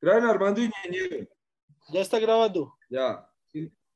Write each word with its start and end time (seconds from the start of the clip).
Graben 0.00 0.24
Armando 0.24 0.62
y 0.62 0.70
Ñeñe. 0.90 1.28
Ya 1.92 2.00
está 2.00 2.18
grabando. 2.18 2.74
Ya. 2.88 3.28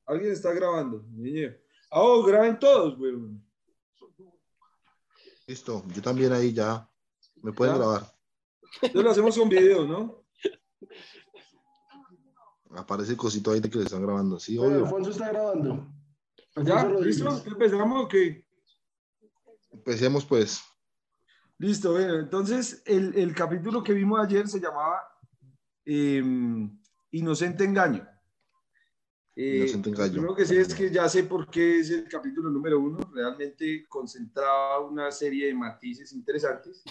Alguien 0.06 0.32
está 0.32 0.52
grabando. 0.52 1.04
Ñeñe. 1.12 1.56
Ah, 1.90 2.02
oh, 2.02 2.22
graben 2.22 2.58
todos, 2.58 2.98
güey. 2.98 3.14
Listo, 5.46 5.84
yo 5.88 6.02
también 6.02 6.32
ahí 6.32 6.52
ya. 6.52 6.88
Me 7.42 7.52
pueden 7.52 7.74
¿Ya? 7.74 7.78
grabar. 7.78 8.14
Entonces 8.82 9.04
lo 9.04 9.10
hacemos 9.10 9.38
con 9.38 9.48
video, 9.48 9.86
¿no? 9.86 10.24
Aparece 12.76 13.12
el 13.12 13.16
cosito 13.16 13.52
ahí 13.52 13.60
de 13.60 13.70
que 13.70 13.78
le 13.78 13.84
están 13.84 14.02
grabando. 14.02 14.38
Sí, 14.38 14.58
obvio. 14.58 14.84
Alfonso 14.84 15.10
está 15.10 15.28
grabando. 15.28 15.86
¿Ya? 16.56 16.84
¿Listo? 16.84 17.42
¿Empezamos 17.46 18.04
o 18.04 18.08
qué? 18.08 18.44
Empecemos 19.70 20.24
pues. 20.24 20.62
Listo, 21.58 21.92
bueno, 21.92 22.18
entonces 22.18 22.82
el, 22.84 23.16
el 23.16 23.34
capítulo 23.34 23.82
que 23.82 23.92
vimos 23.92 24.18
ayer 24.20 24.48
se 24.48 24.60
llamaba 24.60 25.00
eh, 25.84 26.22
Inocente 27.12 27.64
Engaño. 27.64 28.08
Eh, 29.36 29.58
Inocente 29.58 29.90
Engaño. 29.90 30.06
Lo 30.06 30.12
primero 30.12 30.34
que 30.36 30.46
sí 30.46 30.56
es 30.56 30.74
que 30.74 30.90
ya 30.90 31.08
sé 31.08 31.24
por 31.24 31.48
qué 31.50 31.80
es 31.80 31.90
el 31.90 32.08
capítulo 32.08 32.50
número 32.50 32.78
uno. 32.80 32.98
Realmente 33.12 33.86
concentraba 33.88 34.80
una 34.80 35.10
serie 35.10 35.46
de 35.48 35.54
matices 35.54 36.12
interesantes. 36.12 36.82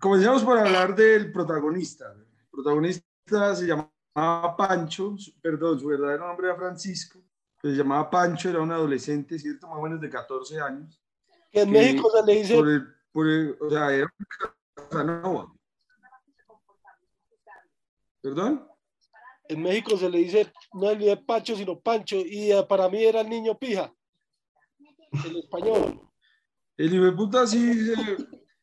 Comencemos 0.00 0.42
por 0.42 0.58
hablar 0.58 0.94
del 0.96 1.30
protagonista. 1.32 2.12
El 2.12 2.46
protagonista 2.50 3.54
se 3.54 3.66
llamaba 3.66 4.56
Pancho, 4.56 5.14
perdón, 5.40 5.78
su 5.78 5.86
verdadero 5.86 6.26
nombre 6.26 6.48
era 6.48 6.56
Francisco. 6.56 7.20
Se 7.60 7.68
llamaba 7.68 8.10
Pancho, 8.10 8.50
era 8.50 8.60
un 8.60 8.72
adolescente, 8.72 9.38
¿cierto? 9.38 9.68
Más 9.68 9.78
o 9.78 9.82
menos 9.82 10.00
de 10.00 10.10
14 10.10 10.60
años. 10.60 11.00
Que 11.52 11.60
en 11.60 11.72
que 11.72 11.78
México 11.78 12.10
se 12.10 12.26
le 12.26 12.38
dice 12.38 12.54
Por 12.56 12.68
el, 12.68 12.86
por 13.12 13.28
el- 13.28 13.56
o 13.60 13.70
sea, 13.70 13.94
era 13.94 14.06
un 14.18 14.26
Casanova. 14.74 15.52
¿Perdón? 18.22 18.66
en 19.48 19.60
México 19.60 19.98
se 19.98 20.08
le 20.08 20.18
dice 20.18 20.50
no 20.72 20.90
el 20.90 20.98
de 21.00 21.16
Pacho 21.16 21.56
sino 21.56 21.78
Pancho 21.80 22.16
y 22.16 22.52
eh, 22.52 22.64
para 22.68 22.88
mí 22.88 23.02
era 23.04 23.20
el 23.22 23.28
niño 23.28 23.58
pija 23.58 23.92
en 25.26 25.36
español 25.36 26.00
El 26.76 26.94
hijo 26.94 27.04
de 27.04 27.12
puta 27.12 27.46
sí, 27.46 27.86
se- 27.86 27.94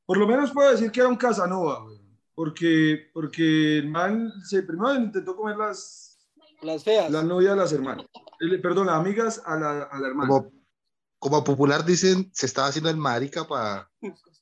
por 0.05 0.17
lo 0.17 0.25
menos 0.25 0.51
puedo 0.51 0.71
decir 0.71 0.89
que 0.91 1.01
era 1.01 1.09
un 1.09 1.15
Casanova, 1.17 1.81
güey. 1.83 1.99
Porque, 2.33 3.09
porque 3.13 3.77
el 3.79 3.89
man 3.89 4.31
se, 4.43 4.63
primero 4.63 4.95
intentó 4.95 5.35
comer 5.35 5.57
las, 5.57 6.17
las 6.61 6.83
feas 6.83 7.11
las 7.11 7.23
novias 7.25 7.53
a 7.53 7.55
las 7.57 7.71
hermanas. 7.73 8.05
El- 8.39 8.59
perdón, 8.61 8.87
las 8.87 8.95
amigas 8.95 9.43
a 9.45 9.55
la, 9.59 9.83
a 9.83 9.99
la 9.99 10.07
hermana. 10.07 10.27
Como, 10.29 10.51
como 11.19 11.43
popular 11.43 11.85
dicen, 11.85 12.31
se 12.33 12.45
estaba 12.47 12.69
haciendo 12.69 12.89
el 12.89 12.97
marica 12.97 13.45
para 13.47 13.91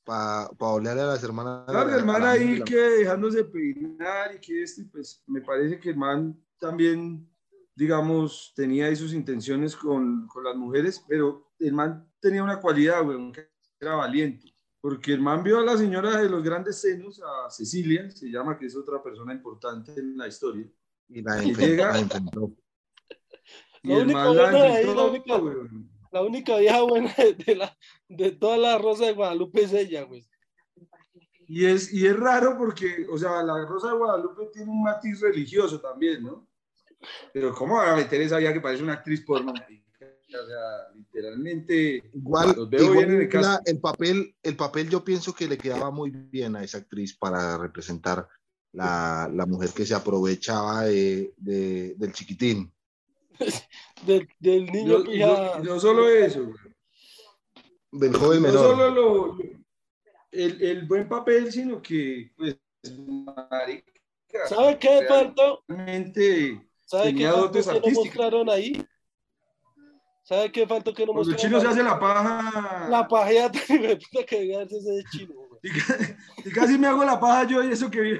pa, 0.08 0.50
pa 0.56 0.66
olerle 0.68 1.02
a 1.02 1.06
las 1.06 1.22
hermanas. 1.22 1.64
Claro, 1.68 1.94
el 1.94 2.04
man 2.04 2.22
la 2.22 2.30
ahí 2.30 2.42
amiga. 2.44 2.64
que 2.64 2.76
dejándose 2.76 3.44
peinar 3.44 4.34
y 4.34 4.38
que 4.40 4.62
esto, 4.62 4.80
y 4.80 4.84
pues 4.84 5.22
me 5.26 5.42
parece 5.42 5.78
que 5.78 5.90
el 5.90 5.96
man 5.98 6.34
también, 6.58 7.28
digamos, 7.74 8.52
tenía 8.56 8.86
ahí 8.86 8.96
sus 8.96 9.12
intenciones 9.12 9.76
con, 9.76 10.26
con 10.26 10.44
las 10.44 10.56
mujeres, 10.56 11.04
pero 11.06 11.52
el 11.58 11.74
man 11.74 12.10
tenía 12.20 12.42
una 12.42 12.58
cualidad, 12.58 13.04
güey, 13.04 13.32
que 13.32 13.48
era 13.78 13.96
valiente, 13.96 14.50
porque 14.80 15.12
el 15.12 15.20
man 15.20 15.42
vio 15.42 15.58
a 15.58 15.64
la 15.64 15.76
señora 15.76 16.16
de 16.22 16.30
los 16.30 16.42
grandes 16.42 16.80
senos, 16.80 17.20
a 17.22 17.50
Cecilia, 17.50 18.10
se 18.10 18.30
llama, 18.30 18.56
que 18.58 18.64
es 18.66 18.74
otra 18.76 19.02
persona 19.02 19.34
importante 19.34 19.92
en 19.94 20.16
la 20.16 20.26
historia, 20.26 20.66
Y 21.10 21.20
la, 21.20 21.44
y 21.44 21.54
llega- 21.54 21.92
la 21.92 22.00
y 23.82 23.92
el 23.92 24.06
man 24.06 24.34
la 24.36 24.48
ahí, 24.48 24.86
la 24.86 25.04
única- 25.04 25.36
güey. 25.36 25.54
La 26.12 26.22
única 26.22 26.56
vieja 26.58 26.82
buena 26.82 27.14
de, 27.46 27.54
la 27.56 27.76
de 28.08 28.30
toda 28.32 28.56
la 28.56 28.78
rosa 28.78 29.06
de 29.06 29.12
Guadalupe 29.14 29.62
es 29.62 29.72
ella 29.72 30.02
güey 30.02 30.26
Y 31.46 31.64
es, 31.66 31.92
y 31.92 32.06
es 32.06 32.16
raro 32.16 32.56
porque, 32.58 33.06
o 33.10 33.16
sea, 33.16 33.42
la 33.42 33.64
Rosa 33.64 33.88
de 33.88 33.96
Guadalupe 33.96 34.50
tiene 34.52 34.70
un 34.70 34.82
matiz 34.82 35.20
religioso 35.20 35.80
también, 35.80 36.22
¿no? 36.22 36.46
Pero 37.32 37.54
¿cómo 37.54 37.76
van 37.76 37.90
a 37.90 37.96
meter 37.96 38.20
esa 38.20 38.36
vieja 38.38 38.52
que 38.52 38.60
parece 38.60 38.82
una 38.82 38.92
actriz 38.94 39.24
porno? 39.24 39.52
O 39.52 40.46
sea, 40.46 40.92
literalmente, 40.94 42.10
Igual, 42.12 42.54
los 42.54 42.68
veo 42.68 42.82
igual 42.82 42.96
bien 42.98 43.10
en 43.10 43.16
el 43.22 43.28
la- 43.28 43.28
caso. 43.30 43.62
el 43.64 43.80
papel, 43.80 44.36
el 44.42 44.56
papel 44.56 44.90
yo 44.90 45.02
pienso 45.02 45.34
que 45.34 45.48
le 45.48 45.56
quedaba 45.56 45.90
muy 45.90 46.10
bien 46.10 46.54
a 46.54 46.62
esa 46.62 46.78
actriz 46.78 47.16
para 47.16 47.56
representar 47.56 48.28
la, 48.72 49.30
la 49.32 49.46
mujer 49.46 49.70
que 49.70 49.86
se 49.86 49.94
aprovechaba 49.94 50.82
de, 50.84 51.32
de- 51.38 51.94
del 51.96 52.12
chiquitín. 52.12 52.70
del, 54.06 54.28
del 54.38 54.66
niño 54.66 54.98
No, 54.98 55.04
pija 55.04 55.26
no- 55.58 55.64
no 55.64 55.80
solo 55.80 56.08
eso, 56.08 56.44
güey. 56.44 56.56
Del 57.90 58.14
joven 58.14 58.42
no 58.42 58.52
solo 58.52 58.90
lo, 58.90 59.38
el, 60.30 60.62
el 60.62 60.86
buen 60.86 61.08
papel, 61.08 61.50
sino 61.50 61.80
que, 61.80 62.30
pues, 62.36 62.58
marica, 63.50 63.92
¿sabe 64.46 64.78
qué 64.78 65.04
faltó? 65.08 65.64
realmente 65.66 66.60
¿sabe 66.84 67.04
qué 67.04 67.10
tenía 67.12 67.32
faltó 67.32 67.46
dotes 67.46 67.66
que 67.66 67.80
no 67.80 67.94
mostraron 67.94 68.50
ahí? 68.50 68.84
¿sabe 70.22 70.52
qué 70.52 70.66
faltó 70.66 70.92
que 70.92 71.06
no 71.06 71.12
Cuando 71.14 71.30
el 71.30 71.36
mostraron 71.36 71.60
chino 71.60 71.60
se 71.60 71.80
hace 71.80 71.82
la 71.82 71.98
paja, 71.98 72.88
la 72.90 73.08
puta 73.96 74.24
que 74.26 74.38
debía 74.40 74.62
hacerse 74.62 74.98
ese 74.98 75.04
chino. 75.10 75.47
Y, 75.68 75.78
ca- 75.80 76.16
y 76.44 76.50
casi 76.50 76.78
me 76.78 76.86
hago 76.86 77.04
la 77.04 77.18
paja 77.20 77.44
yo 77.46 77.62
y 77.62 77.72
eso 77.72 77.90
que 77.90 78.00
vi, 78.00 78.18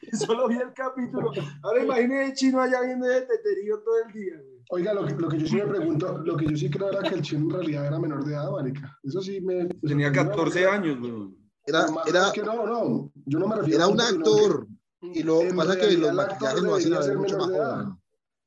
que 0.00 0.16
solo 0.16 0.48
vi 0.48 0.56
el 0.56 0.72
capítulo. 0.74 1.30
Ahora 1.62 1.82
imagínese 1.84 2.24
el 2.26 2.34
chino 2.34 2.60
allá 2.60 2.80
viendo 2.82 3.08
ese 3.10 3.26
teterío 3.26 3.78
todo 3.80 3.94
el 4.06 4.12
día, 4.12 4.34
güey. 4.36 4.60
Oiga, 4.72 4.94
lo 4.94 5.04
que, 5.04 5.14
lo 5.14 5.28
que 5.28 5.38
yo 5.38 5.46
sí 5.48 5.56
me 5.56 5.64
pregunto, 5.66 6.18
lo 6.24 6.36
que 6.36 6.46
yo 6.46 6.56
sí 6.56 6.70
creo 6.70 6.90
era 6.92 7.02
que 7.02 7.16
el 7.16 7.22
chino 7.22 7.44
en 7.46 7.50
realidad 7.50 7.86
era 7.86 7.98
menor 7.98 8.24
de 8.24 8.34
edad, 8.34 8.50
marica. 8.52 8.96
Eso 9.02 9.20
sí 9.20 9.40
me... 9.40 9.66
Tenía 9.66 10.12
14 10.12 10.64
años, 10.66 10.98
güey. 11.00 11.36
Era, 11.66 11.86
era, 12.06 12.26
es 12.28 12.32
que 12.32 12.42
no, 12.42 12.66
no, 12.66 13.12
yo 13.26 13.38
no 13.40 13.48
me 13.48 13.56
refiero 13.56 13.76
era 13.78 13.84
a 13.86 13.88
un 13.88 14.00
actor. 14.00 14.66
Y 15.02 15.22
lo 15.24 15.40
En 15.40 15.56
pasa 15.56 15.74
que 15.74 15.80
realidad, 15.86 16.00
los 16.00 16.10
el 16.10 16.16
maquillajes 16.16 16.62
lo 16.62 16.74
hacen 16.76 16.90
debería 16.90 16.96
a 16.96 17.00
ver 17.00 17.08
ser 17.08 17.18
mucho 17.18 17.38
más 17.38 17.48
de 17.48 17.56
edad. 17.56 17.74
joven. 17.74 17.96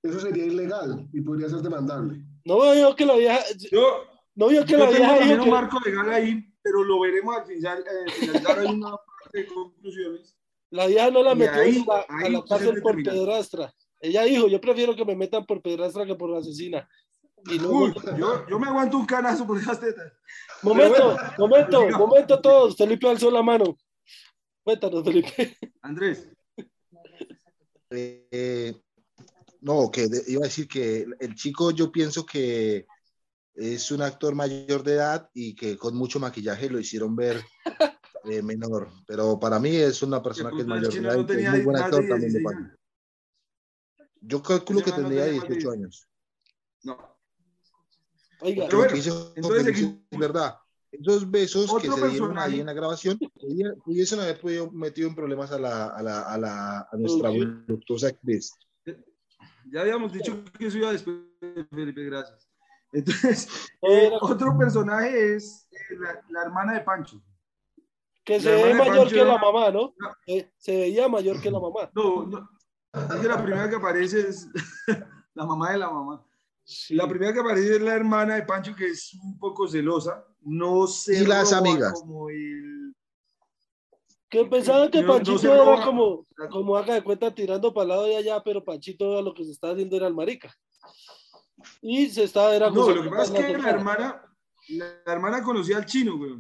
que 0.02 0.10
Eso 0.10 0.20
sería 0.22 0.46
ilegal 0.46 1.10
y 1.12 1.22
podría 1.22 1.50
ser 1.50 1.60
demandable. 1.62 2.26
no 2.46 2.72
vio 2.74 2.96
que 2.96 3.06
la 3.06 3.16
vieja 3.16 3.40
Yo, 3.72 3.82
no 4.36 4.48
vio 4.48 4.64
que 4.66 4.72
yo 4.72 4.78
la 4.78 4.86
tengo 4.86 4.98
vieja 5.00 5.18
también 5.18 5.30
dijo 5.30 5.44
un 5.44 5.46
que 5.46 5.52
marco 5.52 5.80
legal 5.86 6.10
ahí, 6.10 6.53
pero 6.64 6.84
lo 6.84 7.00
veremos 7.02 7.36
al 7.38 7.46
final. 7.46 7.84
Eh, 7.86 8.12
finalizar 8.12 8.60
hay 8.60 8.68
una 8.68 8.92
parte 8.92 9.38
de 9.40 9.46
conclusiones. 9.48 10.36
la 10.72 10.88
vieja 10.88 11.12
no 11.12 11.22
la 11.22 11.34
Y 11.34 11.36
metió 11.36 11.62
ahí- 11.62 11.86
a, 11.90 11.94
la- 11.96 12.26
a 12.26 12.30
la 12.30 12.44
cárcel 12.46 12.82
por 12.82 12.96
pedrastra 13.04 13.74
ella 14.02 14.24
dijo 14.24 14.48
yo 14.48 14.60
prefiero 14.60 14.96
que 14.96 15.06
me 15.06 15.16
metan 15.16 15.46
por 15.46 15.62
pedrastra 15.62 16.06
que 16.06 16.16
por 16.16 16.36
asesina 16.36 16.88
y 17.46 17.60
luego 17.60 17.80
Uy, 17.86 17.94
yo, 18.18 18.48
yo 18.50 18.60
me 18.60 18.68
aguanto 18.68 18.98
un 18.98 19.06
canazo 19.06 19.46
por 19.46 19.58
esas 19.60 19.80
tetas. 19.80 20.12
Momento, 20.62 21.16
momento, 21.38 21.82
Diga. 21.82 21.98
momento 21.98 22.42
todos. 22.42 22.76
Felipe 22.78 23.08
alzó 23.10 23.30
la 23.30 23.44
mano. 23.44 23.78
Cuéntanos, 24.64 25.04
Felipe. 25.04 25.58
Andrés, 25.82 26.30
Eh, 27.90 28.74
no, 29.62 29.92
que 29.92 30.08
de- 30.08 30.24
iba 30.28 30.42
a 30.42 30.48
decir 30.48 30.68
que 30.68 31.06
el 31.20 31.36
chico 31.36 31.72
yo 31.72 31.92
pienso 31.92 32.26
que 32.26 32.86
es 33.56 33.92
un 33.92 34.02
actor 34.02 34.36
mayor 34.36 34.84
de 34.84 34.94
edad 34.94 35.30
y 35.34 35.56
que 35.56 35.78
con 35.78 35.96
mucho 35.96 36.20
maquillaje 36.20 36.70
lo 36.70 36.80
hicieron 36.80 37.16
ver 37.16 37.42
eh, 38.26 38.42
menor. 38.42 38.90
Pero 39.06 39.40
para 39.40 39.60
mí 39.60 39.76
es 39.76 40.02
una 40.02 40.22
persona 40.22 40.52
que 40.52 40.62
es 40.62 40.68
mayor 40.68 40.92
de 40.92 41.00
edad 41.00 41.16
no 41.16 41.22
y 41.22 41.26
que 41.26 41.44
es 41.44 41.50
muy 41.50 41.62
buen 41.62 41.78
de 41.78 41.84
actor 41.84 42.08
también. 42.08 42.34
me 42.34 42.40
16 42.40 42.44
parece. 42.44 42.64
años. 42.64 42.80
Yo 44.22 44.42
calculo 44.42 44.82
que 44.82 44.92
tendría 44.92 45.26
tenía 45.26 45.40
más 45.42 45.50
de 45.50 45.56
18 45.56 45.72
años. 45.72 46.08
No. 46.84 47.18
Oiga, 48.42 48.66
Pero 48.66 48.72
Lo 48.72 48.78
bueno, 48.78 48.94
que 48.94 49.00
hizo 49.00 49.34
entonces 49.36 49.78
es 50.12 50.20
verdad. 50.20 50.56
Esos 50.92 51.30
besos 51.30 51.74
que 51.74 51.88
se 51.90 51.96
dieron 51.96 52.02
personaje. 52.02 52.52
ahí 52.54 52.60
en 52.60 52.68
la 52.68 52.74
grabación 52.74 53.18
pudiesen 53.84 54.20
haber 54.20 54.40
podido 54.40 54.70
metido 54.72 55.10
en 55.10 55.16
problemas 55.16 55.52
a, 55.52 55.58
la, 55.58 55.88
a, 55.88 56.04
la, 56.04 56.22
a, 56.22 56.38
la, 56.38 56.80
a 56.92 56.98
nuestra 56.98 57.30
voluptuosa 57.30 58.10
actriz. 58.10 58.54
Ya 59.72 59.82
habíamos 59.82 60.14
dicho 60.14 60.44
que 60.58 60.68
eso 60.68 60.78
iba 60.78 60.92
después, 60.92 61.16
Felipe, 61.72 62.04
gracias. 62.04 62.48
Entonces, 62.94 63.48
eh, 63.82 64.12
otro 64.22 64.58
personaje 64.58 65.36
es 65.36 65.68
eh, 65.72 65.96
la, 66.00 66.24
la 66.30 66.42
hermana 66.44 66.74
de 66.74 66.82
Pancho. 66.82 67.22
que 68.24 68.40
se 68.40 68.52
ve 68.52 68.74
mayor 68.76 68.98
Pancho 68.98 69.16
que 69.16 69.24
la 69.26 69.38
mamá, 69.38 69.72
¿no? 69.72 69.94
No. 69.98 70.16
Eh, 70.28 70.50
se 70.58 70.76
veía 70.78 71.08
mayor 71.08 71.42
que 71.42 71.52
la 71.52 71.60
mamá. 71.60 71.90
No, 71.96 72.26
no. 72.26 72.50
Es 72.94 73.22
que 73.22 73.28
la 73.28 73.44
primera 73.44 73.68
que 73.70 73.76
aparece 73.76 74.20
es 74.30 74.48
la 75.34 75.46
mamá 75.46 75.72
de 75.72 75.80
la 75.80 75.90
mamá. 75.90 76.24
Sí. 76.64 76.96
La 76.96 77.08
primera 77.08 77.34
que 77.34 77.40
aparece 77.40 77.76
es 77.76 77.82
la 77.82 77.96
hermana 77.96 78.36
de 78.36 78.44
Pancho, 78.44 78.74
que 78.76 78.86
es 78.86 79.14
un 79.16 79.38
poco 79.40 79.68
celosa. 79.68 80.24
No 80.42 80.86
se 80.88 81.22
Y 81.22 81.26
las 81.26 81.52
amigas. 81.52 81.94
como 82.00 82.30
el... 82.30 82.96
Que 84.30 84.46
pensaban 84.46 84.90
que 84.92 85.02
No- 85.02 85.08
no 85.08 85.14
Panchito 85.14 85.38
se 85.40 85.52
era 85.52 85.84
como, 85.86 86.26
como 86.52 86.78
haga 86.78 86.94
de 86.96 87.04
cuenta 87.04 87.34
tirando 87.34 87.74
para 87.74 87.84
el 87.84 87.90
lado 87.90 88.04
de 88.06 88.16
allá, 88.18 88.42
pero 88.44 88.64
Panchito 88.64 89.22
lo 89.22 89.34
que 89.34 89.44
se 89.44 89.52
estaba 89.52 89.74
haciendo 89.74 89.96
era 89.98 90.08
el 90.08 90.14
marica. 90.14 90.54
Y 91.82 92.10
se 92.10 92.24
estaba 92.24 92.56
era 92.56 92.70
No, 92.70 92.90
lo 92.90 93.04
que 93.04 93.10
pasa 93.10 93.38
es 93.38 93.46
que 93.46 93.58
la 93.58 93.70
hermana, 93.70 94.22
la, 94.70 94.86
la 95.06 95.14
hermana 95.14 95.44
conocía 95.44 95.78
al 95.78 95.86
chino, 95.86 96.18
güey. 96.18 96.36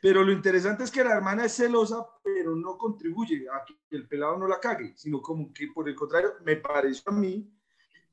Pero 0.00 0.22
lo 0.22 0.32
interesante 0.32 0.84
es 0.84 0.90
que 0.90 1.02
la 1.02 1.14
hermana 1.14 1.44
es 1.44 1.56
celosa, 1.56 2.06
pero 2.22 2.54
no 2.54 2.78
contribuye 2.78 3.46
a 3.48 3.64
que 3.64 3.74
el 3.96 4.06
pelado 4.06 4.38
no 4.38 4.46
la 4.46 4.60
cague, 4.60 4.94
sino 4.96 5.20
como 5.20 5.52
que 5.52 5.68
por 5.74 5.88
el 5.88 5.94
contrario, 5.94 6.34
me 6.44 6.56
pareció 6.56 7.10
a 7.10 7.12
mí 7.12 7.50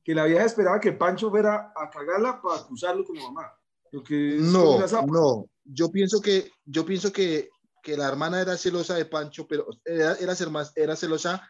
que 0.03 0.15
la 0.15 0.25
vieja 0.25 0.45
esperaba 0.45 0.79
que 0.79 0.93
Pancho 0.93 1.29
fuera 1.29 1.73
a 1.75 1.89
cagarla 1.89 2.41
para 2.41 2.61
acusarlo 2.61 3.03
como 3.03 3.31
mamá. 3.31 3.51
Lo 3.91 4.03
que 4.03 4.37
No, 4.39 4.79
no. 5.07 5.49
Yo 5.63 5.91
pienso 5.91 6.21
que, 6.21 6.51
yo 6.65 6.85
pienso 6.85 7.11
que, 7.11 7.49
que 7.81 7.97
la 7.97 8.07
hermana 8.07 8.41
era 8.41 8.57
celosa 8.57 8.95
de 8.95 9.05
Pancho, 9.05 9.47
pero 9.47 9.67
era, 9.83 10.13
era, 10.13 10.35
era 10.75 10.95
celosa 10.95 11.49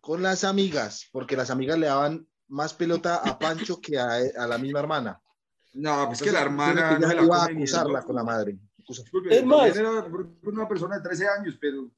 con 0.00 0.22
las 0.22 0.44
amigas, 0.44 1.08
porque 1.12 1.36
las 1.36 1.50
amigas 1.50 1.78
le 1.78 1.86
daban 1.86 2.28
más 2.48 2.74
pelota 2.74 3.16
a 3.16 3.38
Pancho 3.38 3.80
que 3.80 3.98
a, 3.98 4.14
a 4.38 4.46
la 4.46 4.58
misma 4.58 4.80
hermana. 4.80 5.20
No, 5.74 6.06
pues 6.06 6.20
es 6.20 6.26
que 6.26 6.32
la 6.32 6.42
Entonces, 6.42 6.68
hermana 6.74 6.88
que 6.88 7.00
no 7.00 7.08
ya 7.08 7.14
la 7.16 7.22
iba 7.22 7.36
a 7.36 7.44
acusarla 7.46 8.02
con 8.02 8.16
la 8.16 8.24
madre. 8.24 8.58
Disculpe, 8.88 9.36
Es 9.36 9.44
más- 9.44 9.76
era 9.76 9.90
una 10.42 10.68
persona 10.68 10.96
de 10.96 11.02
13 11.02 11.28
años, 11.28 11.58
pero 11.60 11.90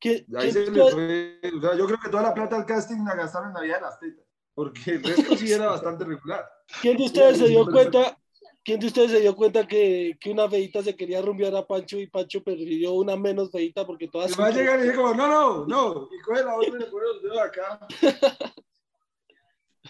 ¿Quién, 0.00 0.24
ahí 0.36 0.50
quién 0.50 0.52
se 0.52 0.70
le 0.70 0.90
fue, 0.90 1.40
o 1.56 1.60
sea, 1.60 1.74
yo 1.76 1.86
creo 1.86 1.98
que 2.02 2.08
toda 2.08 2.22
la 2.22 2.34
plata 2.34 2.56
del 2.56 2.64
casting 2.64 3.04
la 3.04 3.14
gastaron 3.14 3.48
en 3.48 3.54
la 3.54 3.60
vida 3.60 3.74
de 3.76 3.80
las 3.82 4.00
tetas, 4.00 4.24
porque 4.54 4.92
el 4.92 5.02
resto 5.02 5.36
sí 5.36 5.52
era 5.52 5.66
bastante 5.66 6.04
regular. 6.04 6.48
quién 6.80 6.96
de 6.96 7.04
ustedes 7.04 7.38
se 7.38 7.48
dio 7.48 7.66
cuenta? 7.70 8.16
¿Quién 8.64 8.80
de 8.80 8.86
ustedes 8.86 9.10
se 9.10 9.20
dio 9.20 9.36
cuenta 9.36 9.66
que, 9.66 10.16
que 10.20 10.30
una 10.30 10.48
feita 10.48 10.82
se 10.82 10.96
quería 10.96 11.20
rumbear 11.22 11.54
a 11.56 11.66
Pancho 11.66 11.98
y 11.98 12.06
Pancho 12.06 12.42
prefirió 12.42 12.92
una 12.92 13.16
menos 13.16 13.50
feita 13.50 13.86
porque 13.86 14.08
todas 14.08 14.30
Y 14.32 14.34
va 14.34 14.46
a 14.46 14.50
llegar 14.50 14.78
y 14.80 14.82
dice 14.84 14.96
como, 14.96 15.14
no, 15.14 15.28
no, 15.28 15.66
no, 15.66 16.08
y 16.10 16.20
coge 16.22 16.42
la 16.44 16.56
otra 16.56 16.68
y 16.76 16.78
le 16.78 16.86
pone 16.86 17.06
los 17.06 17.22
dedos 17.22 17.38
acá. 17.38 17.86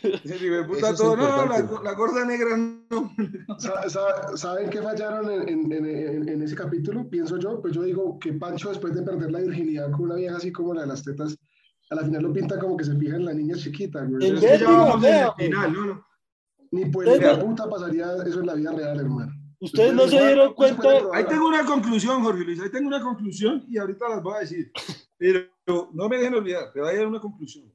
Dice, 0.02 0.36
"Hijo 0.46 0.54
de 0.56 0.64
puta, 0.64 0.94
todo, 0.94 1.16
no, 1.16 1.28
no, 1.36 1.46
la, 1.46 1.82
la 1.82 1.92
gorda 1.94 2.24
negra 2.24 2.56
no. 2.56 3.12
Sa- 3.58 3.88
sa- 3.88 4.36
¿Saben 4.36 4.70
qué 4.70 4.80
fallaron 4.82 5.30
en, 5.30 5.72
en- 5.72 5.84
en- 5.84 6.28
en- 6.28 6.42
ese 6.42 6.54
capítulo? 6.54 7.08
Pienso 7.08 7.36
yo, 7.38 7.60
pues 7.60 7.74
yo 7.74 7.82
digo 7.82 8.18
que 8.18 8.32
Pancho 8.32 8.68
después 8.70 8.94
de 8.94 9.02
perder 9.02 9.30
la 9.30 9.40
virginidad 9.40 9.90
con 9.90 10.02
una 10.02 10.14
vieja 10.16 10.36
así 10.36 10.50
como 10.52 10.74
la 10.74 10.82
de 10.82 10.86
las 10.88 11.02
tetas, 11.04 11.36
a 11.90 11.94
la 11.94 12.02
final 12.04 12.22
lo 12.22 12.32
pinta 12.32 12.58
como 12.58 12.76
que 12.76 12.84
se 12.84 12.96
fija 12.96 13.16
en 13.16 13.24
la 13.24 13.34
niña 13.34 13.56
chiquita, 13.56 14.04
güey. 14.04 14.26
En 14.28 14.36
Es 14.36 14.40
que 14.40 14.58
ya 14.58 14.92
el 15.38 15.44
final, 15.44 15.72
no, 15.72 15.86
no. 15.86 16.06
Ni 16.72 16.84
pues 16.86 17.08
la 17.20 17.40
puta 17.44 17.68
pasaría 17.68 18.06
eso 18.26 18.40
en 18.40 18.46
la 18.46 18.54
vida 18.54 18.72
real, 18.72 18.98
hermano. 19.00 19.32
Ustedes 19.62 19.92
no 19.92 20.06
se 20.08 20.18
dieron 20.24 20.54
cuenta, 20.54 20.88
Ahí 21.12 21.24
tengo 21.24 21.46
una 21.48 21.64
conclusión, 21.66 22.22
Jorge 22.22 22.44
Luis, 22.44 22.60
ahí 22.60 22.70
tengo 22.70 22.88
una 22.88 23.02
conclusión 23.02 23.64
y 23.68 23.76
ahorita 23.76 24.08
las 24.08 24.22
voy 24.22 24.34
a 24.36 24.40
decir. 24.40 24.72
Pero 25.18 25.44
no 25.92 26.08
me 26.08 26.16
dejen 26.16 26.34
olvidar, 26.34 26.72
te 26.72 26.80
voy 26.80 26.88
a 26.94 26.96
dar 26.96 27.06
una 27.06 27.20
conclusión. 27.20 27.70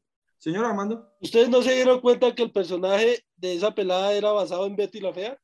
Señor 0.46 0.64
Armando, 0.64 1.12
ustedes 1.22 1.50
no 1.50 1.64
se 1.64 1.74
dieron 1.74 2.02
cuenta 2.02 2.36
que 2.36 2.44
el 2.44 2.52
personaje 2.52 3.26
de 3.36 3.56
esa 3.56 3.74
pelada 3.74 4.14
era 4.14 4.32
basado 4.32 4.68
en 4.68 4.76
Betty 4.76 5.00
la 5.00 5.12
fea. 5.12 5.42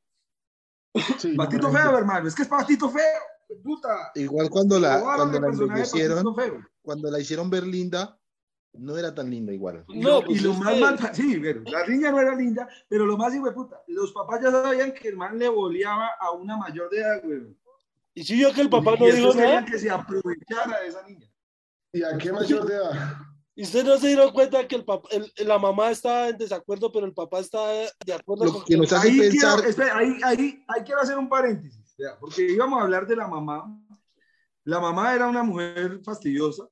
Sí, 1.17 1.33
patito 1.35 1.69
correcto. 1.69 1.89
feo, 1.89 1.97
hermano, 1.97 2.27
es 2.27 2.35
que 2.35 2.43
es 2.43 2.47
patito 2.47 2.87
feo, 2.87 3.19
puta. 3.63 4.11
Igual 4.13 4.51
cuando 4.51 4.79
la, 4.79 5.01
cuando 5.01 5.39
la 5.39 5.85
Feo. 6.35 6.61
cuando 6.83 7.09
la 7.09 7.19
hicieron 7.19 7.49
ver 7.49 7.65
linda, 7.65 8.15
no 8.73 8.95
era 8.95 9.11
tan 9.15 9.31
linda 9.31 9.51
igual. 9.51 9.83
Y 9.87 10.01
No, 10.01 10.19
lo, 10.19 10.25
pues 10.25 10.39
y 10.39 10.43
lo 10.43 10.51
es 10.51 10.59
más 10.59 10.79
mal, 10.79 10.99
sí, 11.15 11.39
pero 11.41 11.63
la 11.63 11.87
niña 11.87 12.11
no 12.11 12.19
era 12.19 12.35
linda, 12.35 12.69
pero 12.87 13.07
lo 13.07 13.17
más 13.17 13.33
hijo 13.33 13.47
de 13.47 13.53
puta, 13.53 13.81
los 13.87 14.13
papás 14.13 14.39
ya 14.43 14.51
sabían 14.51 14.93
que 14.93 15.07
el 15.07 15.17
man 15.17 15.39
le 15.39 15.49
boleaba 15.49 16.09
a 16.19 16.29
una 16.29 16.57
mayor 16.57 16.91
de 16.91 16.99
edad, 16.99 17.23
güey. 17.23 17.57
Y 18.13 18.23
si 18.23 18.39
yo 18.39 18.53
que 18.53 18.61
el 18.61 18.69
papá 18.69 18.97
no 18.99 19.07
dijo 19.07 19.33
nada, 19.33 19.65
que 19.65 19.79
se 19.79 19.89
aprovechara 19.89 20.81
de 20.81 20.87
esa 20.89 21.01
niña. 21.07 21.27
¿Y 21.91 22.03
a 22.03 22.15
qué 22.19 22.31
mayor 22.31 22.67
de 22.67 22.75
edad? 22.75 23.30
Y 23.55 23.63
ustedes 23.63 23.85
no 23.85 23.97
se 23.97 24.07
dieron 24.07 24.31
cuenta 24.31 24.67
que 24.67 24.75
el 24.75 24.85
papá, 24.85 25.09
el- 25.11 25.31
la 25.47 25.59
mamá 25.59 25.91
estaba 25.91 26.29
en 26.29 26.37
desacuerdo, 26.37 26.91
pero 26.91 27.05
el 27.05 27.13
papá 27.13 27.39
está 27.39 27.59
de 28.05 28.13
acuerdo 28.13 28.45
Lo 28.45 28.53
con 28.53 28.63
que 28.63 28.77
nos 28.77 28.91
hace 28.93 29.09
Ahí 29.09 29.19
pensar, 29.19 29.55
quiero, 29.55 29.69
espera, 29.69 29.97
ahí, 29.97 30.17
ahí, 30.23 30.65
ahí 30.67 30.81
quiero 30.83 31.01
hacer 31.01 31.17
un 31.17 31.27
paréntesis, 31.29 31.95
porque 32.19 32.43
íbamos 32.43 32.79
a 32.79 32.83
hablar 32.83 33.05
de 33.07 33.15
la 33.15 33.27
mamá. 33.27 33.77
La 34.63 34.79
mamá 34.79 35.13
era 35.15 35.27
una 35.27 35.43
mujer 35.43 35.99
fastidiosa, 36.03 36.67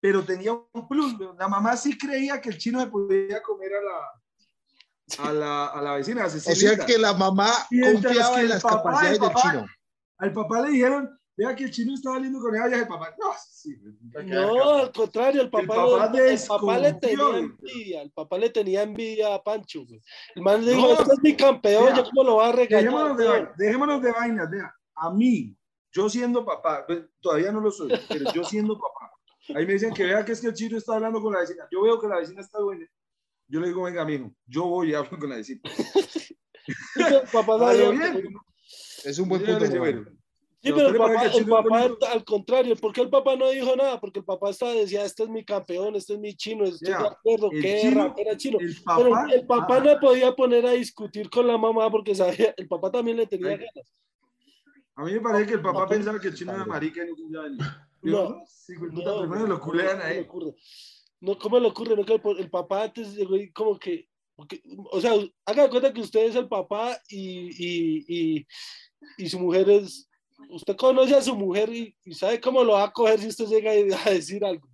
pero 0.00 0.24
tenía 0.24 0.52
un 0.52 0.88
plus. 0.88 1.14
La 1.38 1.46
mamá 1.48 1.76
sí 1.76 1.96
creía 1.96 2.40
que 2.40 2.48
el 2.50 2.58
chino 2.58 2.80
se 2.80 2.88
podía 2.88 3.40
comer 3.42 3.72
a 3.74 3.80
la, 3.82 5.28
a 5.28 5.32
la, 5.32 5.66
a 5.66 5.82
la 5.82 5.94
vecina, 5.94 6.24
a 6.24 6.26
o 6.26 6.30
sea 6.30 6.84
que 6.84 6.98
la 6.98 7.14
mamá 7.14 7.48
confiaba 7.92 8.40
en 8.40 8.48
las 8.48 8.62
papá, 8.62 8.76
capacidades 8.76 9.20
el 9.20 9.28
del 9.28 9.34
chino. 9.36 9.66
Al 10.18 10.32
papá 10.32 10.62
le 10.62 10.70
dijeron, 10.70 11.19
vea 11.44 11.56
que 11.56 11.64
el 11.64 11.70
chino 11.70 11.94
estaba 11.94 12.16
saliendo 12.16 12.38
con 12.40 12.54
ella, 12.54 12.68
y 12.76 12.80
el 12.80 12.88
papá, 12.88 13.14
no, 13.18 13.26
sí, 13.50 13.76
No, 14.12 14.20
acá". 14.20 14.80
al 14.80 14.92
contrario, 14.92 15.42
el 15.42 15.50
papá, 15.50 15.66
papá 15.74 16.10
le, 16.12 16.32
el 16.34 16.40
papá 16.46 16.78
le 16.78 16.92
tenía 16.94 17.38
envidia, 17.38 18.02
el 18.02 18.10
papá 18.12 18.38
le 18.38 18.50
tenía 18.50 18.82
envidia 18.82 19.34
a 19.34 19.42
Pancho. 19.42 19.84
güey. 19.86 20.00
El 20.34 20.42
man 20.42 20.64
le 20.64 20.72
dijo, 20.74 20.86
No, 20.86 20.92
este 21.00 21.12
es 21.14 21.18
mi 21.22 21.36
campeón, 21.36 21.84
vea, 21.86 21.96
yo 21.96 22.04
cómo 22.04 22.24
lo 22.24 22.36
va 22.36 22.48
a 22.48 22.52
regañar. 22.52 22.84
Dejémonos 22.92 23.16
de, 23.16 23.26
güey?". 23.26 23.40
vai- 23.42 23.52
dejémonos 23.56 24.02
de 24.02 24.12
vainas, 24.12 24.50
vea. 24.50 24.74
A 24.96 25.10
mí, 25.12 25.56
yo 25.92 26.08
siendo 26.10 26.44
papá, 26.44 26.86
todavía 27.20 27.50
no 27.52 27.60
lo 27.60 27.70
soy, 27.70 27.90
pero 28.08 28.32
yo 28.32 28.44
siendo 28.44 28.74
papá, 28.78 29.10
ahí 29.56 29.66
me 29.66 29.72
dicen 29.72 29.92
que 29.94 30.04
vea 30.04 30.24
que 30.24 30.32
es 30.32 30.40
que 30.40 30.48
el 30.48 30.54
chino 30.54 30.76
está 30.76 30.94
hablando 30.96 31.20
con 31.22 31.32
la 31.32 31.40
vecina. 31.40 31.66
Yo 31.72 31.82
veo 31.82 31.98
que 32.00 32.06
la 32.06 32.18
vecina 32.18 32.40
está 32.42 32.60
buena. 32.62 32.86
Yo 33.48 33.58
le 33.60 33.68
digo, 33.68 33.82
venga, 33.82 34.04
mijo, 34.04 34.30
yo 34.46 34.66
voy 34.66 34.90
y 34.90 34.94
hablo 34.94 35.18
con 35.18 35.28
la 35.30 35.36
vecina. 35.36 35.60
El 36.96 37.22
papá 37.32 37.72
bien. 37.72 38.00
Es 39.04 39.18
un 39.18 39.28
buen 39.28 39.42
punto. 39.44 39.78
bueno, 39.78 40.04
Sí, 40.62 40.70
¿A 40.70 40.74
pero 40.74 40.88
el 40.88 40.96
papá, 40.96 41.30
que 41.30 41.38
el 41.38 41.46
papá 41.46 41.90
al 42.12 42.24
contrario, 42.24 42.76
¿por 42.76 42.92
qué 42.92 43.00
el 43.00 43.08
papá 43.08 43.34
no 43.34 43.48
dijo 43.48 43.74
nada? 43.76 43.98
Porque 43.98 44.18
el 44.18 44.26
papá 44.26 44.50
estaba, 44.50 44.72
decía, 44.72 45.04
este 45.06 45.22
es 45.22 45.30
mi 45.30 45.42
campeón, 45.42 45.96
este 45.96 46.12
es 46.14 46.18
mi 46.18 46.34
chino, 46.34 46.64
estoy 46.64 46.88
Ya, 46.92 46.98
de 47.02 47.08
acuerdo, 47.08 47.50
el 47.50 47.62
qué 47.62 47.80
chino- 48.36 48.58
el 48.60 48.74
Pero 48.74 49.10
papá, 49.10 49.26
el 49.32 49.46
papá 49.46 49.76
ah, 49.76 49.80
no 49.80 50.00
podía 50.00 50.34
poner 50.36 50.66
a 50.66 50.72
discutir 50.72 51.30
con 51.30 51.46
la 51.46 51.56
mamá 51.56 51.90
porque 51.90 52.14
sabía, 52.14 52.52
el 52.58 52.68
papá 52.68 52.90
también 52.90 53.16
le 53.16 53.26
tenía 53.26 53.56
ganas. 53.56 53.92
a 54.96 55.04
mí 55.04 55.12
me 55.12 55.20
parece 55.20 55.46
que 55.46 55.54
el 55.54 55.62
papá 55.62 55.78
Papá. 55.80 55.88
pensaba 55.94 56.20
que 56.20 56.28
el 56.28 56.34
chino 56.34 56.52
era 56.54 56.66
marica 56.66 57.02
y 57.06 57.30
no 57.30 57.42
venir. 57.42 57.60
No. 58.02 58.42
Sí, 58.46 58.74
puta, 58.76 59.18
primero 59.20 59.46
lo 59.46 59.60
culean 59.60 59.96
¿cómo 59.96 60.02
a 60.04 60.08
le 60.10 60.18
él. 60.18 60.24
ocurre? 60.28 60.54
No, 61.20 61.38
¿Cómo 61.38 61.58
le 61.58 61.68
ocurre? 61.68 61.96
No, 61.96 62.04
que 62.04 62.14
el, 62.14 62.38
el 62.38 62.50
papá 62.50 62.82
antes 62.84 63.14
llegó 63.14 63.36
y 63.36 63.50
como 63.50 63.78
que, 63.78 64.08
porque- 64.36 64.62
o 64.90 65.00
sea, 65.00 65.12
haga 65.46 65.70
cuenta 65.70 65.90
que 65.92 66.00
usted 66.02 66.26
es 66.26 66.36
el 66.36 66.48
papá 66.48 66.98
y, 67.08 67.48
y, 67.48 68.04
y, 68.38 68.46
y 69.16 69.28
su 69.30 69.38
mujer 69.38 69.70
es, 69.70 70.09
usted 70.48 70.76
conoce 70.76 71.14
a 71.14 71.22
su 71.22 71.36
mujer 71.36 71.68
y, 71.74 71.96
y 72.04 72.14
sabe 72.14 72.40
cómo 72.40 72.64
lo 72.64 72.72
va 72.72 72.84
a 72.84 72.92
coger 72.92 73.20
si 73.20 73.28
usted 73.28 73.46
llega 73.46 73.70
a 73.72 74.10
decir 74.10 74.44
algo. 74.44 74.68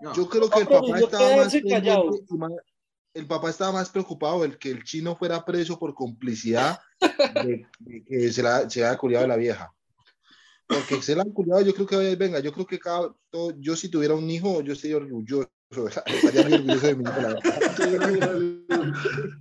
No. 0.00 0.14
Yo 0.14 0.28
creo 0.28 0.48
que 0.48 0.60
el 0.60 0.66
Papá 0.68 0.98
estaba 0.98 1.36
más 1.36 1.54
el 3.14 3.26
papá 3.26 3.50
estaba 3.50 3.72
más 3.72 3.90
preocupado 3.90 4.44
el 4.44 4.58
que 4.58 4.70
el 4.70 4.84
chino 4.84 5.16
fuera 5.16 5.44
preso 5.44 5.76
por 5.76 5.92
complicidad 5.92 6.78
de, 7.42 7.66
de 7.80 8.04
que 8.04 8.30
se 8.30 8.42
la 8.44 8.70
se 8.70 8.84
haya 8.84 8.96
culiado 8.96 9.24
a 9.24 9.28
la 9.28 9.36
vieja. 9.36 9.74
Porque 10.68 11.02
se 11.02 11.16
la 11.16 11.22
han 11.22 11.32
culiado, 11.32 11.62
yo 11.62 11.74
creo 11.74 11.86
que 11.86 12.14
venga, 12.14 12.38
yo 12.38 12.52
creo 12.52 12.66
que 12.66 12.78
cada, 12.78 13.12
todo- 13.30 13.54
yo 13.58 13.74
si 13.74 13.88
tuviera 13.88 14.14
un 14.14 14.30
hijo, 14.30 14.60
yo 14.60 14.74
estaría 14.74 14.98
orgulloso, 14.98 15.50
estaría 16.06 16.42
muy 16.44 16.52
orgulloso 16.52 16.86
de 16.86 16.94
mi 16.94 17.04
hijo, 17.04 17.20
la 17.20 17.28
verdad. 17.28 17.42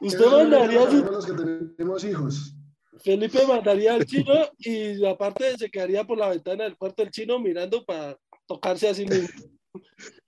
Usted 0.00 0.26
mandaría 0.26 0.82
a 0.86 0.90
su, 0.90 1.04
los 1.04 1.26
que 1.26 1.32
tenemos 1.76 2.04
hijos. 2.04 2.54
Felipe 3.02 3.46
mandaría 3.46 3.94
al 3.94 4.04
chino 4.06 4.32
y 4.58 5.04
aparte 5.06 5.56
se 5.58 5.70
quedaría 5.70 6.04
por 6.04 6.18
la 6.18 6.28
ventana 6.30 6.64
del 6.64 6.76
cuarto 6.76 7.02
del 7.02 7.10
chino 7.12 7.38
mirando 7.38 7.84
para 7.84 8.18
tocarse 8.46 8.88
a 8.88 8.94
sí 8.94 9.06
mismo. 9.06 9.28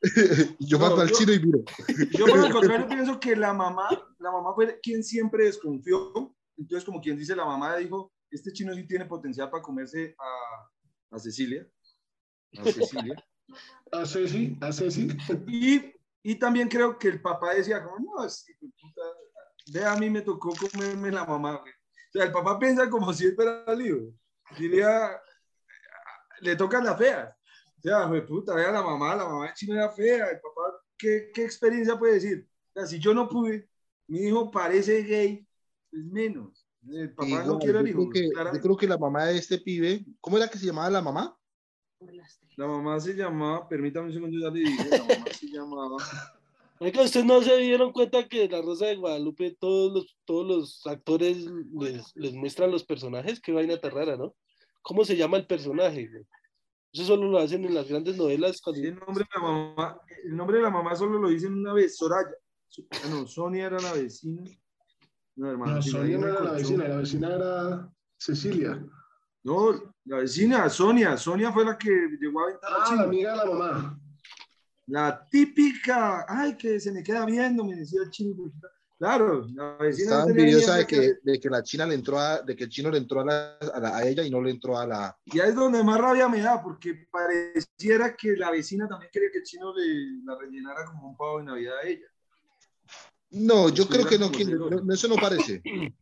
Yo 0.61 0.79
No, 0.79 0.89
mato 0.91 1.01
al 1.01 1.09
yo- 1.09 1.17
chino 1.17 1.33
y 1.33 1.39
miro. 1.41 1.59
Yo 2.13 2.27
por 2.27 2.45
el 2.45 2.53
contrario 2.53 2.87
pienso 2.89 3.19
que 3.19 3.35
la 3.37 3.53
mamá, 3.53 3.89
la 4.19 4.31
mamá 4.31 4.55
fue 4.55 4.79
quien 4.83 5.03
siempre 5.03 5.45
desconfió. 5.45 6.35
Entonces, 6.57 6.85
como 6.85 7.01
quien 7.01 7.17
dice, 7.17 7.35
la 7.37 7.45
mamá 7.45 7.77
dijo, 7.77 8.13
este 8.31 8.53
chino 8.53 8.75
sí 8.75 8.87
tiene 8.87 9.07
potencial 9.07 9.49
para 9.51 9.63
comerse 9.63 10.15
a, 10.19 11.17
a 11.17 11.19
Cecilia. 11.19 11.67
A 12.59 12.65
Cecilia. 12.65 13.15
A 13.93 14.05
Ceci, 14.05 14.55
a 14.61 14.71
Ceci. 14.71 15.09
Y, 15.47 15.81
y 16.23 16.35
también 16.35 16.69
creo 16.69 16.99
que 16.99 17.09
el 17.09 17.23
papá 17.23 17.55
decía, 17.55 17.83
como, 17.83 17.97
no, 17.99 18.29
sí, 18.29 18.53
puta, 18.61 19.01
ve, 19.73 19.87
a 19.87 19.97
mí 19.97 20.11
me 20.11 20.21
tocó 20.21 20.53
comerme 20.55 21.11
la 21.11 21.25
mamá. 21.25 21.57
güey". 21.57 21.73
O 22.09 22.13
sea, 22.13 22.25
el 22.25 22.33
papá 22.33 22.59
piensa 22.59 22.89
como 22.89 23.13
si 23.13 23.27
él 23.27 23.35
fuera 23.35 23.65
lío. 23.75 24.13
Diría, 24.59 25.21
le 26.41 26.57
tocan 26.57 26.85
las 26.85 26.97
feas. 26.97 27.35
O 27.79 27.81
sea, 27.81 28.07
güey, 28.07 28.25
puta, 28.25 28.55
vea 28.55 28.73
la 28.73 28.83
mamá, 28.83 29.15
la 29.15 29.25
mamá 29.25 29.47
del 29.47 29.55
chino 29.55 29.75
era 29.75 29.91
fea. 29.91 30.31
El 30.31 30.41
papá, 30.41 30.81
¿qué, 30.97 31.31
qué 31.35 31.45
experiencia 31.45 31.99
puede 31.99 32.15
decir? 32.15 32.49
O 32.71 32.81
sea, 32.81 32.87
si 32.87 32.99
yo 32.99 33.13
no 33.13 33.29
pude, 33.29 33.69
mi 34.07 34.21
hijo 34.21 34.51
parece 34.51 35.03
gay, 35.03 35.47
es 35.93 36.05
menos. 36.05 36.67
El 36.91 37.15
papá 37.15 37.45
no 37.45 37.59
quiere 37.59 37.81
el 37.81 37.87
yo, 37.87 37.91
hijo. 37.91 38.11
creo 38.11 38.33
que, 38.33 38.57
yo 38.57 38.61
creo 38.63 38.77
que 38.77 38.87
la 38.87 38.99
mamá 38.99 39.27
de 39.27 39.37
este 39.37 39.59
pibe, 39.59 40.07
¿cómo 40.21 40.39
era 40.39 40.49
que 40.49 40.59
se 40.59 40.67
llamaba 40.67 40.89
la 40.89 41.03
mamá? 41.03 41.39
La 42.57 42.67
mamá 42.67 42.99
se 43.01 43.15
llamaba, 43.15 43.69
permítame 43.69 44.07
un 44.07 44.13
segundo, 44.13 44.39
ya 44.39 44.51
le 44.51 44.61
digo, 44.61 44.85
la 44.91 44.99
mamá 44.99 45.27
se 45.33 45.47
llamaba. 45.47 45.97
Oiga, 46.81 47.03
¿ustedes 47.03 47.27
no 47.27 47.43
se 47.43 47.57
dieron 47.57 47.93
cuenta 47.93 48.29
que 48.29 48.45
en 48.45 48.53
La 48.53 48.63
Rosa 48.63 48.87
de 48.87 48.97
Guadalupe 48.97 49.57
todos 49.59 49.93
los, 49.93 50.17
todos 50.25 50.47
los 50.47 50.87
actores 50.87 51.39
les, 51.79 52.13
les 52.15 52.35
muestran 52.35 52.71
los 52.71 52.85
personajes? 52.85 53.41
Qué 53.41 53.53
vaina 53.53 53.77
tan 53.79 53.91
rara, 53.91 54.17
¿no? 54.17 54.35
¿Cómo 54.83 55.05
se 55.05 55.17
llama 55.17 55.37
el 55.39 55.47
personaje? 55.47 56.09
güey? 56.09 56.25
Eso 56.93 57.05
solo 57.05 57.29
lo 57.29 57.39
hacen 57.39 57.65
en 57.65 57.75
las 57.75 57.89
grandes 57.89 58.17
novelas. 58.17 58.61
Cuando... 58.61 58.81
El 58.81 58.95
nombre 58.97 59.25
de 59.25 59.31
la 59.35 59.41
mamá, 59.43 60.01
el 60.25 60.37
nombre 60.37 60.57
de 60.59 60.63
la 60.63 60.71
mamá 60.71 60.95
solo 60.95 61.19
lo 61.19 61.29
dicen 61.29 61.53
una 61.53 61.73
vez, 61.73 61.97
Soraya. 61.97 62.31
So- 62.69 62.83
No, 63.11 63.27
Sonia 63.27 63.67
era 63.67 63.81
la 63.81 63.93
vecina. 63.95 64.43
No, 65.37 65.51
hermano. 65.51 65.75
No, 65.77 65.83
Sonia 65.83 66.17
no 66.19 66.29
era 66.29 66.41
la 66.45 66.53
vecina, 66.53 66.89
la 66.89 66.97
vecina 66.97 67.35
era 67.35 67.93
Cecilia. 68.17 68.87
No, 69.43 69.73
la 70.05 70.19
vecina, 70.19 70.69
Sonia. 70.71 71.17
Sonia 71.17 71.53
fue 71.53 71.65
la 71.65 71.77
que 71.77 71.91
llegó 72.21 72.41
a 72.41 72.45
aventar 72.45 72.71
Ah, 72.73 72.95
la 72.95 73.03
amiga 73.03 73.33
de 73.33 73.37
la 73.37 73.45
mamá. 73.47 73.98
La 74.89 75.25
típica, 75.31 76.25
ay, 76.29 76.57
que 76.57 76.81
se 76.81 76.91
me 76.93 77.03
queda 77.03 77.25
viendo, 77.27 77.65
me 77.65 77.77
decía 77.77 78.01
el 78.05 78.11
chino. 78.11 78.51
Claro, 78.99 79.47
la 79.55 79.77
vecina 79.77 80.05
Estaba 80.13 80.31
envidiosa 80.31 80.75
de 80.77 80.87
que 80.87 81.15
de 81.23 81.39
que 81.39 81.49
la 81.49 81.63
china 81.63 81.87
le 81.87 81.95
entró 81.95 82.19
a, 82.19 82.43
de 82.43 82.57
que 82.57 82.65
el 82.65 82.71
chino 82.71 82.91
le 82.91 82.99
entró 82.99 83.21
a, 83.21 83.25
la- 83.25 83.57
a 83.73 83.79
la- 83.79 83.97
a 83.97 84.05
ella 84.05 84.25
y 84.25 84.31
no 84.31 84.41
le 84.43 84.51
entró 84.51 84.77
a 84.77 84.87
la. 84.87 85.17
Y 85.27 85.39
ahí 85.39 85.51
es 85.51 85.55
donde 85.55 85.85
más 85.85 86.01
rabia 86.01 86.29
me 86.29 86.41
da, 86.41 86.61
porque 86.61 87.07
pareciera 87.13 88.17
que 88.17 88.35
la 88.35 88.51
vecina 88.51 88.89
también 88.89 89.11
quería 89.13 89.31
que 89.31 89.39
el 89.39 89.45
chino 89.45 89.73
le 89.73 90.25
la 90.25 90.37
rellenara 90.37 90.85
como 90.87 91.11
un 91.11 91.17
pavo 91.17 91.39
de 91.39 91.45
Navidad 91.45 91.75
a 91.79 91.87
ella. 91.87 92.07
No, 93.31 93.69
yo 93.69 93.87
creo 93.87 94.07
que 94.07 94.19
no, 94.19 94.33
que 94.33 94.43
eso 94.95 95.07
no 95.07 95.15
parece. 95.17 95.63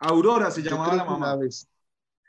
Aurora 0.00 0.50
se 0.50 0.62
llamaba 0.62 0.96
la 0.96 1.04
mamá. 1.04 1.36
vez- 1.36 1.66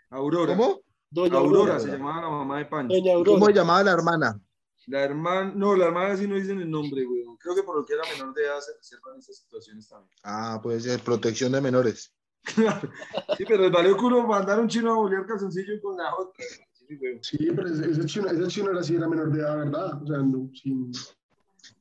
Aurora. 0.10 0.55
¿Cómo? 0.55 0.79
Doña 1.10 1.36
Aurora 1.38 1.60
Aurora. 1.74 1.79
se 1.79 1.88
llamaba 1.89 2.22
la 2.22 2.29
mamá 2.29 2.57
de 2.60 2.65
Pancho. 2.65 2.93
Doña 2.95 3.13
¿Cómo 3.13 3.19
Aurora. 3.31 3.45
se 3.48 3.53
llamaba 3.53 3.84
la 3.84 3.91
hermana? 3.91 4.39
La 4.88 5.04
hermana, 5.04 5.51
no, 5.56 5.75
la 5.75 5.86
hermana 5.86 6.15
sí 6.15 6.27
no 6.27 6.36
dicen 6.36 6.60
el 6.62 6.70
nombre, 6.70 7.04
güey. 7.06 7.24
Creo 7.39 7.56
que 7.56 7.63
por 7.63 7.75
lo 7.77 7.86
que 7.86 7.94
era 7.94 8.04
menor 8.13 8.34
de 8.34 8.44
edad 8.44 8.60
se 8.60 8.74
reservan 8.77 9.20
esas 9.20 9.38
situaciones 9.38 9.88
también. 9.88 10.12
Ah, 10.24 10.60
puede 10.62 10.80
ser 10.80 11.00
protección 11.01 11.51
de 11.51 11.62
menores. 11.62 12.13
Sí, 13.38 13.44
pero 13.48 13.63
les 13.63 13.72
valió 13.72 13.98
culo 13.98 14.25
mandar 14.27 14.60
un 14.60 14.68
chino 14.68 14.94
a 14.94 14.98
bolear 14.98 15.25
calzoncillo 15.25 15.82
con 15.82 15.98
la 15.98 16.13
otra. 16.15 16.46
Sí, 16.74 16.96
güey. 16.98 17.20
Sí, 17.22 17.50
pero 17.56 17.68
ese, 17.68 17.89
ese 17.89 18.06
chino, 18.06 18.27
ese 18.30 18.48
chino 18.48 18.70
era 18.70 18.80
así, 18.80 18.96
era 18.96 19.10
menor 19.10 19.32
de 19.32 19.39
edad, 19.42 19.58
¿verdad? 19.58 20.04
O 20.04 20.08
sea, 20.08 20.18
no, 20.20 20.50
sin... 20.54 20.92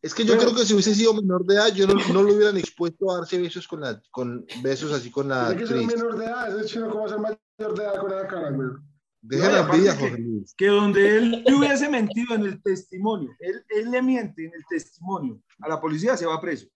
Es 0.01 0.15
que 0.15 0.25
yo 0.25 0.35
Bueno. 0.35 0.51
creo 0.51 0.61
que 0.61 0.67
si 0.67 0.73
hubiese 0.73 0.95
sido 0.95 1.13
menor 1.13 1.45
de 1.45 1.55
edad, 1.57 1.69
yo 1.75 1.87
no, 1.87 1.95
no 2.13 2.23
lo 2.23 2.35
hubieran 2.35 2.57
expuesto 2.57 3.11
a 3.11 3.19
darse 3.19 3.39
besos 3.39 3.69
con 3.69 3.81
la, 3.83 4.01
con 4.11 4.47
besos 4.63 4.93
así 4.93 5.11
con 5.11 5.29
la 5.29 5.49
Tiene 5.49 5.61
que 5.63 5.67
ser 5.67 5.87
menor 5.87 6.17
de 6.17 6.25
edad, 6.25 6.59
ese 6.59 6.67
chino, 6.69 6.89
¿cómo 6.89 7.01
va 7.01 7.07
a 7.07 7.09
ser 7.11 7.19
mayor 7.19 7.79
de 7.79 7.85
edad 7.85 8.01
con 8.01 8.13
esa 8.13 8.27
cara, 8.27 8.51
güey? 8.51 8.69
Deja 9.27 9.45
No, 9.47 9.51
y 9.51 9.53
la 9.55 9.61
aparte 9.61 9.77
envidia, 9.77 9.97
que- 9.97 10.01
Jorge 10.11 10.19
Luis. 10.23 10.55
que 10.55 10.67
donde 10.67 11.17
él 11.17 11.31
le 11.47 11.55
hubiese 11.55 11.89
mentido 11.89 12.35
en 12.35 12.43
el 12.43 12.63
testimonio, 12.63 13.31
él, 13.39 13.65
él 13.71 13.91
le 13.91 14.03
miente 14.03 14.45
en 14.45 14.53
el 14.55 14.65
testimonio 14.69 15.41
a 15.61 15.69
la 15.69 15.81
policía, 15.81 16.17
se 16.17 16.27
va 16.27 16.41
preso, 16.41 16.67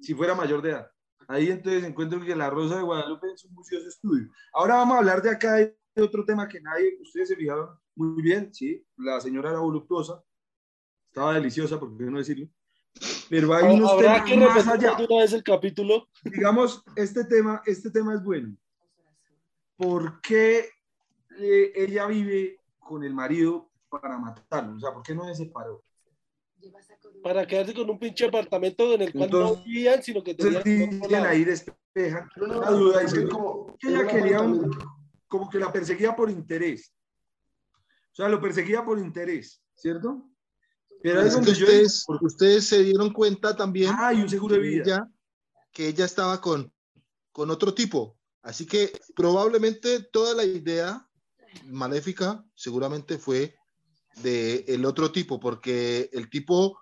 si 0.00 0.14
fuera 0.14 0.34
mayor 0.34 0.62
de 0.62 0.70
edad. 0.70 0.90
Ahí 1.28 1.50
entonces 1.50 1.84
encuentro 1.84 2.20
que 2.24 2.34
la 2.34 2.48
Rosa 2.50 2.76
de 2.76 2.82
Guadalupe 2.82 3.26
es 3.32 3.44
un 3.44 3.52
museo 3.54 3.80
de 3.82 3.88
estudio. 3.88 4.28
Ahora 4.54 4.76
vamos 4.76 4.94
a 4.96 4.98
hablar 4.98 5.22
de 5.22 5.30
acá 5.30 5.54
de 5.56 5.76
otro 6.00 6.24
tema 6.24 6.48
que 6.48 6.60
nadie, 6.60 6.98
ustedes 7.02 7.28
se 7.28 7.36
fijaron 7.36 7.68
muy 7.94 8.22
bien, 8.22 8.52
sí, 8.54 8.84
la 8.96 9.20
señora 9.20 9.50
era 9.50 9.58
voluptuosa, 9.60 10.22
estaba 11.08 11.34
deliciosa, 11.34 11.78
por 11.78 11.96
qué 11.98 12.04
no 12.04 12.16
decirlo, 12.18 12.48
pero 13.28 13.54
hay 13.54 13.74
unos 13.76 13.90
Habrá 13.92 14.24
que 14.24 14.30
temas 14.32 14.54
más 14.56 14.66
repetir 14.66 14.88
allá. 14.88 14.96
de 14.98 15.04
una 15.04 15.22
vez 15.22 15.32
el 15.34 15.42
capítulo. 15.44 16.08
Digamos, 16.24 16.82
este 16.96 17.24
tema, 17.26 17.62
este 17.66 17.90
tema 17.90 18.14
es 18.14 18.22
bueno. 18.24 18.56
¿Por 19.76 20.20
qué 20.22 20.68
eh, 21.38 21.72
ella 21.74 22.06
vive 22.06 22.58
con 22.78 23.02
el 23.04 23.14
marido 23.14 23.70
para 23.88 24.18
matarlo? 24.18 24.76
O 24.76 24.80
sea, 24.80 24.92
¿por 24.92 25.02
qué 25.02 25.14
no 25.14 25.24
se 25.26 25.34
separó? 25.44 25.82
Para 27.22 27.46
quedarse 27.46 27.74
con 27.74 27.90
un 27.90 27.98
pinche 27.98 28.26
apartamento 28.26 28.92
en 28.94 29.02
el 29.02 29.12
cual 29.12 29.24
Entonces- 29.24 29.58
no 29.58 29.64
vivían, 29.64 30.02
sino 30.02 30.22
que 30.22 30.34
tenían. 30.34 30.62
Entonces 30.64 31.18
ahí 31.18 31.44
despejan 31.44 32.28
No, 32.36 32.46
no, 32.46 32.58
una 32.58 32.70
duda 32.70 32.92
porque 33.00 33.06
dicen 33.12 33.28
como, 33.28 33.76
que 33.78 33.88
ella 33.88 34.06
quería 34.06 34.40
un- 34.40 34.70
como 35.28 35.50
que 35.50 35.58
la 35.58 35.72
perseguía 35.72 36.14
por 36.14 36.30
interés. 36.30 36.92
O 38.12 38.14
sea, 38.14 38.28
lo 38.28 38.40
perseguía 38.40 38.84
por 38.84 38.98
interés, 38.98 39.62
¿cierto? 39.74 40.28
Pero 41.02 41.20
ahí 41.20 41.26
es 41.26 41.34
Es 41.34 41.38
que 41.40 41.44
donde 41.46 41.58
yo 41.58 41.66
ustedes, 41.66 42.04
digo, 42.06 42.18
ustedes 42.22 42.66
se 42.68 42.82
dieron 42.84 43.12
cuenta 43.12 43.56
también 43.56 43.92
ah, 43.98 44.12
y 44.14 44.20
un 44.22 44.28
seguro 44.28 44.54
de 44.54 44.60
que 44.62 44.68
vida. 44.68 44.82
ella, 44.84 45.08
que 45.72 45.88
ella 45.88 46.04
estaba 46.04 46.40
con, 46.40 46.72
con 47.32 47.50
otro 47.50 47.74
tipo. 47.74 48.16
Así 48.42 48.66
que 48.66 48.92
probablemente 49.16 50.00
toda 50.00 50.34
la 50.34 50.44
idea 50.44 51.08
maléfica 51.66 52.44
seguramente 52.54 53.18
fue 53.18 53.56
de 54.16 54.64
el 54.68 54.84
otro 54.84 55.10
tipo, 55.10 55.40
porque 55.40 56.10
el 56.12 56.28
tipo 56.28 56.78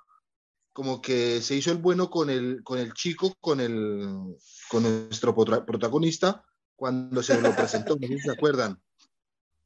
como 0.73 1.03
que 1.03 1.41
se 1.43 1.57
hizo 1.57 1.73
el 1.73 1.79
bueno 1.79 2.11
con 2.11 2.31
el, 2.31 2.63
con 2.63 2.79
el 2.79 2.93
chico, 2.95 3.35
con 3.41 3.61
el 3.61 4.37
con 4.69 4.83
nuestro 4.83 5.35
protagonista, 5.35 6.45
cuando 6.77 7.23
se 7.23 7.41
lo 7.41 7.55
presentó, 7.55 7.97
no 7.97 8.19
se 8.19 8.31
acuerdan. 8.31 8.81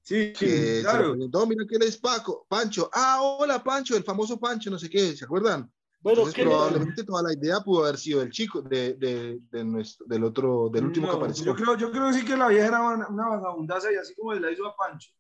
Sí, 0.03 0.33
Que 0.33 0.77
se 0.77 0.83
lo 0.83 0.91
claro. 0.91 1.13
presentó, 1.13 1.47
mira 1.47 1.65
que 1.69 1.77
él 1.77 1.83
es 1.83 1.97
Paco, 1.97 2.47
Pancho. 2.49 2.91
Ah, 2.93 3.21
hola 3.23 3.63
Pancho, 3.63 3.97
el 3.97 4.05
famoso 4.05 4.39
Pancho, 4.39 4.71
no 4.71 4.79
sé 4.79 4.91
qué, 4.91 5.17
¿se 5.17 5.25
acuerdan? 5.25 5.73
Bueno, 6.05 6.19
Entonces, 6.19 6.35
¿qué 6.35 6.43
le- 6.43 6.49
probablemente 6.51 7.05
toda 7.05 7.23
la 7.23 7.33
idea 7.33 7.61
pudo 7.61 7.85
haber 7.85 7.97
sido 7.97 8.21
del 8.21 8.31
chico, 8.31 8.61
de, 8.61 8.95
de, 8.95 9.41
de 9.51 9.65
nuestro, 9.65 10.07
del 10.07 10.23
otro, 10.25 10.69
del 10.69 10.85
último 10.85 11.07
que 11.07 11.13
No, 11.13 11.19
apareció. 11.19 11.45
Yo 11.47 11.55
creo, 11.57 11.77
yo 11.79 11.91
creo 11.91 12.13
sí 12.13 12.25
que 12.25 12.37
la 12.37 12.49
vieja 12.49 12.67
era 12.67 12.83
una, 12.83 13.09
una 13.09 13.29
vagabundaza 13.29 13.91
y 13.91 13.97
así 13.97 14.15
como 14.15 14.35
se 14.35 14.41
la 14.41 14.51
hizo 14.53 14.67
a 14.67 14.77
Pancho, 14.77 15.11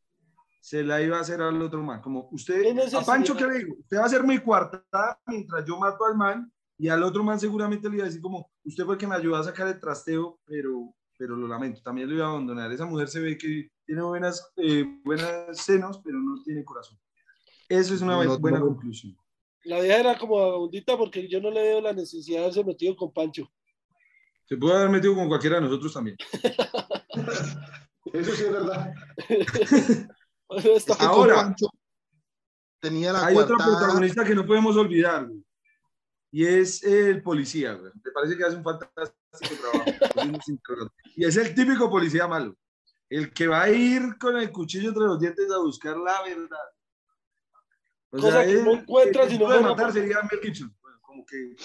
se 0.60 0.84
la 0.84 1.00
iba 1.00 1.16
a 1.16 1.20
hacer 1.20 1.40
al 1.40 1.60
otro 1.62 1.82
man. 1.82 2.02
Como 2.02 2.28
¿Qué 2.28 2.34
usted, 2.34 2.94
a 2.94 3.00
Pancho, 3.04 3.34
¿qué 3.34 3.46
le 3.46 3.58
digo? 3.58 3.76
Usted 3.80 3.98
va 3.98 4.04
a 4.04 4.08
ser 4.10 4.24
mi 4.24 4.38
cuartada 4.38 5.18
mientras 5.26 5.64
yo 5.64 5.78
mato 5.78 6.04
al 6.04 6.16
man 6.16 6.52
y 6.76 6.88
al 6.88 7.02
otro 7.02 7.24
man 7.24 7.40
seguramente 7.40 7.88
le 7.88 7.96
iba 7.96 8.04
a 8.04 8.08
decir 8.08 8.20
como, 8.20 8.50
usted 8.64 8.84
fue 8.84 8.94
el 8.94 8.98
que 9.00 9.06
me 9.06 9.14
ayudó 9.14 9.36
a 9.36 9.44
sacar 9.44 9.68
el 9.68 9.80
trasteo, 9.80 10.38
pero, 10.44 10.94
pero 11.16 11.34
lo 11.36 11.48
lamento, 11.48 11.80
también 11.82 12.08
lo 12.08 12.14
iba 12.14 12.26
a 12.26 12.30
abandonar. 12.30 12.70
Esa 12.72 12.84
mujer 12.84 13.08
se 13.08 13.20
ve 13.20 13.38
que 13.38 13.70
tiene 13.86 14.02
buenas, 14.02 14.52
eh, 14.56 14.84
buenas 15.04 15.56
senos, 15.58 16.00
pero 16.04 16.18
no 16.18 16.42
tiene 16.42 16.64
corazón. 16.64 16.98
Eso 17.68 17.94
es 17.94 18.02
una 18.02 18.22
No, 18.22 18.38
buena 18.38 18.58
no. 18.58 18.66
conclusión. 18.66 19.16
La 19.64 19.80
vieja 19.80 19.98
era 20.00 20.18
como 20.18 20.40
vagabundita 20.40 20.96
porque 20.96 21.28
yo 21.28 21.40
no 21.40 21.50
le 21.50 21.62
veo 21.62 21.80
la 21.80 21.92
necesidad 21.92 22.38
de 22.38 22.44
haberse 22.44 22.64
metido 22.64 22.94
con 22.96 23.12
Pancho. 23.12 23.50
Se 24.46 24.56
puede 24.56 24.76
haber 24.76 24.90
metido 24.90 25.14
con 25.14 25.28
cualquiera 25.28 25.56
de 25.56 25.62
nosotros 25.62 25.92
también. 25.92 26.16
Eso 28.12 28.32
sí 28.32 28.42
es 28.42 28.52
verdad. 28.52 28.92
Ahora- 31.00 31.34
Pancho 31.36 31.68
tenía 32.84 33.12
la 33.12 33.26
Hay 33.26 33.34
otro 33.36 33.56
coartada, 33.56 33.78
protagonista 33.78 34.24
que 34.24 34.34
no 34.34 34.44
podemos 34.46 34.76
olvidar, 34.76 35.26
güey, 35.26 35.42
y 36.30 36.44
es 36.44 36.82
el 36.84 37.22
policía, 37.22 37.72
güey. 37.72 37.90
Me 38.04 38.10
parece 38.12 38.36
que 38.36 38.44
hace 38.44 38.56
un 38.56 38.62
fantástico 38.62 39.14
trabajo. 39.60 39.90
y 41.16 41.24
es 41.24 41.36
el 41.38 41.54
típico 41.54 41.88
policía 41.88 42.28
malo, 42.28 42.54
el 43.08 43.32
que 43.32 43.46
va 43.46 43.62
a 43.62 43.70
ir 43.70 44.18
con 44.18 44.36
el 44.36 44.52
cuchillo 44.52 44.88
entre 44.90 45.04
los 45.04 45.18
dientes 45.18 45.50
a 45.50 45.58
buscar 45.58 45.96
la 45.96 46.22
verdad. 46.22 46.58
O 48.14 48.20
Cosa 48.20 48.44
que 48.44 48.54
no 48.54 48.72
encuentra 48.74 49.24
el 49.24 49.28
si 49.28 49.34
tipo 49.34 49.48
no 49.48 49.52
de 49.52 49.58
fuera 49.58 49.74
matar 49.74 49.92
sería 49.92 50.18
Mel 50.30 50.40
Gibson. 50.40 50.76
Bueno, 50.80 50.98
como 51.02 51.26
que 51.26 51.56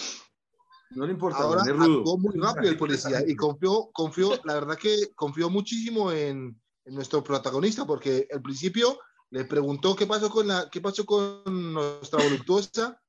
no 0.91 1.05
le 1.05 1.11
importa, 1.11 1.39
ahora 1.39 1.61
güey, 1.61 1.73
es 1.73 1.79
rudo. 1.79 1.99
actuó 1.99 2.17
muy 2.17 2.35
rápido 2.39 2.71
el 2.71 2.77
policía 2.77 3.23
y 3.27 3.35
confió, 3.35 3.91
confió, 3.93 4.39
la 4.43 4.55
verdad 4.55 4.75
que 4.75 5.11
confió 5.15 5.49
muchísimo 5.49 6.11
en, 6.11 6.59
en 6.85 6.95
nuestro 6.95 7.23
protagonista, 7.23 7.85
porque 7.85 8.27
al 8.33 8.41
principio 8.41 8.99
le 9.29 9.45
preguntó 9.45 9.95
qué 9.95 10.07
pasó 10.07 10.31
con 10.31 10.47
la, 10.47 10.67
qué 10.71 10.81
pasó 10.81 11.05
con 11.05 11.73
nuestra 11.73 12.23
voluptuosa 12.23 12.99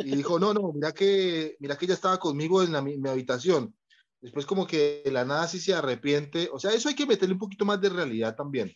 y 0.00 0.14
dijo, 0.16 0.38
no, 0.38 0.52
no, 0.52 0.70
mira 0.74 0.92
que, 0.92 1.56
mira 1.60 1.78
que 1.78 1.86
ella 1.86 1.94
estaba 1.94 2.18
conmigo 2.18 2.62
en 2.62 2.72
la, 2.72 2.82
mi, 2.82 2.98
mi 2.98 3.08
habitación. 3.08 3.74
Después 4.20 4.44
como 4.44 4.66
que 4.66 5.00
de 5.02 5.10
la 5.10 5.24
nada 5.24 5.48
sí 5.48 5.58
se 5.58 5.74
arrepiente, 5.74 6.50
o 6.52 6.60
sea, 6.60 6.72
eso 6.72 6.90
hay 6.90 6.94
que 6.94 7.06
meterle 7.06 7.32
un 7.32 7.40
poquito 7.40 7.64
más 7.64 7.80
de 7.80 7.88
realidad 7.88 8.36
también. 8.36 8.72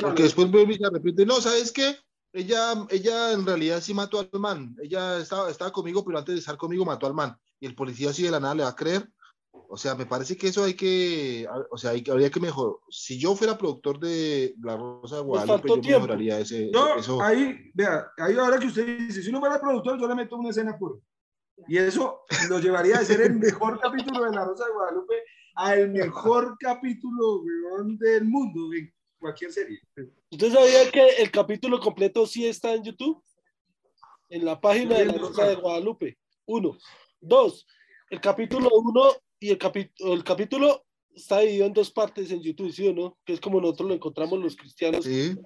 Porque 0.00 0.24
después 0.24 0.50
vuelve 0.50 0.74
y 0.74 0.78
se 0.78 0.86
arrepiente. 0.86 1.24
No, 1.24 1.40
¿sabes 1.40 1.70
qué? 1.72 1.96
Ella, 2.32 2.86
ella 2.90 3.32
en 3.32 3.44
realidad 3.44 3.80
sí 3.80 3.92
mató 3.92 4.20
al 4.20 4.40
man. 4.40 4.76
Ella 4.82 5.18
estaba, 5.18 5.50
estaba 5.50 5.72
conmigo, 5.72 6.04
pero 6.04 6.18
antes 6.18 6.34
de 6.34 6.38
estar 6.38 6.56
conmigo 6.56 6.84
mató 6.84 7.06
al 7.06 7.14
man. 7.14 7.36
Y 7.58 7.66
el 7.66 7.74
policía 7.74 8.10
así 8.10 8.22
de 8.22 8.30
la 8.30 8.40
nada 8.40 8.54
le 8.54 8.62
va 8.62 8.70
a 8.70 8.76
creer. 8.76 9.08
O 9.52 9.76
sea, 9.76 9.94
me 9.94 10.06
parece 10.06 10.36
que 10.36 10.48
eso 10.48 10.64
hay 10.64 10.74
que, 10.74 11.46
o 11.70 11.78
sea, 11.78 11.92
hay, 11.92 12.04
habría 12.10 12.30
que 12.30 12.40
mejorar. 12.40 12.74
Si 12.88 13.20
yo 13.20 13.34
fuera 13.36 13.58
productor 13.58 14.00
de 14.00 14.54
La 14.62 14.76
Rosa 14.76 15.16
de 15.16 15.22
Guadalupe, 15.22 15.68
yo 15.68 15.80
tiempo. 15.80 16.00
mejoraría 16.00 16.40
ese, 16.40 16.70
Yo, 16.72 16.96
eso. 16.96 17.22
ahí, 17.22 17.70
vea, 17.74 18.10
ahí 18.18 18.36
ahora 18.36 18.58
que 18.58 18.66
usted 18.66 18.98
dice, 18.98 19.22
si 19.22 19.28
uno 19.30 19.40
fuera 19.40 19.60
productor, 19.60 20.00
yo 20.00 20.08
le 20.08 20.14
meto 20.14 20.36
una 20.36 20.50
escena 20.50 20.76
por. 20.78 21.00
Y 21.68 21.78
eso 21.78 22.22
lo 22.48 22.58
llevaría 22.58 22.98
a 22.98 23.04
ser 23.04 23.20
el 23.20 23.38
mejor 23.38 23.78
capítulo 23.80 24.24
de 24.24 24.32
La 24.32 24.44
Rosa 24.44 24.64
de 24.66 24.72
Guadalupe 24.72 25.14
al 25.54 25.90
mejor 25.90 26.56
capítulo 26.58 27.42
del 27.98 28.24
mundo, 28.24 28.72
en 28.72 28.92
cualquier 29.20 29.52
serie. 29.52 29.80
¿Usted 30.30 30.52
sabía 30.52 30.90
que 30.90 31.08
el 31.22 31.30
capítulo 31.30 31.78
completo 31.78 32.26
sí 32.26 32.46
está 32.46 32.74
en 32.74 32.82
YouTube? 32.84 33.22
En 34.28 34.44
la 34.44 34.60
página 34.60 34.96
de 34.98 35.06
la 35.06 35.12
Rosa 35.14 35.46
de 35.46 35.56
Guadalupe. 35.56 36.18
Uno. 36.46 36.76
Dos. 37.20 37.66
El 38.10 38.20
capítulo 38.20 38.68
uno 38.72 39.12
y 39.38 39.50
el, 39.50 39.58
capi- 39.58 39.92
el 39.98 40.24
capítulo 40.24 40.84
está 41.14 41.40
dividido 41.40 41.66
en 41.66 41.72
dos 41.72 41.90
partes 41.90 42.30
en 42.30 42.40
YouTube, 42.42 42.72
¿sí 42.72 42.88
o 42.88 42.94
no? 42.94 43.18
Que 43.24 43.34
es 43.34 43.40
como 43.40 43.60
nosotros 43.60 43.88
lo 43.88 43.94
encontramos 43.94 44.38
los 44.40 44.56
cristianos 44.56 45.04
Sí. 45.04 45.36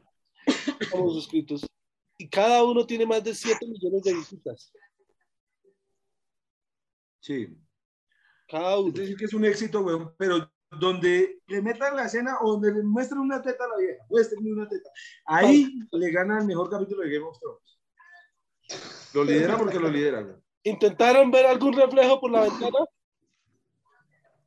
estamos 0.80 1.14
suscritos. 1.14 1.66
Y 2.18 2.28
cada 2.28 2.62
uno 2.62 2.86
tiene 2.86 3.04
más 3.06 3.24
de 3.24 3.34
7 3.34 3.66
millones 3.66 4.02
de 4.02 4.14
visitas. 4.14 4.72
Sí. 7.20 7.48
Cada 8.48 8.78
uno. 8.78 8.88
Es 8.88 8.94
decir, 8.94 9.16
que 9.16 9.24
es 9.24 9.34
un 9.34 9.44
éxito, 9.44 9.80
weón, 9.80 10.14
pero 10.18 10.50
donde 10.78 11.40
le 11.46 11.62
metan 11.62 11.96
la 11.96 12.04
escena 12.06 12.38
o 12.40 12.52
donde 12.52 12.72
le 12.72 12.82
muestren 12.82 13.20
una 13.20 13.40
teta 13.42 13.64
a 13.64 13.68
la 13.68 13.76
vieja, 13.78 14.04
muestren 14.08 14.52
una 14.52 14.68
teta, 14.68 14.90
ahí 15.26 15.78
le 15.92 16.10
gana 16.10 16.38
el 16.38 16.46
mejor 16.46 16.70
capítulo 16.70 17.02
de 17.02 17.10
Game 17.10 17.26
of 17.26 17.38
Thrones. 17.38 17.80
Lo 19.14 19.24
lidera 19.24 19.56
porque 19.58 19.78
lo 19.78 19.88
lidera. 19.88 20.38
¿Intentaron 20.62 21.30
ver 21.30 21.46
algún 21.46 21.72
reflejo 21.74 22.20
por 22.20 22.30
la 22.30 22.42
ventana? 22.42 22.78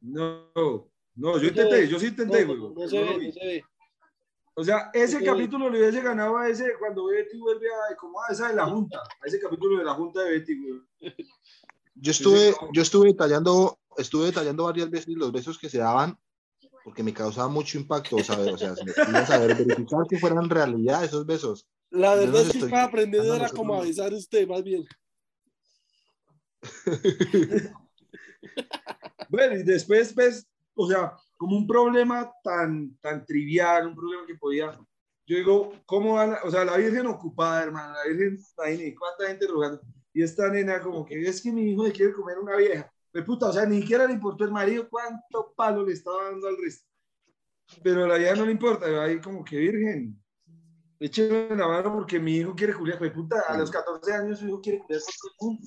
No, 0.02 0.90
no, 1.16 1.38
yo 1.40 1.48
intenté, 1.48 1.88
yo 1.88 2.00
sí 2.00 2.08
intenté, 2.08 2.46
No, 2.46 2.54
weón. 2.54 2.74
no, 2.74 2.82
no 2.82 2.88
se 2.88 2.96
pero 2.98 3.06
no 3.06 3.14
ve, 3.14 3.20
vi. 3.20 3.28
no 3.28 3.34
se 3.34 3.46
ve. 3.46 3.64
O 4.60 4.64
sea, 4.64 4.90
ese 4.92 5.24
capítulo 5.24 5.70
le 5.70 5.80
hubiese 5.80 6.02
ganado 6.02 6.36
a 6.38 6.50
ese 6.50 6.74
cuando 6.80 7.06
Betty 7.06 7.38
vuelve 7.38 7.68
a, 7.68 7.96
como 7.96 8.20
a 8.24 8.32
esa 8.32 8.48
de 8.48 8.56
la 8.56 8.66
Junta, 8.66 9.00
a 9.00 9.28
ese 9.28 9.40
capítulo 9.40 9.78
de 9.78 9.84
la 9.86 9.94
Junta 9.94 10.24
de 10.24 10.32
Betty, 10.32 10.60
güey. 10.60 10.82
Yo 11.94 12.12
estuve, 12.12 12.56
yo 12.74 12.82
estuve 12.82 13.10
detallando 13.10 13.78
estuve 13.98 14.28
detallando 14.28 14.64
varias 14.64 14.90
veces 14.90 15.16
los 15.16 15.32
besos 15.32 15.58
que 15.58 15.70
se 15.70 15.80
daban 15.80 16.18
porque 16.88 17.04
me 17.04 17.14
causaba 17.14 17.50
mucho 17.50 17.78
impacto 17.78 18.18
saber, 18.24 18.54
o 18.54 18.58
sea, 18.58 18.74
saber 19.28 19.58
verificar 19.58 20.08
que 20.10 20.18
fueran 20.18 20.50
realidad 20.50 21.04
esos 21.04 21.26
besos. 21.26 21.68
La 21.90 22.16
verdad 22.16 22.44
es 22.44 22.52
que 22.54 22.60
estaba 22.60 22.84
aprendiendo 22.84 23.36
era 23.36 23.50
como 23.50 23.76
a 23.76 23.82
besar 23.82 24.14
usted, 24.14 24.48
más 24.48 24.64
bien. 24.64 24.86
bueno, 29.30 29.58
y 29.58 29.64
después, 29.64 30.16
ves, 30.16 30.48
o 30.76 30.88
sea, 30.88 31.12
como 31.36 31.58
un 31.58 31.68
problema 31.68 32.32
tan, 32.42 32.96
tan 33.02 33.26
trivial, 33.26 33.88
un 33.88 33.96
problema 33.96 34.26
que 34.26 34.36
podía, 34.36 34.72
yo 35.26 35.38
digo, 35.38 35.74
¿cómo 35.86 36.14
van? 36.14 36.38
o 36.46 36.50
sea, 36.50 36.64
la 36.64 36.78
Virgen 36.78 37.08
ocupada, 37.08 37.64
hermano, 37.64 37.96
la 37.96 38.06
Virgen, 38.10 38.38
ahí, 38.60 38.96
¿cuánta 38.96 39.28
gente 39.28 39.46
rogando? 39.46 39.82
Y 40.14 40.24
esta 40.24 40.50
nena 40.50 40.82
como 40.82 41.06
que 41.06 41.20
es 41.22 41.42
que 41.42 41.52
mi 41.52 41.72
hijo 41.72 41.84
le 41.84 41.92
quiere 41.92 42.14
comer 42.14 42.40
una 42.40 42.56
vieja. 42.56 42.90
De 43.18 43.24
puta, 43.24 43.48
o 43.48 43.52
sea, 43.52 43.66
ni 43.66 43.82
siquiera 43.82 44.06
le 44.06 44.14
importó 44.14 44.44
el 44.44 44.52
marido 44.52 44.88
cuánto 44.88 45.52
palo 45.56 45.84
le 45.84 45.94
estaba 45.94 46.26
dando 46.26 46.50
al 46.50 46.56
resto. 46.56 46.88
Pero 47.82 48.06
la 48.06 48.16
vieja 48.16 48.36
no 48.36 48.46
le 48.46 48.52
importa, 48.52 48.86
ahí 49.04 49.20
como 49.20 49.44
que 49.44 49.58
virgen, 49.58 50.24
écheme 51.00 51.56
la 51.56 51.68
mano 51.68 51.96
porque 51.96 52.20
mi 52.20 52.36
hijo 52.36 52.54
quiere 52.54 52.76
culiar. 52.76 53.00
De 53.00 53.10
puta, 53.10 53.42
a 53.48 53.58
los 53.58 53.72
14 53.72 54.14
años 54.14 54.38
su 54.38 54.48
hijo 54.48 54.62
quiere 54.62 54.78
culiar 54.78 55.02
por 55.02 55.32
todo. 55.40 55.58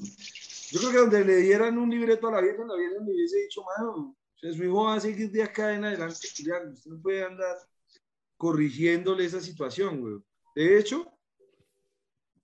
Yo 0.71 0.78
creo 0.78 0.92
que 0.92 0.99
donde 0.99 1.25
le 1.25 1.37
dieran 1.38 1.76
un 1.76 1.90
libreto 1.90 2.28
a 2.28 2.30
la 2.30 2.40
Virgen, 2.40 2.69
la 2.69 2.76
Virgen 2.76 3.04
le 3.04 3.14
hubiese 3.14 3.38
dicho, 3.38 3.64
mano, 3.76 4.16
o 4.16 4.52
su 4.52 4.62
hijo 4.62 4.85
va 4.85 4.95
a 4.95 5.00
seguir 5.00 5.33
de 5.33 5.42
acá 5.42 5.75
en 5.75 5.87
adelante 5.87 6.28
culiando. 6.37 6.73
Usted 6.73 6.90
no 6.92 7.02
puede 7.02 7.25
andar 7.25 7.57
corrigiéndole 8.37 9.25
esa 9.25 9.40
situación, 9.40 10.00
güey. 10.00 10.23
De 10.54 10.78
hecho, 10.78 11.04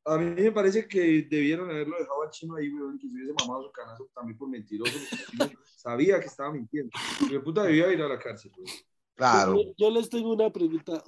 a 0.07 0.19
mí 0.19 0.41
me 0.41 0.53
parece 0.53 0.87
que 0.87 1.27
debieron 1.29 1.69
haberlo 1.69 1.99
dejado 1.99 2.23
al 2.23 2.31
chino 2.31 2.55
ahí, 2.55 2.73
weón, 2.73 2.97
que 2.97 3.09
se 3.09 3.15
hubiese 3.15 3.35
mamado 3.41 3.65
su 3.65 3.73
canazo 3.73 4.09
también 4.15 4.39
por 4.39 4.49
mentiroso. 4.49 4.97
sabía 5.77 6.21
que 6.21 6.27
estaba 6.27 6.53
mintiendo. 6.53 6.91
Mi 7.31 7.39
puta 7.41 7.65
debía 7.65 7.93
ir 7.93 8.01
a 8.01 8.09
la 8.09 8.19
cárcel, 8.19 8.53
weón. 8.57 8.71
Claro. 9.17 9.57
Yo, 9.77 9.91
les 9.91 10.09
tengo 10.09 10.33
una 10.33 10.53
pregunta. 10.53 11.03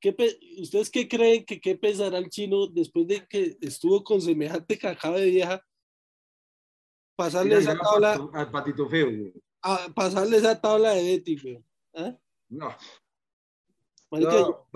¿Qué 0.00 0.14
¿Ustedes 0.60 0.90
qué 0.90 1.06
creen 1.08 1.44
que 1.44 1.60
qué 1.60 1.76
pensará 1.76 2.18
el 2.18 2.28
chino 2.28 2.66
después 2.66 3.06
de 3.06 3.26
que 3.26 3.56
estuvo 3.60 4.02
con 4.02 4.20
semejante 4.20 4.78
cacao 4.78 5.14
de 5.14 5.26
vieja? 5.26 5.62
Pasarle 7.14 7.58
esa 7.58 7.78
tabla. 7.78 8.28
Al 8.32 8.50
patito 8.50 8.88
feo. 8.88 9.08
A 9.62 9.88
pasarle 9.94 10.38
esa 10.38 10.60
tabla 10.60 10.90
de 10.90 11.02
Betty, 11.02 11.36
güey. 11.40 11.64
¿Eh? 11.92 12.16
No. 12.48 12.74
no, 14.10 14.66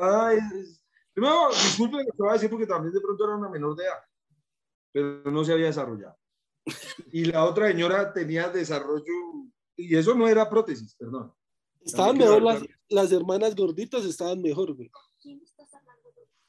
Primero, 1.12 1.49
disculpe 1.50 1.99
lo 1.99 2.05
que 2.05 2.11
te 2.11 2.23
voy 2.23 2.31
a 2.31 2.35
decir 2.35 2.50
porque 2.50 2.67
también 2.67 2.93
de 2.95 3.00
pronto 3.00 3.25
era 3.25 3.37
una 3.37 3.49
menor 3.49 3.76
de 3.76 3.85
edad, 3.85 3.99
pero 4.93 5.31
no 5.31 5.45
se 5.45 5.52
había 5.52 5.67
desarrollado. 5.67 6.17
Y 7.12 7.25
la 7.25 7.45
otra 7.45 7.69
señora 7.69 8.12
tenía 8.12 8.49
desarrollo, 8.49 9.12
y 9.76 9.97
eso 9.97 10.14
no 10.14 10.29
era 10.29 10.49
prótesis, 10.49 10.95
perdón. 10.95 11.33
Estaban 11.81 12.19
mejor 12.19 12.43
las, 12.43 12.62
las, 12.88 13.11
hermanas 13.12 13.57
gorditas, 13.57 14.05
estaban 14.05 14.40
mejor, 14.43 14.75
güey. 14.75 14.90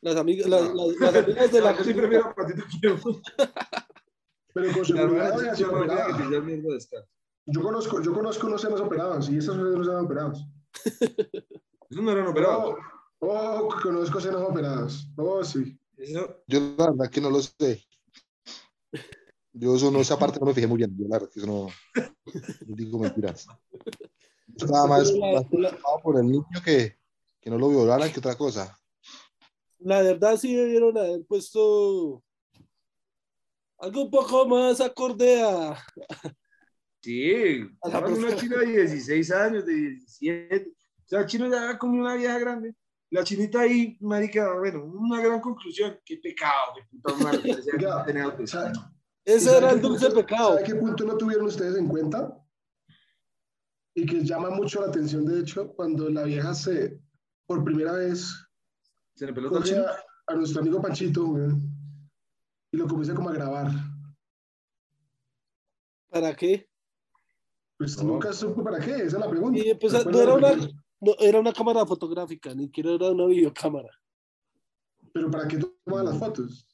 Las 0.01 0.15
amigas, 0.15 0.50
las, 0.50 0.74
las, 0.74 1.15
amigas 1.15 1.51
de 1.51 1.62
la. 1.62 1.77
Yo 1.77 1.84
sí 1.84 1.94
prefiero 1.94 2.34
Patito 2.36 2.63
Pero 4.53 4.74
con 4.74 4.86
seguridad 4.86 5.56
Yo 7.46 7.62
conozco, 7.62 8.01
yo 8.01 8.13
conozco 8.13 8.48
unos 8.48 8.62
senos 8.62 8.82
operados 8.82 9.30
y 9.30 9.38
esos 9.38 9.56
no 9.56 9.84
eran 9.84 10.06
operados. 10.06 10.46
Esos 11.89 12.03
no 12.03 12.12
eran 12.12 12.27
operados. 12.27 12.75
Oh, 13.24 13.70
conozco 13.84 14.20
senos 14.20 14.42
operados. 14.42 15.08
Oh, 15.16 15.44
sí. 15.44 15.78
Yo 16.48 16.75
la 16.75 16.90
verdad 16.90 17.10
que 17.12 17.22
no 17.22 17.30
lo 17.30 17.40
sé. 17.40 17.86
Yo 19.54 19.75
eso 19.75 19.92
no, 19.92 20.01
esa 20.01 20.18
parte 20.18 20.40
no 20.40 20.48
me 20.48 20.56
fijé 20.56 20.66
muy 20.66 20.78
bien. 20.78 20.98
Yo 20.98 21.08
la 21.08 21.20
verdad 21.20 21.30
que 21.32 21.40
eso 21.40 21.48
no, 21.48 21.68
no 22.68 22.75
digo 22.75 22.98
mentiras. 22.98 23.46
Nada 24.68 24.88
más, 24.88 25.13
más 25.16 25.46
por 26.01 26.18
el 26.18 26.32
niño 26.32 26.48
que, 26.66 26.98
que 27.40 27.50
no 27.51 27.60
lo 27.60 27.70
violaran 27.70 28.12
que 28.12 28.20
otra 28.20 28.36
cosa. 28.36 28.75
La 29.78 30.01
verdad 30.01 30.38
sí 30.38 30.56
debieron 30.56 30.98
haber 30.98 31.24
puesto 31.25 32.24
algo 33.78 34.04
un 34.04 34.12
poco 34.12 34.48
más 34.48 34.82
acorde 34.82 35.44
a... 35.44 35.78
Sí, 37.04 37.68
a 37.81 37.90
la 37.90 38.00
una 38.00 38.36
china 38.36 38.57
de 38.57 38.66
16 38.66 39.31
años, 39.31 39.66
de 39.66 39.74
17. 39.74 40.70
O 40.70 41.07
sea, 41.07 41.25
chino 41.25 41.50
ya 41.50 41.77
como 41.77 42.00
una 42.00 42.16
vieja 42.16 42.40
grande 42.40 42.75
la 43.11 43.24
chinita 43.25 43.61
ahí, 43.61 43.97
marica, 44.00 44.57
bueno, 44.57 44.85
una 44.85 45.21
gran 45.21 45.41
conclusión, 45.41 46.00
qué 46.05 46.17
pecado, 46.17 46.74
qué 46.75 46.83
puta 46.89 47.13
madre, 47.24 47.41
Ese 49.24 49.55
era 49.55 49.71
el 49.71 49.81
dulce 49.81 50.09
pecado. 50.09 50.53
¿Sabe 50.53 50.63
qué 50.63 50.75
punto 50.75 51.03
no 51.05 51.15
tuvieron 51.15 51.45
ustedes 51.45 51.77
en 51.77 51.87
cuenta? 51.87 52.35
Y 53.93 54.05
que 54.05 54.24
llama 54.24 54.50
mucho 54.50 54.81
la 54.81 54.87
atención, 54.87 55.25
de 55.25 55.41
hecho, 55.41 55.74
cuando 55.74 56.09
la 56.09 56.24
vieja 56.24 56.53
se, 56.55 57.00
por 57.45 57.63
primera 57.63 57.91
vez, 57.91 58.33
se 59.15 59.25
le 59.27 59.33
peló 59.33 59.55
a, 59.55 59.61
a 60.27 60.35
nuestro 60.35 60.61
amigo 60.61 60.81
Panchito, 60.81 61.37
y 62.71 62.77
lo 62.77 62.87
comienza 62.87 63.13
como 63.13 63.29
a 63.29 63.33
grabar. 63.33 63.71
¿Para 66.09 66.33
qué? 66.33 66.67
Pues 67.77 68.01
nunca 68.01 68.31
supo 68.31 68.63
para 68.63 68.79
qué, 68.79 68.95
esa 68.95 69.05
es 69.05 69.13
la 69.13 69.29
pregunta. 69.29 69.59
Y 69.59 69.74
pues, 69.75 70.05
no 70.05 70.21
era 70.21 70.33
una, 70.33 70.55
no, 71.01 71.16
era 71.20 71.40
una 71.40 71.51
cámara 71.51 71.85
fotográfica, 71.85 72.53
ni 72.53 72.66
siquiera 72.66 72.92
era 72.92 73.09
una 73.09 73.25
videocámara. 73.25 73.90
¿Pero 75.14 75.29
para 75.29 75.48
qué 75.48 75.57
tomaba 75.57 76.09
las 76.09 76.18
fotos? 76.18 76.68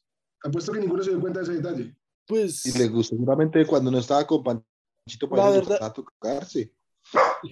Apuesto 0.44 0.72
que 0.74 0.82
ninguno 0.82 1.02
se 1.02 1.12
dio 1.12 1.20
cuenta 1.20 1.40
de 1.40 1.46
ese 1.46 1.54
detalle. 1.56 1.96
Pues... 2.28 2.66
Y 2.66 2.78
le 2.78 2.90
gustó 2.90 3.16
seguramente 3.16 3.66
cuando 3.66 3.90
no 3.90 3.98
estaba 3.98 4.28
con 4.28 4.44
Panchito 4.44 5.30
para 5.30 5.50
verdad... 5.50 5.94
tocarse. 5.94 6.74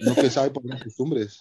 No 0.04 0.14
que 0.14 0.30
sabe 0.30 0.50
por 0.50 0.64
las 0.66 0.82
costumbres. 0.82 1.40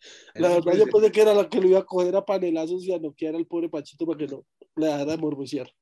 La 0.34 0.48
verdad, 0.48 0.74
yo 0.74 0.86
pensé 0.86 1.12
que 1.12 1.22
era 1.22 1.32
la 1.32 1.48
que 1.48 1.60
lo 1.60 1.68
iba 1.68 1.78
a 1.78 1.86
coger 1.86 2.16
a 2.16 2.24
panelazos 2.24 2.82
y 2.82 2.92
a 2.92 2.98
noquear 2.98 3.36
al 3.36 3.46
pobre 3.46 3.68
Panchito 3.68 4.04
para 4.04 4.18
que 4.18 4.26
no 4.26 4.44
le 4.74 4.86
dejara 4.86 5.16
morbocear. 5.16 5.72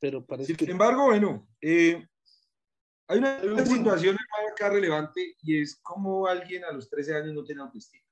Pero 0.00 0.26
parece 0.26 0.48
Sin 0.48 0.56
que... 0.56 0.70
embargo, 0.70 1.04
bueno, 1.04 1.48
eh, 1.60 2.04
hay 3.08 3.18
una, 3.18 3.64
situación 3.64 4.16
acá 4.52 4.68
relevante 4.68 5.36
y 5.42 5.60
es 5.60 5.78
como 5.82 6.26
alguien 6.26 6.64
a 6.64 6.72
los 6.72 6.88
13 6.88 7.14
años 7.14 7.34
no 7.34 7.44
tiene 7.44 7.62
autoestima. 7.62 8.02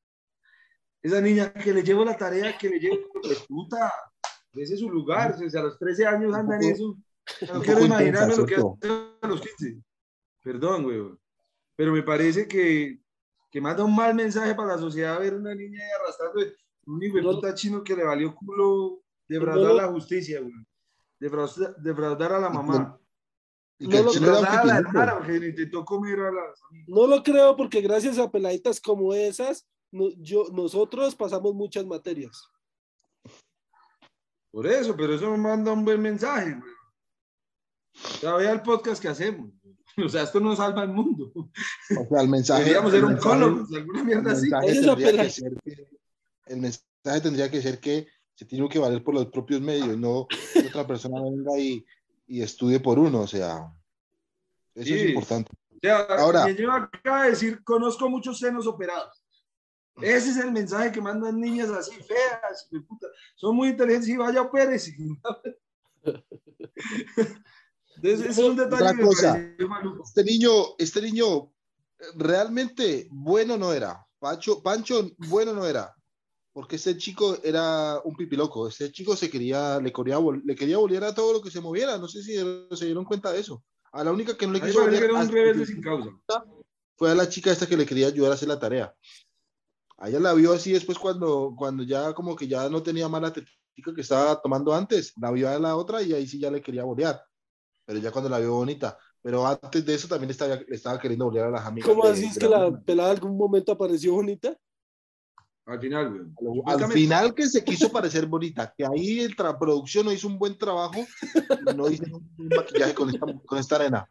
Esa 1.03 1.21
niña 1.21 1.53
que 1.53 1.73
le 1.73 1.83
llevo 1.83 2.05
la 2.05 2.17
tarea, 2.17 2.57
que 2.57 2.69
le 2.69 2.79
llevo, 2.79 2.97
pues 3.23 3.41
puta, 3.41 3.93
ese 4.55 4.75
es 4.75 4.81
su 4.81 4.89
lugar, 4.89 5.35
o 5.35 5.51
sea, 5.51 5.61
a 5.61 5.65
los 5.65 5.79
13 5.79 6.07
años 6.07 6.35
anda 6.35 6.57
en 6.57 6.63
eso. 6.63 6.97
No 7.53 7.61
quiero 7.61 7.85
imaginarme 7.85 8.37
lo 8.37 8.47
que 8.47 8.55
hace 8.55 9.17
a 9.21 9.27
los 9.27 9.41
15. 9.41 9.83
Perdón, 10.43 10.85
güey. 10.85 11.01
Pero 11.77 11.93
me 11.93 12.03
parece 12.03 12.47
que, 12.47 13.01
que 13.51 13.61
manda 13.61 13.85
un 13.85 13.95
mal 13.95 14.15
mensaje 14.15 14.55
para 14.55 14.77
la 14.77 14.79
sociedad 14.79 15.19
ver 15.19 15.35
una 15.35 15.55
niña 15.55 15.83
ahí 15.83 15.91
arrastrando 16.01 16.41
un 16.87 17.03
hijo 17.03 17.17
de 17.17 17.23
puta 17.23 17.55
chino 17.55 17.83
que 17.83 17.97
le 17.97 18.05
valió 18.05 18.35
culo 18.35 19.03
defraudar 19.27 19.75
la 19.75 19.89
justicia, 19.89 20.41
güey. 20.41 20.55
Defraudar, 21.19 21.77
defraudar 21.77 22.33
a 22.33 22.39
la 22.39 22.51
mamá. 22.51 23.01
No 23.89 24.03
lo, 24.03 24.13
comer 25.85 26.23
no 26.87 27.07
lo 27.07 27.23
creo 27.23 27.57
porque 27.57 27.81
gracias 27.81 28.19
a 28.19 28.31
peladitas 28.31 28.81
como 28.81 29.15
esas, 29.15 29.67
no, 29.91 30.11
yo, 30.19 30.47
nosotros 30.53 31.15
pasamos 31.15 31.55
muchas 31.55 31.85
materias. 31.87 32.49
Por 34.51 34.67
eso, 34.67 34.97
pero 34.97 35.15
eso 35.15 35.37
manda 35.37 35.73
un 35.73 35.85
buen 35.85 36.01
mensaje. 36.01 36.55
Güey. 36.55 36.73
Ya 38.23 38.35
vea 38.35 38.53
el 38.53 38.63
podcast 38.63 39.01
que 39.01 39.09
hacemos. 39.09 39.51
O 40.05 40.09
sea, 40.09 40.25
esto 40.25 40.41
no 40.41 40.57
salva 40.57 40.83
el 40.83 40.89
mundo. 40.89 41.31
O 41.37 42.09
sea, 42.09 42.23
el 42.23 42.29
mensaje. 42.29 42.65
Deberíamos 42.65 42.91
ser 42.91 43.05
un 43.05 43.17
colo, 43.17 43.65
alguna 43.73 44.03
mierda 44.03 44.33
el 44.33 44.37
así. 44.37 44.51
Mensaje 44.51 45.53
que 45.65 45.87
el 46.47 46.61
mensaje 46.61 47.21
tendría 47.23 47.49
que 47.49 47.63
ser 47.63 47.79
que 47.79 48.09
se 48.35 48.45
tiene 48.45 48.69
que 48.69 48.81
valer 48.81 49.05
por 49.05 49.15
los 49.15 49.27
propios 49.27 49.61
medios, 49.61 49.97
no 49.97 50.27
que 50.53 50.67
otra 50.67 50.85
persona 50.85 51.23
venga 51.23 51.57
y, 51.59 51.87
y 52.27 52.43
estudie 52.43 52.81
por 52.81 52.99
uno, 52.99 53.21
o 53.23 53.27
sea, 53.27 53.73
eso 54.75 54.87
sí. 54.87 54.95
es 54.95 55.09
importante. 55.09 55.53
Ahora, 56.09 56.51
yo 56.51 56.73
acaba 56.73 57.25
de 57.25 57.31
decir, 57.31 57.63
conozco 57.63 58.09
muchos 58.09 58.39
senos 58.39 58.67
operados. 58.67 59.23
Ese 60.01 60.31
es 60.31 60.37
el 60.39 60.51
mensaje 60.51 60.91
que 60.91 61.01
mandan 61.01 61.39
niñas 61.41 61.71
así 61.71 61.95
feas, 61.95 62.69
puta. 62.89 63.07
son 63.37 63.55
muy 63.55 63.69
inteligentes 63.69 64.09
y 64.09 64.17
vaya 64.17 64.51
Pérez. 64.51 64.91
Ese 68.03 68.29
es 68.29 68.39
un 68.39 68.57
detalle 68.57 69.01
cosa, 69.01 69.39
este 70.05 70.25
niño, 70.25 70.51
este 70.79 71.01
niño 71.01 71.53
realmente 72.17 73.07
bueno 73.11 73.57
no 73.57 73.73
era. 73.73 74.05
Pancho, 74.19 74.63
Pancho 74.63 75.13
bueno 75.19 75.53
no 75.53 75.65
era 75.65 75.95
porque 76.55 76.77
ese 76.77 76.97
chico 76.99 77.39
era 77.45 78.01
un 78.05 78.17
pipiloco, 78.17 78.69
ese 78.69 78.93
chico 78.93 79.17
se 79.17 79.31
quería, 79.31 79.81
le 79.81 79.93
quería, 79.93 80.19
le 80.45 80.57
quería 80.57 80.79
volver 80.79 81.05
a 81.05 81.15
todo 81.15 81.35
lo 81.35 81.43
que 81.43 81.51
se 81.53 81.61
moviera, 81.61 81.99
no 81.99 82.09
sé 82.09 82.23
si 82.23 82.37
se 82.77 82.87
dieron 82.87 83.05
cuenta 83.07 83.33
de 83.33 83.41
eso. 83.41 83.65
A 83.93 84.05
la 84.05 84.13
única 84.13 84.37
que 84.39 84.47
no 84.47 84.55
le 84.55 84.63
quiso 84.63 84.81
volver, 84.83 85.05
era 85.05 85.15
un 85.15 85.29
rebelde 85.31 85.67
sin 85.67 85.83
causa. 85.83 86.11
Fue 86.97 87.11
a 87.13 87.17
la 87.17 87.29
chica 87.29 87.53
esta 87.53 87.67
que 87.69 87.77
le 87.77 87.87
quería 87.87 88.09
ayudar 88.09 88.33
a 88.33 88.35
hacer 88.37 88.49
la 88.49 88.61
tarea. 88.61 88.95
A 89.99 90.09
ella 90.09 90.21
la 90.21 90.35
vio 90.35 90.53
así 90.53 90.73
después 90.73 90.99
cuando, 90.99 91.55
cuando 91.57 91.83
ya 91.85 92.13
como 92.15 92.35
que 92.37 92.49
ya 92.49 92.69
no 92.69 92.83
tenía 92.83 93.09
mala 93.09 93.33
tetica 93.33 93.95
que 93.95 94.01
estaba 94.01 94.41
tomando 94.41 94.75
antes, 94.75 95.13
la 95.21 95.31
vio 95.31 95.49
a 95.49 95.59
la 95.59 95.77
otra 95.77 96.03
y 96.03 96.13
ahí 96.13 96.27
sí 96.27 96.39
ya 96.41 96.51
le 96.51 96.61
quería 96.63 96.85
bolear. 96.85 97.23
Pero 97.87 98.01
ya 98.01 98.13
cuando 98.13 98.31
la 98.31 98.41
vio 98.41 98.53
bonita, 98.55 98.99
Pero 99.23 99.47
antes 99.47 99.85
de 99.87 99.95
eso 99.95 100.09
también 100.09 100.31
estaba, 100.31 100.57
le 100.57 100.77
estaba 100.77 101.01
queriendo 101.01 101.27
volver 101.27 101.45
a 101.45 101.51
las 101.51 101.67
amigas. 101.67 101.91
¿Cómo 101.91 102.05
de- 102.05 102.11
así 102.13 102.27
es 102.27 102.39
que 102.39 102.49
la 102.49 102.79
pelada 102.85 103.13
algún 103.13 103.37
momento 103.39 103.73
apareció 103.73 104.15
bonita? 104.15 104.57
Al 105.67 105.81
final, 105.81 106.33
güey. 106.39 106.63
Al 106.67 106.93
final 106.93 107.35
que 107.35 107.47
se 107.49 107.65
quiso 107.65 107.91
parecer 107.91 108.27
bonita, 108.27 108.73
que 108.77 108.85
ahí 108.85 109.21
el 109.21 109.35
producción 109.35 110.05
no 110.05 110.13
hizo 110.13 110.29
un 110.29 110.39
buen 110.39 110.59
trabajo, 110.59 111.01
y 111.73 111.75
no 111.75 111.89
hizo 111.91 112.05
un 112.17 112.49
maquillaje 112.55 112.95
con 112.95 113.09
esta, 113.09 113.27
con 113.47 113.59
esta 113.59 113.77
arena. 113.77 114.11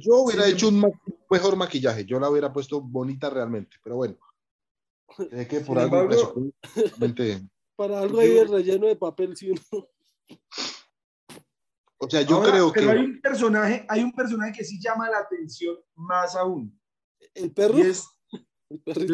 Yo 0.00 0.16
hubiera 0.22 0.44
Sí. 0.44 0.52
hecho 0.52 0.68
un 0.68 0.80
ma- 0.80 0.88
mejor 1.30 1.56
maquillaje, 1.56 2.04
yo 2.06 2.18
la 2.18 2.30
hubiera 2.30 2.52
puesto 2.52 2.80
bonita 2.80 3.28
realmente, 3.30 3.76
pero 3.82 3.96
bueno. 3.96 4.16
Es 5.30 5.48
que 5.48 5.60
por 5.60 5.78
algo 5.78 6.00
embargo- 6.00 6.32
presupuestamente- 6.34 7.48
Para 7.76 8.00
algo 8.00 8.18
ahí 8.20 8.30
de 8.30 8.44
relleno 8.44 8.86
de 8.86 8.96
papel, 8.96 9.36
sí. 9.36 9.52
¿no? 9.72 9.88
O 12.00 12.08
sea, 12.08 12.22
yo 12.22 12.36
Ahora, 12.36 12.50
creo 12.52 12.72
pero 12.72 12.90
hay 12.90 12.96
que 12.98 13.04
un 13.04 13.20
personaje, 13.20 13.86
hay 13.88 14.02
un 14.02 14.12
personaje 14.12 14.52
que 14.52 14.64
sí 14.64 14.78
llama 14.80 15.10
la 15.10 15.18
atención 15.18 15.76
más 15.96 16.36
aún. 16.36 16.78
El 17.34 17.52
perro, 17.52 17.76
Y 17.78 17.82
es 17.82 17.86
el 17.88 17.92
perrito. 18.04 18.17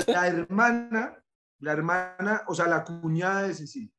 La 0.07 0.27
hermana, 0.27 1.23
la 1.61 1.73
hermana, 1.73 2.43
o 2.49 2.55
sea, 2.55 2.67
la 2.67 2.85
cuñada 2.85 3.43
de 3.43 3.55
Cecilia. 3.55 3.93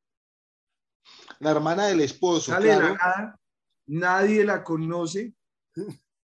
la 1.40 1.52
hermana 1.52 1.86
del 1.88 2.02
esposo, 2.02 2.52
Sale 2.52 2.70
de 2.70 2.76
la 2.76 2.94
nada, 2.94 3.40
nadie 3.88 4.44
la 4.44 4.64
conoce. 4.64 5.34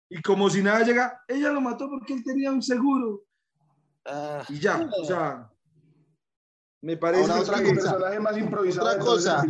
Y 0.09 0.21
como 0.23 0.51
si 0.51 0.63
nada 0.63 0.83
llega, 0.85 1.23
ella 1.29 1.53
lo 1.53 1.61
mató 1.61 1.89
porque 1.89 2.15
él 2.15 2.25
tenía 2.25 2.51
un 2.51 2.63
seguro. 2.63 3.23
Ah, 4.05 4.43
Y 4.49 4.59
ya, 4.59 4.89
o 5.01 5.05
sea, 5.05 5.53
me 6.83 6.97
parece 6.97 7.27
que 7.27 7.39
otra 7.39 7.59
el 7.59 7.75
cosa. 7.75 7.93
personaje 7.93 8.21
más 8.21 8.37
improvisado. 8.39 8.89
Otra 8.89 8.99
cosa. 8.99 9.45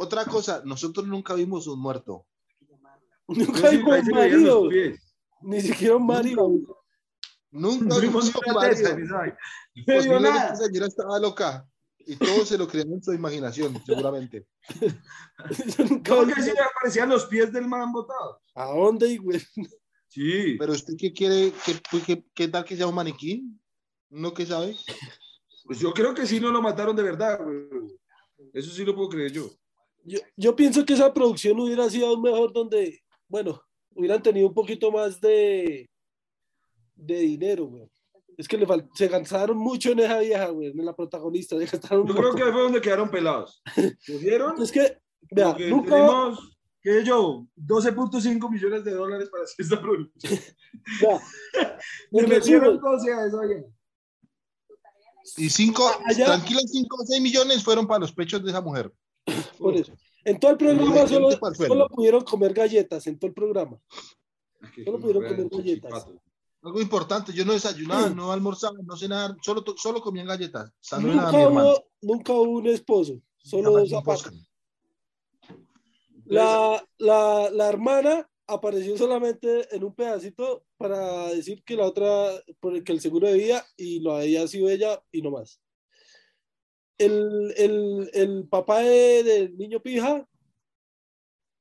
Otra 0.00 0.24
cosa, 0.26 0.62
nosotros 0.64 1.06
nunca 1.06 1.34
vimos 1.34 1.66
un 1.66 1.80
muerto. 1.80 2.26
nunca 3.28 3.70
vimos 3.70 3.98
un 4.00 4.14
marido, 4.14 4.68
ni 5.42 5.60
siquiera 5.60 5.96
un 5.96 6.06
marido. 6.06 6.50
Nunca. 7.50 7.84
No 7.88 8.00
vio 8.00 8.12
Posiblemente 9.86 10.38
esa 10.38 10.56
señora 10.56 10.86
estaba 10.86 11.18
loca 11.18 11.66
y 12.00 12.16
todo 12.16 12.44
se 12.44 12.56
lo 12.56 12.66
creían 12.66 12.92
en 12.94 13.02
su 13.02 13.12
imaginación, 13.12 13.80
seguramente. 13.84 14.46
Yo 15.78 15.84
nunca 15.84 16.14
No, 16.14 16.24
vi- 16.24 16.32
porque 16.32 16.42
sí 16.42 16.50
le 16.54 16.60
aparecían 16.60 17.08
los 17.08 17.26
pies 17.26 17.52
del 17.52 17.66
man 17.66 17.92
botado. 17.92 18.40
¿A 18.54 18.66
dónde, 18.66 19.16
güey? 19.18 19.40
Sí. 20.08 20.56
Pero 20.58 20.72
usted 20.72 20.94
qué 20.98 21.12
quiere, 21.12 21.52
qué, 21.64 22.00
qué, 22.06 22.24
qué 22.34 22.48
tal 22.48 22.64
que 22.64 22.76
sea 22.76 22.86
un 22.86 22.94
maniquí? 22.94 23.44
¿No 24.10 24.32
que 24.32 24.46
sabe? 24.46 24.74
Pues 25.64 25.80
yo 25.80 25.92
creo 25.92 26.14
que 26.14 26.26
sí 26.26 26.40
no 26.40 26.50
lo 26.50 26.62
mataron 26.62 26.96
de 26.96 27.02
verdad, 27.02 27.40
güey. 27.44 27.68
Eso 28.54 28.70
sí 28.70 28.84
lo 28.84 28.94
puedo 28.94 29.10
creer 29.10 29.32
yo. 29.32 29.50
Yo, 30.04 30.18
yo 30.36 30.56
pienso 30.56 30.84
que 30.86 30.94
esa 30.94 31.12
producción 31.12 31.60
hubiera 31.60 31.90
sido 31.90 32.06
aún 32.08 32.22
mejor 32.22 32.52
donde, 32.54 33.02
bueno, 33.28 33.60
hubieran 33.94 34.22
tenido 34.22 34.48
un 34.48 34.54
poquito 34.54 34.90
más 34.90 35.20
de, 35.20 35.87
de 36.98 37.18
dinero, 37.20 37.66
güey. 37.66 37.88
Es 38.36 38.46
que 38.46 38.56
le 38.56 38.66
fal- 38.66 38.88
se 38.94 39.08
cansaron 39.08 39.56
mucho 39.56 39.90
en 39.92 40.00
esa 40.00 40.18
vieja, 40.20 40.46
güey, 40.50 40.68
en 40.68 40.84
la 40.84 40.94
protagonista. 40.94 41.58
Se 41.58 41.64
gastaron 41.66 42.06
Yo 42.06 42.14
creo 42.14 42.34
que 42.34 42.42
ahí 42.44 42.52
fue 42.52 42.62
donde 42.62 42.80
quedaron 42.80 43.10
pelados. 43.10 43.62
Cogieron, 44.06 44.62
Es 44.62 44.70
que, 44.70 44.98
vea, 45.32 45.48
porque 45.50 45.68
nunca, 45.70 45.90
tenemos, 45.94 46.58
¿qué 46.80 47.02
yo? 47.04 47.46
12.5 47.56 48.50
millones 48.50 48.84
de 48.84 48.92
dólares 48.92 49.28
para 49.30 49.42
hacer 49.44 49.56
esta 49.64 49.80
producción. 49.80 50.40
vea, 51.00 51.20
Le 52.12 52.20
en 52.22 52.28
metieron 52.28 52.76
resumen, 52.76 52.80
12 52.80 53.12
a 53.12 53.26
esa 53.26 53.46
vieja. 53.46 53.64
Y 55.36 55.50
cinco, 55.50 55.90
Allá- 56.06 56.26
tranquilos, 56.26 56.64
cinco 56.68 56.96
o 57.02 57.06
seis 57.06 57.20
millones 57.20 57.62
fueron 57.62 57.86
para 57.86 58.00
los 58.00 58.12
pechos 58.12 58.42
de 58.42 58.50
esa 58.50 58.60
mujer. 58.60 58.92
por 59.58 59.74
eso. 59.76 59.92
En 60.24 60.38
todo 60.38 60.52
el 60.52 60.56
programa 60.58 61.06
solo, 61.06 61.88
pudieron 61.88 62.22
comer 62.22 62.52
galletas, 62.54 63.06
en 63.06 63.18
todo 63.18 63.28
el 63.28 63.34
programa. 63.34 63.78
Que 64.74 64.84
Solo 64.84 64.98
pudieron 64.98 65.22
comer 65.24 65.36
galletas. 65.50 65.64
chichipato. 65.64 66.22
Algo 66.62 66.80
importante, 66.80 67.32
yo 67.32 67.44
no 67.44 67.52
desayunaba, 67.52 68.10
no 68.10 68.32
almorzaba, 68.32 68.76
no 68.82 68.96
cenaba, 68.96 69.36
solo, 69.42 69.62
solo 69.76 70.00
comían 70.00 70.26
galletas. 70.26 70.70
Saluden 70.80 71.18
a 71.20 71.30
mi 71.30 71.38
Nunca 71.38 71.48
hubo, 71.48 71.84
nunca 72.02 72.32
hubo 72.32 72.50
un 72.58 72.66
esposo, 72.66 73.20
solo 73.38 73.70
dos 73.70 73.90
zapatos. 73.90 74.32
La, 76.24 76.84
la, 76.98 77.48
la 77.50 77.68
hermana 77.68 78.28
apareció 78.46 78.96
solamente 78.98 79.74
en 79.74 79.84
un 79.84 79.94
pedacito 79.94 80.64
para 80.76 81.28
decir 81.28 81.62
que 81.64 81.76
la 81.76 81.86
otra, 81.86 82.30
por 82.60 82.82
que 82.82 82.92
el 82.92 83.00
seguro 83.00 83.28
de 83.28 83.34
vida 83.34 83.64
y 83.76 84.00
lo 84.00 84.16
había 84.16 84.46
sido 84.48 84.68
ella 84.68 85.00
y 85.12 85.22
no 85.22 85.30
más. 85.30 85.60
El, 86.98 87.54
el, 87.56 88.10
el 88.12 88.48
papá 88.48 88.80
de- 88.80 89.22
del 89.22 89.56
niño 89.56 89.80
pija 89.80 90.26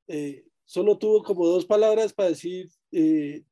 eh, 0.07 0.45
solo 0.65 0.97
tuvo 0.97 1.23
como 1.23 1.45
dos 1.45 1.65
palabras 1.65 2.11
para 2.13 2.29
decir 2.29 2.69
eh, 2.91 3.43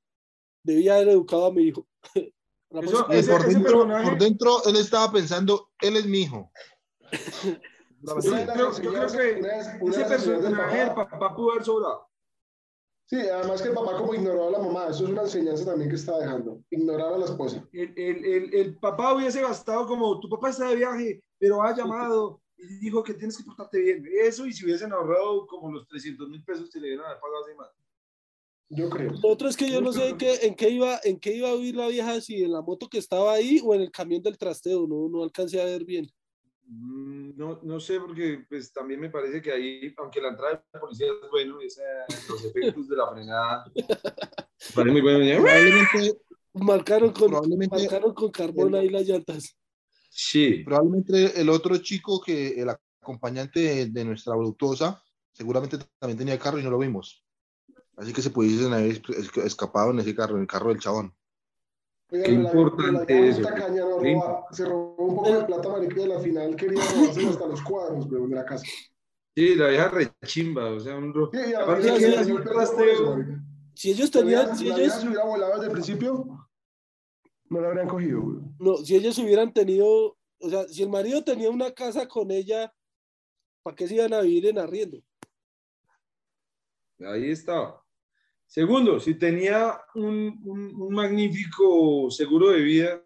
debía 0.66 0.96
haber 0.96 1.10
educado 1.10 1.46
a 1.48 1.52
mi 1.52 1.64
hijo. 1.64 1.88
Eso- 2.72 3.08
ese- 3.10 3.32
por, 3.32 3.46
dentro, 3.46 3.72
personaje- 3.72 4.10
por 4.10 4.18
dentro 4.20 4.64
él 4.66 4.76
estaba 4.76 5.12
pensando, 5.12 5.70
él 5.82 5.96
es 5.96 6.06
mi 6.06 6.24
hijo. 6.24 6.52
Yo 8.02 8.16
creo, 8.54 8.72
yo 8.82 8.92
creo 8.94 9.08
que 9.08 9.40
ese 9.40 10.06
personaje 10.06 10.78
del 10.78 10.88
papá- 10.90 11.10
papá 11.10 11.36
pudo 11.36 11.52
haber 11.54 11.64
sobrado. 11.66 12.08
Sí, 13.08 13.18
además 13.20 13.62
que 13.64 13.70
el 13.70 13.74
papá 13.74 13.98
como 13.98 14.14
ignoró 14.14 14.48
a 14.48 14.52
la 14.52 14.60
mamá, 14.60 14.88
eso 14.90 15.06
es 15.06 15.10
una 15.10 15.22
enseñanza 15.24 15.66
también 15.66 15.90
que 15.90 15.96
está 15.96 16.18
dejando, 16.20 16.62
ignorar 16.70 17.14
a 17.14 17.18
la 17.18 17.26
esposa. 17.26 17.68
El, 17.72 17.94
el, 17.98 18.26
el, 18.26 18.54
el 18.54 18.78
papá 18.78 19.14
hubiese 19.16 19.42
gastado 19.42 19.88
como, 19.88 20.20
tu 20.20 20.30
papá 20.30 20.50
está 20.50 20.68
de 20.70 20.76
viaje, 20.76 21.24
pero 21.40 21.64
ha 21.64 21.76
llamado 21.76 22.42
y 22.58 22.78
dijo 22.80 23.04
que 23.04 23.14
tienes 23.16 23.38
que 23.38 23.44
portarte 23.44 23.80
bien. 23.80 24.04
Eso 24.22 24.46
y 24.46 24.54
si 24.54 24.66
hubiesen 24.66 24.92
ahorrado 24.92 25.48
como 25.48 25.72
los 25.72 25.88
300 25.88 26.30
mil 26.30 26.44
pesos 26.44 26.70
que 26.72 26.80
le 26.80 26.90
dieron 26.90 27.06
haber 27.08 27.20
pagado 27.20 27.44
hace 27.44 27.56
más. 27.56 27.70
Yo 28.70 28.90
creo. 28.90 29.12
Lo 29.22 29.30
otro 29.30 29.48
es 29.48 29.56
que 29.56 29.70
yo 29.70 29.80
no 29.82 29.94
sé 29.94 30.10
en 30.10 30.18
qué, 30.18 30.34
en 30.44 30.56
qué 30.56 30.70
iba, 30.70 31.00
en 31.04 31.20
qué 31.20 31.34
iba 31.36 31.50
a 31.50 31.56
vivir 31.56 31.76
la 31.76 31.88
vieja, 31.88 32.20
si 32.22 32.44
en 32.44 32.52
la 32.52 32.62
moto 32.62 32.90
que 32.90 32.98
estaba 32.98 33.34
ahí 33.34 33.62
o 33.64 33.74
en 33.76 33.82
el 33.82 33.92
camión 33.92 34.22
del 34.24 34.38
trasteo, 34.38 34.88
no, 34.88 35.08
no 35.08 35.24
alcancé 35.24 35.62
a 35.62 35.66
ver 35.66 35.86
bien. 35.86 36.10
Mm, 36.68 37.38
No, 37.38 37.60
no 37.64 37.80
sé, 37.80 38.00
porque 38.00 38.44
pues 38.50 38.72
también 38.74 39.00
me 39.00 39.10
parece 39.10 39.42
que 39.42 39.52
ahí, 39.52 39.94
aunque 39.98 40.20
la 40.22 40.30
entrada 40.30 40.54
de 40.56 40.62
la 40.74 40.80
policía 40.80 41.08
es 41.08 41.30
bueno, 41.30 41.60
esa- 41.62 41.82
los 42.30 42.44
efectos 42.46 42.88
de 42.88 42.96
la 42.96 43.12
frenada, 43.12 43.66
parece 44.76 44.92
muy 44.92 45.02
bueno. 45.02 45.42
Probablemente, 45.44 46.18
Marcaron 46.54 47.12
con, 47.12 47.28
Probablemente- 47.32 47.76
marcaron 47.78 48.14
con 48.14 48.32
carbón 48.32 48.76
ahí 48.76 48.90
las 48.90 49.06
llantas. 49.06 49.58
Sí, 50.10 50.64
probablemente 50.64 51.40
el 51.42 51.50
otro 51.50 51.78
chico 51.80 52.22
que 52.22 52.60
el 52.62 52.70
acompañante 52.70 53.60
de, 53.60 53.86
de 53.88 54.06
nuestra 54.06 54.34
voluptuosa, 54.36 55.04
seguramente 55.34 55.78
también 56.00 56.18
tenía 56.18 56.40
carro 56.40 56.58
y 56.58 56.64
no 56.64 56.70
lo 56.72 56.78
vimos. 56.80 57.25
Así 57.98 58.12
que 58.14 58.22
se 58.22 58.30
pudiesen 58.30 58.74
haber 58.74 58.92
es- 58.92 59.02
es- 59.10 59.38
escapado 59.46 59.92
en 59.92 60.00
ese 60.00 60.16
carro, 60.16 60.36
en 60.36 60.42
el 60.42 60.48
carro 60.48 60.70
del 60.70 60.80
chabón. 60.80 61.14
Oiga, 62.12 62.26
Qué 62.26 62.32
la- 62.34 62.38
importante 62.52 63.20
la 63.22 63.28
eso, 63.28 63.42
no 63.42 64.00
roba- 64.00 64.46
se 64.52 64.66
robó 64.66 64.96
un 65.06 65.16
poco 65.16 65.38
de 65.40 65.46
plata, 65.46 65.70
marica, 65.70 66.00
y 66.00 66.04
a 66.04 66.08
la 66.08 66.20
final 66.20 66.56
quería 66.56 66.82
robarse 66.84 67.28
hasta 67.30 67.48
los 67.48 67.62
cuadros, 67.64 68.06
weón, 68.12 68.30
de 68.30 68.36
la 68.36 68.46
casa. 68.46 68.66
sí, 69.36 69.56
la 69.56 69.68
vieja 69.70 69.90
rechimba, 69.90 70.70
o 70.72 70.80
sea, 70.80 70.98
un 70.98 71.14
ro- 71.14 71.30
Sí, 71.34 71.54
Aparte 71.54 71.88
que. 71.88 73.38
Si 73.74 73.92
ellos 73.92 74.10
tenían, 74.12 74.56
si 74.58 74.68
ellos, 74.70 74.94
se 74.94 75.08
hubiera 75.08 75.26
volado 75.26 75.54
desde 75.56 75.66
el 75.68 75.72
principio, 75.72 76.48
no 77.50 77.60
la 77.62 77.68
habrían 77.70 77.88
cogido, 77.88 78.20
weón. 78.22 78.56
no, 78.60 78.78
si 78.78 78.96
ellos 78.96 79.18
hubieran 79.18 79.52
tenido, 79.54 80.18
o 80.40 80.50
sea, 80.50 80.68
si 80.68 80.84
el 80.84 80.90
marido 80.90 81.24
tenía 81.24 81.50
una 81.50 81.72
casa 81.74 82.08
con 82.08 82.30
ella, 82.32 82.74
¿para 83.64 83.76
qué 83.76 83.88
se 83.88 83.96
iban 83.96 84.14
a 84.14 84.22
vivir 84.22 84.46
en 84.48 84.60
arriendo? 84.60 85.02
Ahí 87.00 87.32
estaba. 87.32 87.84
Segundo, 88.48 89.00
si 89.00 89.16
tenía 89.16 89.80
un, 89.96 90.40
un- 90.46 90.82
un 90.82 90.94
magnífico 90.94 92.10
seguro 92.10 92.50
de 92.52 92.62
vida, 92.62 93.04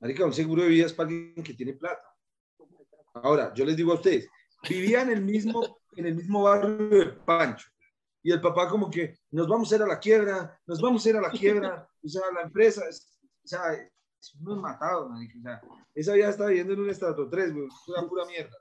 marica, 0.00 0.24
un 0.24 0.32
seguro 0.34 0.62
de 0.62 0.68
vida 0.68 0.86
es 0.86 0.92
para 0.92 1.08
alguien 1.08 1.42
que 1.44 1.54
tiene 1.54 1.72
plata. 1.74 2.02
Ahora, 3.14 3.52
yo 3.54 3.64
les 3.64 3.76
digo 3.76 3.92
a 3.92 3.96
ustedes, 3.96 4.28
vivía 4.68 5.02
en 5.02 5.10
el 5.10 5.22
mismo, 5.22 5.78
en 5.96 6.06
el 6.06 6.14
mismo 6.14 6.42
barrio 6.42 6.76
de 6.88 7.06
Pancho. 7.06 7.68
Y 8.22 8.32
el 8.32 8.40
papá 8.40 8.68
como 8.68 8.90
que, 8.90 9.14
nos 9.30 9.48
vamos 9.48 9.72
a 9.72 9.76
ir 9.76 9.82
a 9.82 9.86
la 9.86 9.98
quiebra, 9.98 10.60
nos 10.66 10.80
vamos 10.80 11.04
a 11.06 11.08
ir 11.08 11.16
a 11.16 11.20
la 11.20 11.30
quiebra. 11.30 11.88
O 12.04 12.08
sea, 12.08 12.22
la 12.34 12.42
empresa, 12.42 12.86
es- 12.88 13.18
o 13.44 13.48
sea, 13.48 13.72
es 13.72 14.34
unos 14.40 14.58
matados, 14.60 15.08
marica. 15.10 15.38
O 15.38 15.42
sea, 15.42 15.60
esa 15.94 16.12
vida 16.14 16.28
está 16.28 16.46
viviendo 16.46 16.74
en 16.74 16.80
un 16.80 16.90
estrato 16.90 17.28
3, 17.30 17.54
güey, 17.54 17.68
pura, 17.86 18.06
pura 18.08 18.26
mierda. 18.26 18.56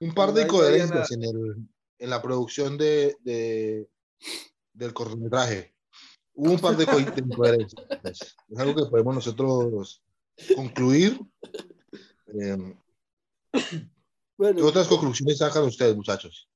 Un 0.00 0.14
par 0.14 0.32
de 0.32 0.42
incoherencias 0.42 1.10
en, 1.12 1.22
el, 1.24 1.56
en 1.98 2.10
la 2.10 2.22
producción 2.22 2.76
de, 2.78 3.16
de- 3.20 3.88
del 4.72 4.92
cortometraje. 4.92 5.74
Hubo 6.34 6.52
un 6.52 6.58
par 6.60 6.76
de, 6.76 6.86
co- 6.86 6.96
de 6.98 7.20
incoherencias. 7.20 7.86
Es 8.48 8.58
algo 8.58 8.74
que 8.84 8.90
podemos 8.90 9.14
nosotros 9.16 10.02
concluir. 10.56 11.20
Eh, 12.40 12.76
Bueno, 14.38 14.56
¿Qué 14.56 14.62
otras 14.62 14.88
conclusiones 14.88 15.38
sacan 15.38 15.64
ustedes, 15.64 15.94
muchachos? 15.94 16.48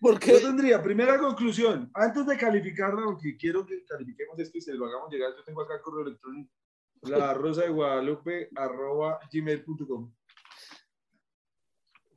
porque 0.00 0.32
Yo 0.32 0.40
tendría, 0.40 0.82
primera 0.82 1.18
conclusión, 1.18 1.90
antes 1.94 2.26
de 2.26 2.36
calificarla, 2.38 3.02
aunque 3.02 3.36
quiero 3.36 3.64
que 3.66 3.84
califiquemos 3.84 4.38
esto 4.38 4.56
y 4.56 4.62
se 4.62 4.72
lo 4.72 4.86
hagamos 4.86 5.12
llegar, 5.12 5.32
yo 5.36 5.44
tengo 5.44 5.60
acá 5.60 5.74
el 5.74 5.82
correo 5.82 6.06
electrónico, 6.06 6.50
la 7.02 7.34
rosa 7.34 7.62
de 7.62 7.68
guadalupe 7.68 8.48
arroba 8.56 9.20
gmail.com. 9.30 10.12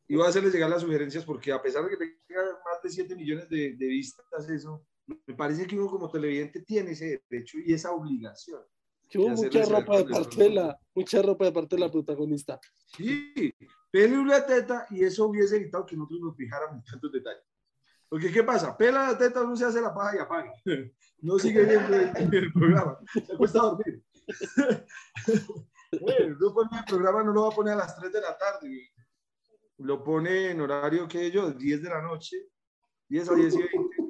y 0.07 0.15
voy 0.15 0.25
a 0.25 0.29
hacerles 0.29 0.53
llegar 0.53 0.69
las 0.69 0.81
sugerencias 0.81 1.25
porque 1.25 1.51
a 1.51 1.61
pesar 1.61 1.83
de 1.83 1.89
que 1.97 1.97
tenga 2.25 2.41
más 2.65 2.81
de 2.81 2.89
7 2.89 3.13
millones 3.15 3.49
de, 3.49 3.73
de 3.75 3.85
vistas, 3.87 4.49
eso, 4.49 4.85
me 5.05 5.33
parece 5.35 5.67
que 5.67 5.77
uno 5.77 5.89
como 5.89 6.09
televidente 6.09 6.61
tiene 6.61 6.91
ese 6.91 7.23
derecho 7.29 7.57
y 7.59 7.73
esa 7.73 7.91
obligación. 7.91 8.61
De 9.11 9.29
mucha 9.29 9.65
ropa 9.65 9.97
de 9.97 10.05
parte 10.05 10.43
de 10.43 10.49
la, 10.49 10.79
mucha 10.95 11.21
ropa 11.21 11.45
de 11.45 11.51
parte 11.51 11.75
de 11.75 11.81
la 11.81 11.91
protagonista. 11.91 12.59
Sí, 12.87 13.53
pele 13.91 14.25
la 14.25 14.45
teta 14.45 14.87
y 14.89 15.03
eso 15.03 15.27
hubiese 15.27 15.57
evitado 15.57 15.85
que 15.85 15.95
nosotros 15.95 16.21
nos 16.21 16.35
fijáramos 16.35 16.77
en 16.77 16.83
tantos 16.83 17.11
detalles. 17.11 17.43
Porque, 18.09 18.31
¿qué 18.31 18.43
pasa? 18.43 18.75
Pela 18.75 19.11
la 19.11 19.17
teta, 19.17 19.41
uno 19.41 19.55
se 19.55 19.65
hace 19.65 19.81
la 19.81 19.93
paja 19.93 20.15
y 20.15 20.19
apaga. 20.19 20.53
No 21.21 21.39
sigue 21.39 21.63
viendo 21.63 21.95
el, 21.95 22.35
el 22.35 22.51
programa. 22.51 22.99
Se 23.13 23.33
acuesta 23.33 23.59
a 23.59 23.63
dormir. 23.63 24.03
Bueno, 26.01 26.37
no 26.39 26.53
pone 26.53 26.79
el 26.79 26.85
programa, 26.85 27.23
no 27.23 27.33
lo 27.33 27.43
va 27.43 27.47
a 27.49 27.55
poner 27.55 27.73
a 27.73 27.77
las 27.77 27.95
3 27.95 28.11
de 28.11 28.21
la 28.21 28.35
tarde. 28.35 28.91
Lo 29.77 30.03
pone 30.03 30.51
en 30.51 30.61
horario 30.61 31.07
que 31.07 31.29
yo, 31.29 31.51
10 31.51 31.83
de 31.83 31.89
la 31.89 32.01
noche, 32.01 32.49
10 33.09 33.29
a 33.29 33.35
10 33.35 33.53
y 33.53 33.57
20. 33.57 34.02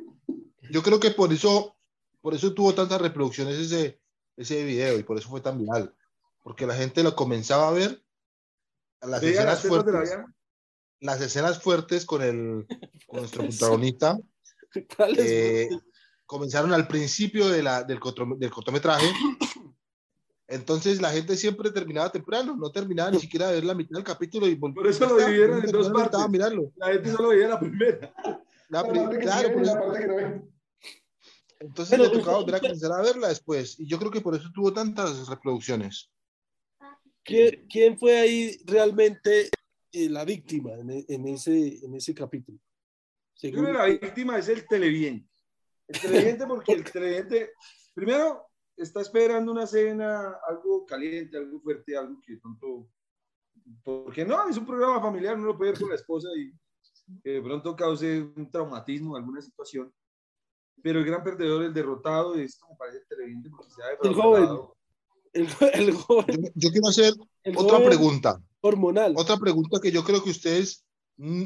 Yo 0.74 0.82
creo 0.82 1.00
que 1.00 1.12
por 1.12 1.32
eso, 1.32 1.76
por 2.20 2.34
eso 2.34 2.52
tuvo 2.56 2.74
tantas 2.74 3.00
reproducciones 3.00 3.58
ese, 3.60 4.00
ese 4.36 4.64
video 4.64 4.98
y 4.98 5.04
por 5.04 5.20
eso 5.20 5.30
fue 5.30 5.40
tan 5.40 5.60
viral. 5.60 5.94
Porque 6.42 6.66
la 6.66 6.74
gente 6.76 7.04
lo 7.04 7.16
comenzaba 7.16 7.68
a 7.68 7.72
ver. 7.72 8.02
Las 9.02 9.22
escenas 9.22 9.46
las 9.46 9.64
la 9.64 9.70
fuertes, 9.70 9.94
vieja. 10.02 10.34
las 11.02 11.22
escenas 11.22 11.62
fuertes 11.62 12.06
con, 12.08 12.22
el, 12.24 12.66
con 13.06 13.20
nuestro 13.20 13.44
protagonista 13.48 14.18
eh, 15.18 15.70
comenzaron 16.26 16.74
al 16.74 16.88
principio 16.88 17.50
de 17.50 17.62
la, 17.62 17.84
del, 17.84 18.00
cortome- 18.00 18.38
del 18.40 18.50
cortometraje. 18.50 19.06
Entonces 20.48 21.02
la 21.02 21.12
gente 21.12 21.38
siempre 21.38 21.70
terminaba 21.72 22.12
temprano, 22.12 22.56
no 22.56 22.72
terminaba 22.72 23.12
ni 23.12 23.20
siquiera 23.20 23.48
de 23.50 23.56
ver 23.56 23.64
la 23.66 23.76
mitad 23.76 23.96
del 23.96 24.04
capítulo 24.04 24.48
y 24.48 24.56
volvía- 24.56 24.76
Por 24.82 24.88
eso 24.88 25.06
lo 25.06 25.18
dividieron 25.18 25.64
en 25.64 25.72
dos 25.72 25.90
partes. 25.92 26.20
mirarlo. 26.30 26.72
La 26.78 26.88
gente 26.94 27.12
solo 27.12 27.30
veía 27.30 27.48
la 27.50 27.60
primera. 27.60 28.14
La 28.70 28.82
La 28.82 28.90
pri- 28.90 29.00
parte 29.00 29.18
que 29.18 29.24
claro, 29.24 29.48
sí 29.50 29.54
eso- 29.62 29.64
la 29.76 29.80
parte 29.80 30.00
que 30.00 30.08
no 30.08 30.16
ven. 30.16 30.53
Entonces 31.68 31.98
Pero 31.98 32.12
le 32.12 32.18
tocaba 32.20 32.38
volver 32.40 32.56
a 32.56 32.60
comenzar 32.60 32.92
a 32.92 33.02
verla 33.02 33.28
después. 33.30 33.80
Y 33.80 33.88
yo 33.88 33.98
creo 34.00 34.12
que 34.12 34.22
por 34.22 34.36
eso 34.36 34.50
tuvo 34.54 34.74
tantas 34.74 35.28
reproducciones. 35.28 36.10
¿Quién, 37.24 37.66
quién 37.70 37.98
fue 37.98 38.20
ahí 38.20 38.58
realmente 38.66 39.50
eh, 39.92 40.10
la 40.10 40.26
víctima 40.26 40.74
en, 40.74 40.90
e- 40.90 41.06
en 41.08 41.28
ese, 41.28 41.86
en 41.86 41.96
ese 41.96 42.14
capítulo? 42.14 42.58
Yo 42.58 43.50
Según- 43.50 43.62
creo 43.66 43.72
que 43.74 43.78
la 43.80 43.86
víctima 43.86 44.38
es 44.38 44.48
el 44.50 44.68
televidente. 44.68 45.30
El 45.88 46.00
televidente 46.02 46.46
porque 46.48 46.74
el 46.74 46.84
televidente, 46.92 47.52
primero, 47.94 48.46
está 48.76 49.02
esperando 49.02 49.52
una 49.52 49.66
cena, 49.68 50.38
algo 50.48 50.86
caliente, 50.86 51.38
algo 51.38 51.60
fuerte, 51.62 51.96
algo 51.96 52.20
que 52.26 52.38
pronto, 52.38 52.90
porque 53.84 54.26
no, 54.26 54.50
es 54.50 54.58
un 54.58 54.66
programa 54.66 55.02
familiar, 55.02 55.36
uno 55.38 55.48
lo 55.48 55.58
puede 55.58 55.72
ver 55.72 55.80
con 55.80 55.90
la 55.90 55.96
esposa 55.96 56.28
y 56.36 56.52
que 57.22 57.30
de 57.32 57.42
pronto 57.42 57.76
cause 57.76 58.22
un 58.36 58.50
traumatismo, 58.52 59.16
alguna 59.16 59.42
situación. 59.42 59.94
Pero 60.82 61.00
el 61.00 61.06
gran 61.06 61.24
perdedor, 61.24 61.64
el 61.64 61.74
derrotado, 61.74 62.36
es 62.36 62.58
como 62.58 62.78
parece 62.78 63.00
el 63.00 63.08
televidente 63.08 63.50
porque 63.50 63.72
se 63.72 63.82
ha 63.84 63.92
El 64.02 64.14
joven. 64.16 64.50
el, 65.34 65.48
el 65.74 65.92
Yo, 65.94 65.98
joven, 66.00 66.52
yo 66.56 66.70
quiero 66.72 66.88
hacer 66.88 67.14
el 67.44 67.58
otra 67.58 67.84
pregunta. 67.84 68.42
hormonal. 68.62 69.14
Otra 69.18 69.38
pregunta 69.38 69.80
que 69.82 69.92
yo 69.92 70.04
creo 70.04 70.24
que 70.24 70.30
ustedes, 70.32 70.86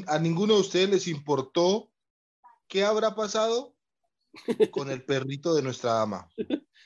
a 0.06 0.18
ninguno 0.18 0.54
de 0.54 0.60
ustedes 0.60 0.90
les 0.90 1.06
importó 1.08 1.90
qué 2.66 2.84
habrá 2.84 3.14
pasado 3.14 3.74
con 4.70 4.90
el 4.90 5.04
perrito 5.04 5.54
de 5.54 5.62
nuestra 5.62 5.92
dama. 5.94 6.28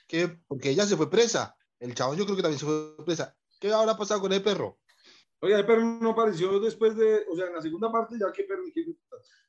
¿Qué? 0.06 0.38
Porque 0.46 0.70
ella 0.70 0.86
se 0.86 0.96
fue 0.96 1.10
presa. 1.10 1.56
El 1.80 1.94
chabón 1.94 2.16
yo 2.16 2.24
creo 2.24 2.36
que 2.36 2.42
también 2.42 2.58
se 2.60 2.66
fue 2.66 3.04
presa. 3.04 3.34
¿Qué 3.58 3.72
habrá 3.72 3.96
pasado 3.96 4.20
con 4.20 4.32
el 4.32 4.42
perro? 4.42 4.78
Oiga, 5.40 5.58
el 5.58 5.66
perro 5.66 5.82
no 5.82 6.10
apareció 6.10 6.60
después 6.60 6.94
de, 6.96 7.24
o 7.30 7.34
sea, 7.36 7.46
en 7.46 7.54
la 7.54 7.62
segunda 7.62 7.90
parte, 7.90 8.16
ya 8.20 8.30
que 8.32 8.44
perro, 8.44 8.62
que- 8.72 8.94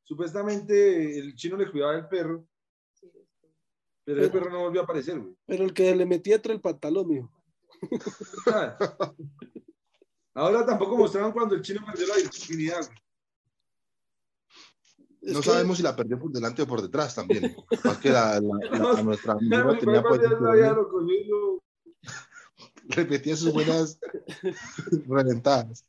supuestamente 0.03 1.17
el 1.19 1.36
chino 1.36 1.56
le 1.58 1.71
cuidaba 1.71 1.95
el 1.95 2.08
perro, 2.08 2.47
pero 4.06 4.24
el 4.24 4.32
perro 4.32 4.50
no 4.52 4.60
volvió 4.62 4.82
a 4.82 4.84
aparecer, 4.84 5.20
güey. 5.20 5.36
Pero 5.46 5.63
el 5.63 5.74
que 5.74 5.96
le 5.96 6.06
metía 6.06 6.36
entre 6.36 6.54
el 6.54 6.62
pantalón, 6.62 7.08
mijo. 7.08 7.32
Ah. 8.48 8.78
Ahora 10.36 10.66
tampoco 10.66 10.98
mostraron 10.98 11.32
cuando 11.32 11.54
el 11.56 11.62
chino 11.62 11.86
perdió 11.86 12.08
la 12.08 12.16
virginidad. 12.16 12.86
güey. 12.86 12.98
Es 15.22 15.34
No 15.34 15.39
que- 15.42 15.50
sabemos 15.50 15.78
si 15.78 15.84
la 15.84 15.96
perdió 15.96 16.20
por 16.20 16.32
delante 16.32 16.62
o 16.63 16.68
por 16.68 16.82
detrás 16.82 17.16
también. 17.16 17.56
Más 17.84 17.98
que 18.00 18.10
la, 18.10 18.36
a 18.38 18.42
nuestra 19.04 19.34
amiga 19.34 19.78
tenía 19.80 20.04
repetía 22.89 23.36
sus 23.36 23.54
buenas 23.54 24.00
reventadas. 25.08 25.86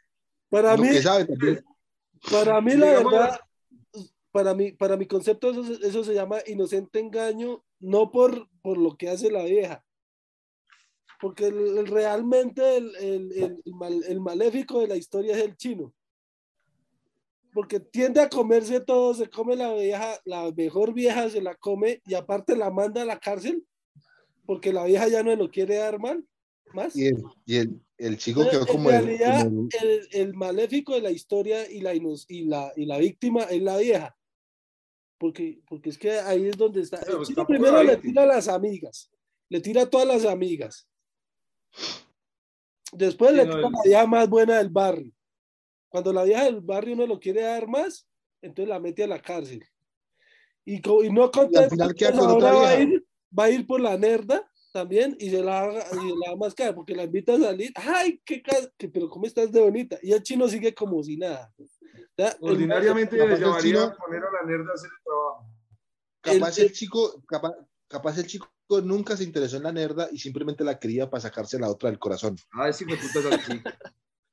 Para 0.48 0.76
Lo 0.76 0.82
mí, 0.82 0.90
que 0.90 1.02
sabe 1.02 1.24
también. 1.24 1.64
para 2.30 2.60
mí 2.60 2.74
la 2.74 2.86
verdad, 2.86 3.40
para 4.30 4.54
mí, 4.54 4.72
para 4.72 4.96
mi 4.96 5.06
concepto 5.06 5.50
eso 5.50 6.04
se 6.04 6.14
llama 6.14 6.38
inocente 6.46 7.00
engaño, 7.00 7.64
no 7.80 8.10
por, 8.10 8.48
por 8.62 8.78
lo 8.78 8.96
que 8.96 9.08
hace 9.08 9.30
la 9.30 9.44
vieja. 9.44 9.84
Porque 11.20 11.46
el- 11.46 11.78
el- 11.78 11.86
realmente 11.86 12.76
el, 12.76 12.94
el- 12.96 13.62
mal- 13.66 14.04
el 14.06 14.20
maléfico 14.20 14.80
de 14.80 14.88
la 14.88 14.96
historia 14.96 15.36
es 15.36 15.42
el 15.42 15.56
chino. 15.56 15.92
Porque 17.52 17.78
tiende 17.78 18.20
a 18.20 18.28
comerse 18.28 18.80
todo, 18.80 19.14
se 19.14 19.30
come 19.30 19.54
la 19.54 19.72
vieja, 19.72 20.18
la 20.24 20.50
mejor 20.50 20.92
vieja 20.92 21.30
se 21.30 21.40
la 21.40 21.54
come 21.54 22.02
y 22.06 22.14
aparte 22.14 22.56
la 22.56 22.70
manda 22.70 23.02
a 23.02 23.04
la 23.04 23.18
cárcel 23.18 23.64
porque 24.46 24.72
la 24.72 24.84
vieja 24.84 25.08
ya 25.08 25.22
no 25.22 25.34
lo 25.36 25.50
quiere 25.50 25.76
dar 25.76 25.98
mal, 25.98 26.22
más. 26.74 26.94
Y 26.96 27.06
el, 27.06 27.24
y 27.46 27.56
el, 27.56 27.80
el 27.96 28.18
chico 28.18 28.42
quedó 28.50 28.60
en 28.62 28.66
como 28.66 28.90
el, 28.90 29.04
realidad, 29.06 29.44
como 29.44 29.68
el- 30.12 30.34
maléfico 30.34 30.94
de 30.94 31.00
la 31.00 31.10
historia 31.10 31.70
y 31.70 31.80
la, 31.80 31.94
y 31.94 32.44
la, 32.44 32.72
y 32.76 32.84
la 32.86 32.98
víctima 32.98 33.44
es 33.44 33.62
la 33.62 33.78
vieja. 33.78 34.16
Porque, 35.18 35.60
porque 35.68 35.90
es 35.90 35.98
que 35.98 36.10
ahí 36.12 36.46
es 36.48 36.56
donde 36.56 36.80
está. 36.80 37.00
Chino 37.24 37.46
por 37.46 37.46
primero 37.46 37.82
la 37.82 37.92
le 37.92 37.96
tira 37.98 38.22
a 38.22 38.26
las 38.26 38.48
amigas, 38.48 39.10
le 39.48 39.60
tira 39.60 39.82
a 39.82 39.86
todas 39.90 40.06
las 40.06 40.24
amigas. 40.24 40.88
Después 42.92 43.30
Sí, 43.30 43.36
le 43.38 43.44
no, 43.46 43.52
tira 43.52 43.64
a 43.64 43.66
el- 43.68 43.72
la 43.72 43.82
vieja 43.84 44.06
más 44.06 44.28
buena 44.28 44.58
del 44.58 44.68
barrio. 44.68 45.12
Cuando 45.88 46.12
la 46.12 46.24
vieja 46.24 46.44
del 46.44 46.60
barrio 46.60 46.96
no 46.96 47.06
lo 47.06 47.18
quiere 47.20 47.42
dar 47.42 47.66
más, 47.68 48.08
entonces 48.42 48.68
la 48.68 48.80
mete 48.80 49.04
a 49.04 49.06
la 49.06 49.20
cárcel. 49.22 49.64
Y, 50.64 50.76
y 50.76 51.10
no 51.10 51.30
contento, 51.30 51.70
final 51.70 51.94
queda 51.94 52.12
con 52.12 52.30
otra 52.30 52.50
ahora 52.50 52.52
va 52.62 52.68
a, 52.70 52.80
ir, 52.82 53.06
va 53.38 53.44
a 53.44 53.50
ir 53.50 53.66
por 53.66 53.80
la 53.80 53.96
nerda 53.98 54.50
también 54.72 55.14
y 55.20 55.30
se 55.30 55.42
la 55.42 55.68
y 55.92 55.94
se 55.94 56.16
la 56.26 56.36
más 56.36 56.54
cara 56.54 56.74
porque 56.74 56.94
la 56.96 57.04
invita 57.04 57.34
a 57.34 57.38
salir. 57.38 57.70
¡Ay, 57.76 58.20
qué, 58.24 58.42
que- 58.42 58.88
pero 58.88 59.08
cómo 59.08 59.26
estás 59.26 59.52
de 59.52 59.60
bonita! 59.60 59.98
Y 60.02 60.12
el 60.12 60.22
chino 60.22 60.48
sigue 60.48 60.74
como 60.74 61.02
si 61.02 61.16
nada. 61.16 61.52
Sea, 62.16 62.28
el- 62.40 62.50
Ordinariamente 62.50 63.16
le 63.16 63.24
el 63.24 63.40
llamaría 63.40 63.60
chino- 63.62 63.80
a 63.84 63.96
poner 63.96 64.22
a 64.24 64.30
la 64.32 64.42
nerda 64.46 64.70
a 64.70 64.74
hacer 64.74 64.90
el 64.96 65.02
trabajo. 65.04 65.50
capaz 66.20 66.58
el- 66.58 66.64
el 66.66 66.72
chico, 66.72 67.22
capaz, 67.26 67.52
capaz 67.88 68.18
el 68.18 68.26
chico 68.26 68.48
nunca 68.82 69.16
se 69.16 69.24
interesó 69.24 69.56
en 69.58 69.64
la 69.64 69.72
nerda 69.72 70.08
y 70.10 70.18
simplemente 70.18 70.64
la 70.64 70.78
quería 70.78 71.08
para 71.10 71.20
sacarse 71.20 71.58
la 71.58 71.70
otra 71.70 71.90
del 71.90 71.98
corazón. 71.98 72.36
Ay, 72.52 72.72
sí, 72.72 72.84
me. 72.86 72.94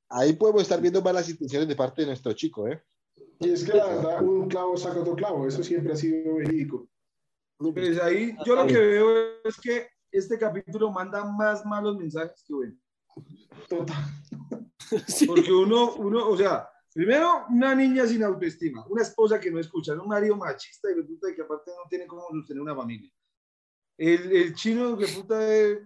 Ahí 0.08 0.32
podemos 0.34 0.62
estar 0.62 0.80
viendo 0.80 1.00
malas 1.02 1.28
intenciones 1.28 1.68
de 1.68 1.76
parte 1.76 2.02
de 2.02 2.06
nuestro 2.08 2.32
chico, 2.32 2.66
¿eh? 2.68 2.82
Y 3.40 3.50
es 3.50 3.64
que 3.64 3.76
la 3.76 3.86
verdad, 3.86 4.22
un 4.22 4.48
clavo 4.48 4.76
saca 4.76 5.00
otro 5.00 5.14
clavo. 5.16 5.46
Eso 5.46 5.62
siempre 5.62 5.92
ha 5.92 5.96
sido 5.96 6.36
verídico. 6.36 6.88
Pues 7.58 8.00
ahí 8.00 8.36
yo 8.44 8.54
lo 8.56 8.66
que 8.66 8.78
veo 8.78 9.10
es 9.44 9.56
que 9.60 9.88
este 10.10 10.38
capítulo 10.38 10.90
manda 10.90 11.24
más 11.24 11.64
malos 11.64 11.96
mensajes 11.96 12.42
que 12.46 12.54
buenos. 12.54 12.78
Total. 13.68 14.04
Sí. 15.06 15.26
Porque 15.26 15.52
uno, 15.52 15.94
uno, 15.94 16.28
o 16.28 16.36
sea, 16.36 16.68
primero, 16.94 17.46
una 17.50 17.74
niña 17.74 18.06
sin 18.06 18.22
autoestima, 18.22 18.86
una 18.88 19.02
esposa 19.02 19.40
que 19.40 19.50
no 19.50 19.58
escucha, 19.58 19.94
un 19.94 20.08
marido 20.08 20.36
machista 20.36 20.90
y 20.90 20.94
de 20.94 21.02
puta 21.02 21.34
que 21.34 21.42
aparte 21.42 21.70
no 21.70 21.88
tiene 21.88 22.06
cómo 22.06 22.22
sostener 22.30 22.62
una 22.62 22.76
familia. 22.76 23.10
El, 23.96 24.32
el 24.32 24.54
chino 24.54 24.96
que 24.96 25.06
puta 25.06 25.38
de, 25.38 25.82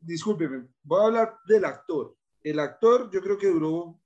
discúlpeme, 0.00 0.68
voy 0.82 1.00
a 1.00 1.06
hablar 1.06 1.38
del 1.46 1.64
actor. 1.64 2.16
El 2.42 2.58
actor 2.58 3.10
yo 3.10 3.20
creo 3.20 3.38
que 3.38 3.48
duró 3.48 4.00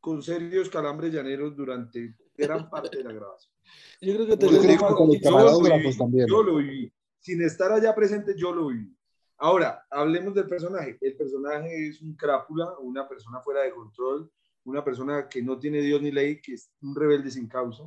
con 0.00 0.22
serios 0.22 0.68
calambres 0.68 1.12
llaneros 1.12 1.56
durante 1.56 2.16
gran 2.36 2.68
parte 2.68 2.98
de 2.98 3.04
la 3.04 3.12
grabación. 3.12 3.52
Yo 4.00 4.14
creo 4.14 4.26
que 4.26 4.76
Yo 4.76 4.96
con 4.96 5.10
Yo 5.12 5.30
lo 5.30 5.60
viví, 5.60 5.96
también. 5.96 6.26
Yo 6.26 6.42
lo 6.42 6.56
viví. 6.56 6.92
Sin 7.20 7.40
estar 7.42 7.70
allá 7.70 7.94
presente, 7.94 8.34
yo 8.36 8.52
lo 8.52 8.66
viví. 8.68 8.96
Ahora, 9.38 9.86
hablemos 9.90 10.34
del 10.34 10.48
personaje. 10.48 10.98
El 11.00 11.16
personaje 11.16 11.88
es 11.88 12.02
un 12.02 12.14
crápula, 12.14 12.76
una 12.80 13.08
persona 13.08 13.40
fuera 13.40 13.62
de 13.62 13.70
control, 13.70 14.30
una 14.64 14.84
persona 14.84 15.28
que 15.28 15.42
no 15.42 15.58
tiene 15.58 15.80
Dios 15.80 16.00
ni 16.00 16.10
ley, 16.10 16.40
que 16.40 16.54
es 16.54 16.70
un 16.80 16.94
rebelde 16.94 17.30
sin 17.30 17.48
causa, 17.48 17.84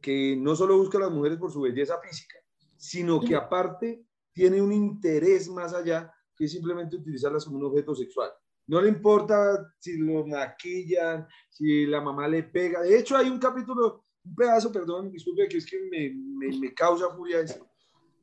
que 0.00 0.36
no 0.36 0.54
solo 0.54 0.76
busca 0.76 0.98
a 0.98 1.02
las 1.02 1.10
mujeres 1.10 1.38
por 1.38 1.50
su 1.50 1.60
belleza 1.60 1.98
física, 2.00 2.38
sino 2.76 3.20
que 3.20 3.34
aparte 3.34 4.04
tiene 4.32 4.62
un 4.62 4.72
interés 4.72 5.48
más 5.48 5.74
allá 5.74 6.12
que 6.36 6.46
simplemente 6.46 6.96
utilizarlas 6.96 7.44
como 7.44 7.58
un 7.58 7.64
objeto 7.64 7.94
sexual. 7.94 8.30
No 8.66 8.80
le 8.80 8.88
importa 8.88 9.74
si 9.78 9.96
lo 9.96 10.26
maquillan, 10.26 11.26
si 11.50 11.86
la 11.86 12.00
mamá 12.00 12.28
le 12.28 12.44
pega. 12.44 12.82
De 12.82 12.98
hecho, 12.98 13.16
hay 13.16 13.28
un 13.28 13.38
capítulo, 13.38 14.04
un 14.24 14.34
pedazo, 14.34 14.70
perdón, 14.70 15.10
disculpe, 15.10 15.48
que 15.48 15.56
es 15.56 15.66
que 15.66 15.80
me, 15.90 16.14
me, 16.14 16.58
me 16.58 16.74
causa 16.74 17.10
furia 17.10 17.40
eso. 17.40 17.66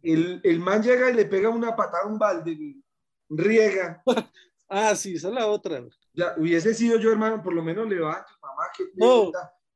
El, 0.03 0.39
el 0.43 0.59
man 0.59 0.83
llega 0.83 1.09
y 1.09 1.15
le 1.15 1.25
pega 1.25 1.49
una 1.49 1.75
patada 1.75 2.03
a 2.03 2.07
un 2.07 2.19
balde, 2.19 2.75
riega. 3.29 4.03
Ah, 4.67 4.95
sí, 4.95 5.15
esa 5.15 5.27
es 5.29 5.33
la 5.33 5.47
otra. 5.47 5.83
Ya, 6.13 6.33
hubiese 6.37 6.73
sido 6.73 6.97
yo, 6.99 7.11
hermano, 7.11 7.41
por 7.43 7.53
lo 7.53 7.61
menos 7.63 7.87
levanto, 7.87 8.27
mamá, 8.41 8.63
que 8.75 8.83
No. 8.95 9.31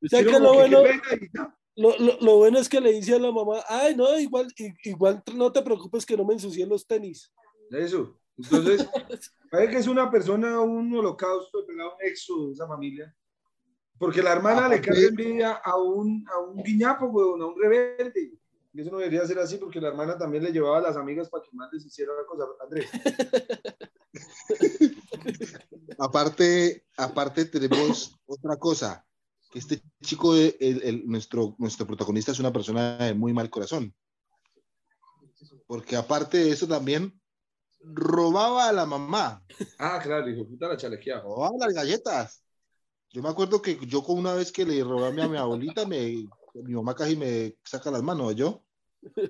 Que 0.08 0.22
lo 0.22 0.54
bueno, 0.54 0.82
ya. 0.84 1.56
lo, 1.76 1.96
lo- 1.98 2.18
lo 2.20 2.36
bueno 2.38 2.58
es 2.58 2.68
que 2.68 2.80
le 2.80 2.92
dice 2.92 3.14
a 3.14 3.18
la 3.18 3.30
mamá, 3.30 3.62
ay, 3.68 3.94
no, 3.94 4.18
igual, 4.18 4.48
igual 4.84 5.22
no 5.34 5.52
te 5.52 5.62
preocupes 5.62 6.06
que 6.06 6.16
no 6.16 6.24
me 6.24 6.32
ensucien 6.34 6.68
los 6.68 6.86
tenis. 6.86 7.30
Eso. 7.70 8.18
Entonces, 8.38 8.88
parece 9.50 9.70
que 9.72 9.78
es 9.78 9.86
una 9.86 10.10
persona, 10.10 10.58
un 10.60 10.92
holocausto, 10.96 11.66
¿verdad? 11.66 11.86
un 11.88 12.06
exo 12.06 12.46
de 12.46 12.52
esa 12.54 12.66
familia. 12.66 13.14
Porque 13.98 14.22
la 14.22 14.32
hermana 14.32 14.62
le 14.68 14.76
Aparte- 14.76 14.80
carga 14.88 15.08
envidia 15.08 15.52
a 15.62 15.76
un, 15.76 16.24
a 16.32 16.38
un 16.38 16.62
guiñapo, 16.62 17.06
weón, 17.06 17.42
a 17.42 17.46
un 17.46 17.60
rebelde. 17.60 18.32
Eso 18.72 18.90
no 18.90 18.98
debería 18.98 19.26
ser 19.26 19.38
así 19.40 19.56
porque 19.56 19.80
la 19.80 19.88
hermana 19.88 20.16
también 20.16 20.44
le 20.44 20.52
llevaba 20.52 20.78
a 20.78 20.82
las 20.82 20.96
amigas 20.96 21.28
para 21.28 21.42
que 21.42 21.50
más 21.52 21.72
les 21.72 21.84
hiciera 21.84 22.12
la 22.14 22.24
cosa. 22.24 22.44
Andrés. 22.62 22.88
Aparte, 25.98 26.86
aparte 26.96 27.44
tenemos 27.44 28.16
otra 28.26 28.56
cosa, 28.56 29.04
que 29.50 29.58
este 29.58 29.82
chico, 30.02 30.34
el- 30.34 30.56
el- 30.60 31.06
nuestro, 31.06 31.54
nuestro 31.58 31.86
protagonista 31.86 32.32
es 32.32 32.38
una 32.38 32.52
persona 32.52 32.96
de 32.98 33.12
muy 33.14 33.32
mal 33.34 33.50
corazón. 33.50 33.94
Porque 35.66 35.96
aparte 35.96 36.38
de 36.38 36.50
eso 36.50 36.66
también 36.66 37.20
robaba 37.82 38.68
a 38.68 38.72
la 38.72 38.86
mamá, 38.86 39.42
Ah, 39.78 40.00
claro, 40.02 40.28
hijo, 40.30 40.46
puta 40.46 40.68
la 40.68 40.76
chalequeaba. 40.76 41.22
robaba 41.22 41.56
las 41.58 41.74
galletas. 41.74 42.42
Yo 43.10 43.22
me 43.22 43.28
acuerdo 43.28 43.60
que 43.60 43.78
yo 43.86 44.02
con 44.02 44.18
una 44.18 44.34
vez 44.34 44.52
que 44.52 44.64
le 44.64 44.82
robé 44.84 45.08
a 45.08 45.10
mi, 45.10 45.20
a 45.22 45.28
mi 45.28 45.36
abuelita, 45.36 45.86
me, 45.86 46.28
mi 46.54 46.74
mamá 46.74 46.94
casi 46.94 47.16
me 47.16 47.56
saca 47.64 47.90
las 47.90 48.02
manos, 48.02 48.34
yo. 48.34 48.64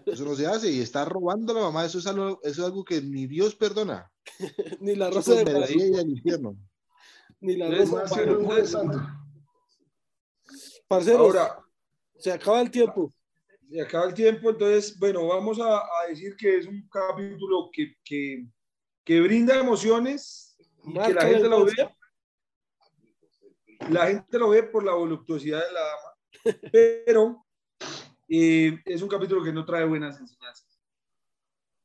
Eso 0.07 0.25
no 0.25 0.35
se 0.35 0.47
hace 0.47 0.71
y 0.71 0.81
está 0.81 1.05
robando 1.05 1.53
a 1.53 1.57
la 1.57 1.63
mamá, 1.63 1.85
eso 1.85 1.99
es 1.99 2.07
algo, 2.07 2.41
eso 2.43 2.63
es 2.63 2.67
algo 2.67 2.85
que 2.85 3.01
ni 3.01 3.27
Dios 3.27 3.55
perdona. 3.55 4.11
Ni 4.81 4.97
la 4.97 5.11
rosa 5.11 5.35
de 5.35 5.51
al 5.51 6.11
infierno. 6.11 6.57
ni 7.41 7.57
la 7.57 7.71
rosa 7.71 8.25
de 8.25 8.67
santo. 8.67 9.01
Parceros, 10.89 11.21
Ahora, 11.21 11.65
se 12.19 12.33
acaba 12.33 12.61
el 12.61 12.71
tiempo. 12.71 13.15
se 13.71 13.81
acaba 13.81 14.07
el 14.07 14.15
tiempo, 14.15 14.51
entonces, 14.51 14.99
bueno, 14.99 15.27
vamos 15.29 15.61
a, 15.61 15.79
a 15.79 16.07
decir 16.09 16.35
que 16.37 16.59
es 16.59 16.67
un 16.67 16.89
capítulo 16.89 17.71
que, 17.73 17.95
que, 18.05 18.47
que 19.05 19.21
brinda 19.21 19.59
emociones 19.59 20.57
y 20.59 20.93
que 20.93 20.99
Marca 20.99 21.15
la 21.15 21.27
gente 21.29 21.49
lo 21.49 21.65
ve 21.65 21.73
la 23.89 24.07
gente 24.09 24.39
lo 24.39 24.51
ve 24.51 24.63
por 24.65 24.85
la 24.85 24.95
voluptuosidad 24.95 25.65
de 25.67 25.73
la 25.73 25.81
dama, 25.81 26.10
pero 26.73 27.45
eh, 28.29 28.79
es 28.85 29.03
un 29.03 29.09
capítulo 29.09 29.43
que 29.43 29.53
no 29.53 29.65
trae 29.65 29.85
buenas 29.85 30.19
enseñanzas. 30.21 30.81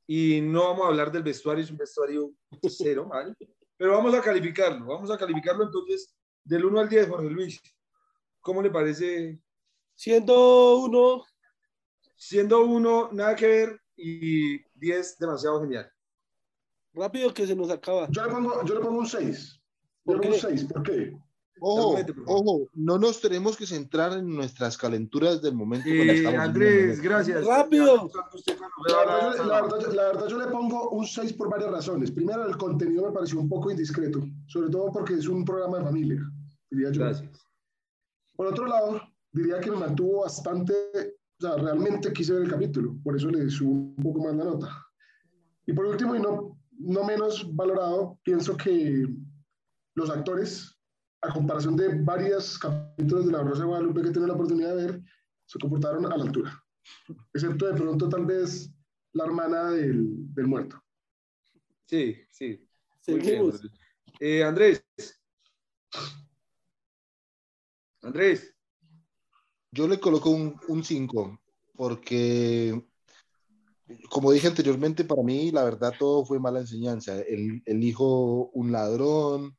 Y 0.08 0.40
no 0.42 0.66
vamos 0.68 0.86
a 0.86 0.90
hablar 0.90 1.12
del 1.12 1.24
vestuario, 1.24 1.64
es 1.64 1.72
un 1.72 1.78
vestuario 1.78 2.32
cero, 2.70 3.08
¿vale? 3.10 3.34
Pero 3.78 3.92
vamos 3.94 4.14
a 4.14 4.22
calificarlo, 4.22 4.86
vamos 4.86 5.10
a 5.12 5.18
calificarlo 5.18 5.64
entonces 5.66 6.16
del 6.44 6.66
1 6.66 6.80
al 6.80 6.90
10, 6.90 7.08
Jorge 7.10 7.30
Luis. 7.30 7.62
¿Cómo 8.40 8.62
le 8.62 8.70
parece? 8.70 9.40
Siendo 9.96 10.78
uno, 10.80 11.24
Siendo 12.18 12.64
uno, 12.64 13.10
nada 13.12 13.36
que 13.36 13.48
ver, 13.48 13.82
y 13.98 14.62
10, 14.76 15.18
demasiado 15.18 15.62
genial. 15.62 15.92
rápido 16.94 17.34
que 17.34 17.46
se 17.46 17.56
nos 17.56 17.70
acaba. 17.70 18.08
Yo 18.10 18.24
le 18.26 18.32
pongo, 18.32 18.64
yo 18.64 18.76
le 18.76 18.80
pongo 18.82 19.00
un 19.00 19.08
6. 19.08 19.54
Yo 19.56 19.62
¿Por 20.06 20.16
le 20.16 20.22
pongo 20.22 20.36
un 20.36 20.42
qué? 20.42 20.48
6. 20.48 20.64
¿Por 20.66 20.84
qué? 20.84 21.18
Ojo, 21.62 21.98
ojo, 22.26 22.70
no 22.74 22.98
nos 22.98 23.22
tenemos 23.22 23.56
que 23.56 23.66
centrar 23.66 24.14
en 24.14 24.28
nuestras 24.36 24.78
calenturas 24.78 25.42
del 25.42 25.56
momento. 25.56 25.88
Eh, 25.88 26.18
estamos 26.18 26.40
Andrés, 26.40 27.00
gracias. 27.02 27.46
Rápido. 27.46 28.10
La 28.90 28.98
verdad, 28.98 29.46
la 29.46 29.62
verdad- 29.62 29.94
la 29.94 30.04
verdad 30.08 30.28
yo 30.28 30.38
le 30.38 30.48
pongo 30.48 30.90
un 30.90 31.06
6 31.06 31.34
por 31.34 31.50
varias 31.50 31.72
razones. 31.72 32.12
Primero, 32.12 32.46
el 32.46 32.58
contenido 32.58 33.06
me 33.08 33.14
pareció 33.14 33.40
un 33.40 33.48
poco 33.50 33.72
indiscreto, 33.72 34.22
sobre 34.48 34.70
todo 34.70 34.92
porque 34.92 35.14
es 35.14 35.28
un 35.28 35.46
programa 35.46 35.78
de 35.80 35.84
familia, 35.86 36.22
diría 36.70 36.92
yo. 36.92 37.02
Gracias. 37.02 37.32
Por 38.36 38.48
otro 38.48 38.68
lado, 38.68 39.02
diría 39.32 39.60
que 39.62 39.72
me 39.72 39.78
mantuvo 39.78 40.22
bastante, 40.24 40.74
o 41.40 41.42
sea, 41.42 41.56
realmente 41.56 42.12
quise 42.12 42.34
ver 42.34 42.44
el 42.44 42.50
capítulo, 42.50 42.98
por 43.04 43.16
eso 43.16 43.30
le 43.30 43.50
subo 43.50 43.72
un 43.72 43.96
poco 44.04 44.22
más 44.24 44.36
la 44.36 44.44
nota. 44.44 44.86
Y 45.66 45.74
por 45.74 45.86
último, 45.86 46.16
y 46.16 46.20
no, 46.20 46.60
no 46.80 47.04
menos 47.06 47.48
valorado, 47.56 48.20
pienso 48.24 48.56
que 48.58 49.08
los 49.96 50.10
actores, 50.10 50.75
a 51.26 51.34
comparación 51.34 51.76
de 51.76 52.02
varios 52.04 52.58
capítulos 52.60 53.26
de 53.26 53.32
La 53.32 53.44
Rosa 53.44 53.62
de 53.62 53.68
Guadalupe 53.68 54.02
que 54.02 54.12
tuve 54.12 54.28
la 54.28 54.34
oportunidad 54.34 54.76
de 54.76 54.86
ver, 54.86 55.02
se 55.46 55.60
comportaron 55.60 56.06
a 56.06 56.18
la 56.18 56.24
altura. 56.24 56.64
Excepto 57.34 57.68
de 57.68 57.74
pronto 57.74 58.10
tal 58.10 58.26
vez 58.26 58.72
la 59.14 59.26
hermana 59.26 59.72
del, 59.72 60.34
del 60.34 60.48
muerto. 60.48 60.82
Sí, 61.86 62.18
sí. 62.30 62.68
Muy 63.08 63.20
bien. 63.20 63.52
Eh, 64.20 64.44
Andrés. 64.44 64.84
Andrés. 68.02 68.56
Yo 69.72 69.88
le 69.88 70.00
coloco 70.00 70.30
un 70.30 70.84
5 70.84 71.40
porque, 71.76 72.82
como 74.10 74.32
dije 74.32 74.48
anteriormente, 74.48 75.04
para 75.04 75.24
mí 75.24 75.52
la 75.52 75.64
verdad 75.64 75.94
todo 75.98 76.26
fue 76.26 76.40
mala 76.40 76.60
enseñanza. 76.60 77.20
El, 77.20 77.62
el 77.66 77.84
hijo, 77.84 78.50
un 78.54 78.72
ladrón, 78.72 79.58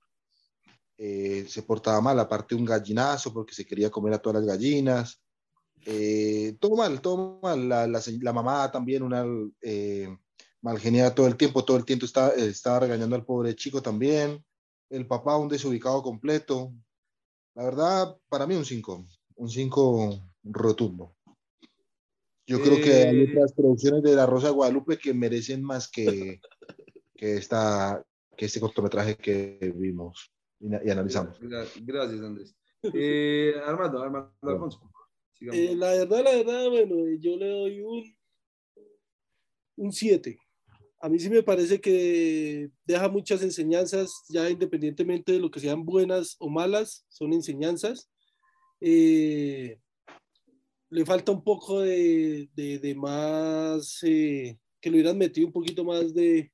eh, 0.98 1.44
se 1.48 1.62
portaba 1.62 2.00
mal, 2.00 2.18
aparte 2.18 2.54
un 2.54 2.64
gallinazo 2.64 3.32
porque 3.32 3.54
se 3.54 3.66
quería 3.66 3.90
comer 3.90 4.14
a 4.14 4.18
todas 4.18 4.40
las 4.40 4.46
gallinas. 4.46 5.20
Eh, 5.84 6.56
todo 6.58 6.76
mal, 6.76 7.00
todo 7.00 7.38
mal. 7.42 7.68
La, 7.68 7.86
la, 7.86 8.32
mamá 8.32 8.70
también, 8.72 9.02
una 9.02 9.24
eh, 9.60 10.08
malgeniada 10.62 11.14
todo 11.14 11.26
el 11.26 11.36
tiempo, 11.36 11.64
todo 11.64 11.76
el 11.76 11.84
tiempo 11.84 12.06
estaba, 12.06 12.30
estaba 12.30 12.80
regañando 12.80 13.14
al 13.14 13.24
pobre 13.24 13.54
chico 13.54 13.82
también. 13.82 14.42
El 14.88 15.06
papá, 15.06 15.36
un 15.36 15.48
desubicado 15.48 16.02
completo. 16.02 16.72
La 17.54 17.64
verdad, 17.64 18.16
para 18.28 18.46
mí 18.46 18.54
un 18.54 18.64
5, 18.64 19.06
un 19.36 19.48
5 19.48 20.30
rotundo. 20.44 21.14
Yo 22.46 22.62
creo 22.62 22.76
que 22.76 22.92
hay 22.92 23.20
Eh. 23.20 23.28
otras 23.32 23.52
producciones 23.52 24.02
de 24.02 24.14
La 24.14 24.24
Rosa 24.24 24.46
de 24.46 24.52
Guadalupe 24.52 24.98
que 24.98 25.12
merecen 25.12 25.62
más 25.62 25.88
que, 25.88 26.40
que, 27.16 27.36
esta, 27.36 28.04
que 28.36 28.46
este 28.46 28.60
cortometraje 28.60 29.16
que 29.16 29.72
vimos 29.74 30.30
y, 30.60 30.68
y 30.68 30.90
analizamos. 30.90 31.40
Gra- 31.40 31.66
Gracias, 31.84 32.20
Andrés. 32.22 32.54
Eh, 32.94 33.54
Armando, 33.64 34.00
Armando 34.02 34.32
Alfonso. 34.42 34.80
Eh, 35.40 35.74
la 35.74 35.88
verdad, 35.92 36.22
la 36.24 36.30
verdad, 36.36 36.68
bueno, 36.70 36.94
yo 37.18 37.36
le 37.36 37.48
doy 37.48 37.80
un 37.80 38.16
un 39.76 39.92
7. 39.92 40.38
A 41.00 41.08
mí 41.08 41.18
sí 41.18 41.28
me 41.28 41.42
parece 41.42 41.80
que 41.80 42.70
deja 42.84 43.08
muchas 43.08 43.42
enseñanzas, 43.42 44.24
ya 44.28 44.48
independientemente 44.48 45.32
de 45.32 45.40
lo 45.40 45.50
que 45.50 45.60
sean 45.60 45.84
buenas 45.84 46.36
o 46.38 46.48
malas, 46.48 47.04
son 47.08 47.32
enseñanzas. 47.34 48.08
Eh, 48.80 49.78
le 50.90 51.04
falta 51.04 51.32
un 51.32 51.42
poco 51.44 51.80
de, 51.80 52.48
de- 52.54 52.78
de 52.78 52.94
más, 52.94 53.98
eh, 54.04 54.58
que 54.80 54.90
le 54.90 54.96
hubieran 54.96 55.18
metido 55.18 55.46
un 55.46 55.52
poquito 55.52 55.84
más 55.84 56.14
de, 56.14 56.50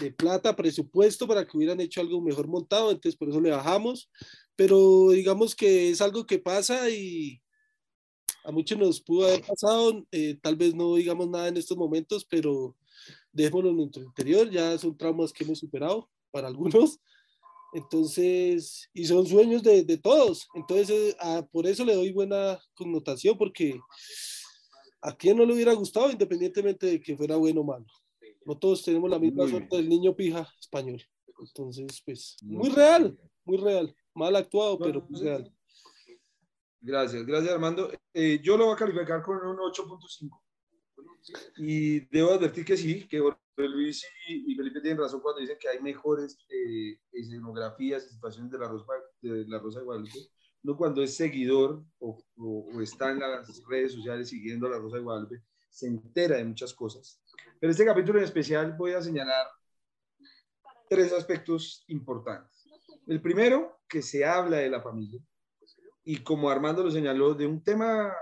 de 0.00 0.10
plata, 0.10 0.56
presupuesto 0.56 1.26
para 1.26 1.46
que 1.46 1.56
hubieran 1.56 1.80
hecho 1.80 2.00
algo 2.00 2.20
mejor 2.20 2.48
montado, 2.48 2.90
entonces 2.90 3.16
por 3.16 3.28
eso 3.28 3.40
le 3.40 3.50
bajamos, 3.50 4.10
pero 4.56 5.10
digamos 5.10 5.54
que 5.54 5.90
es 5.90 6.00
algo 6.00 6.26
que 6.26 6.38
pasa 6.38 6.90
y 6.90 7.40
a 8.44 8.50
muchos 8.50 8.78
nos 8.78 9.00
pudo 9.00 9.26
haber 9.26 9.42
pasado, 9.42 10.04
eh, 10.10 10.36
tal 10.42 10.56
vez 10.56 10.74
no 10.74 10.96
digamos 10.96 11.28
nada 11.28 11.48
en 11.48 11.56
estos 11.56 11.76
momentos, 11.76 12.24
pero 12.24 12.76
dejémoslo 13.32 13.70
en 13.70 13.76
nuestro 13.76 14.02
interior, 14.02 14.50
ya 14.50 14.76
son 14.78 14.96
traumas 14.96 15.32
que 15.32 15.44
hemos 15.44 15.58
superado 15.58 16.08
para 16.30 16.48
algunos, 16.48 16.98
entonces, 17.72 18.88
y 18.92 19.04
son 19.06 19.26
sueños 19.26 19.62
de, 19.62 19.82
de 19.82 19.98
todos, 19.98 20.46
entonces 20.54 20.90
eh, 20.90 21.16
ah, 21.20 21.46
por 21.50 21.66
eso 21.66 21.84
le 21.84 21.94
doy 21.94 22.12
buena 22.12 22.60
connotación, 22.74 23.36
porque 23.38 23.80
a 25.00 25.14
quien 25.14 25.36
no 25.36 25.44
le 25.44 25.54
hubiera 25.54 25.72
gustado, 25.74 26.10
independientemente 26.10 26.86
de 26.86 27.00
que 27.00 27.16
fuera 27.16 27.36
bueno 27.36 27.60
o 27.60 27.64
malo. 27.64 27.86
No 28.46 28.58
todos 28.58 28.82
tenemos 28.82 29.10
la 29.10 29.18
misma 29.18 29.42
Muy 29.44 29.46
bien. 29.52 29.58
suerte 29.60 29.76
del 29.76 29.88
niño 29.88 30.14
pija 30.14 30.48
español. 30.60 31.02
Entonces, 31.38 32.02
pues, 32.04 32.36
muy 32.42 32.68
Muy 32.68 32.70
real, 32.70 33.18
muy 33.44 33.56
real. 33.58 33.94
Mal 34.14 34.36
actuado, 34.36 34.78
pero 34.78 35.00
Entonces, 35.00 35.22
real. 35.26 35.54
Gracias, 36.80 37.24
gracias 37.26 37.52
Armando. 37.54 37.90
Eh, 38.12 38.40
yo 38.42 38.56
lo 38.56 38.66
voy 38.66 38.74
a 38.74 38.78
calificar 38.78 39.22
con 39.22 39.36
un 39.46 39.56
8.5. 39.56 40.40
Y 41.56 42.00
debo 42.14 42.32
advertir 42.32 42.64
que 42.64 42.76
sí, 42.76 43.06
que 43.08 43.22
Luis 43.56 44.04
y, 44.28 44.52
y 44.52 44.54
Felipe 44.54 44.80
tienen 44.80 44.98
razón 45.00 45.20
cuando 45.20 45.40
dicen 45.40 45.56
que 45.58 45.68
hay 45.68 45.80
mejores 45.80 46.36
eh, 46.50 46.98
escenografías 47.12 48.04
y 48.04 48.10
situaciones 48.10 48.50
de 48.52 48.58
la, 48.58 48.68
Rosa, 48.68 48.86
de 49.22 49.46
la 49.46 49.58
Rosa 49.58 49.78
de 49.78 49.84
Guadalupe. 49.86 50.18
No 50.62 50.76
cuando 50.76 51.02
es 51.02 51.16
seguidor 51.16 51.82
o, 51.98 52.18
o- 52.36 52.68
o 52.74 52.80
está 52.82 53.10
en 53.12 53.20
las 53.20 53.62
redes 53.66 53.92
sociales 53.92 54.28
siguiendo 54.28 54.66
a 54.66 54.70
la 54.70 54.78
Rosa 54.78 54.96
de 54.96 55.02
Guadalupe, 55.02 55.42
se 55.70 55.86
entera 55.86 56.36
de 56.36 56.44
muchas 56.44 56.74
cosas. 56.74 57.20
Pero 57.60 57.70
este 57.70 57.84
capítulo 57.84 58.18
en 58.18 58.24
especial 58.24 58.74
voy 58.76 58.92
a 58.92 59.02
señalar 59.02 59.46
tres 60.88 61.12
aspectos 61.12 61.84
importantes. 61.88 62.66
El 63.06 63.20
primero, 63.20 63.80
que 63.88 64.02
se 64.02 64.24
habla 64.24 64.58
de 64.58 64.70
la 64.70 64.80
familia 64.80 65.20
y 66.04 66.18
como 66.18 66.50
Armando 66.50 66.82
lo 66.82 66.90
señaló, 66.90 67.34
de 67.34 67.46
un 67.46 67.64
tema 67.64 68.14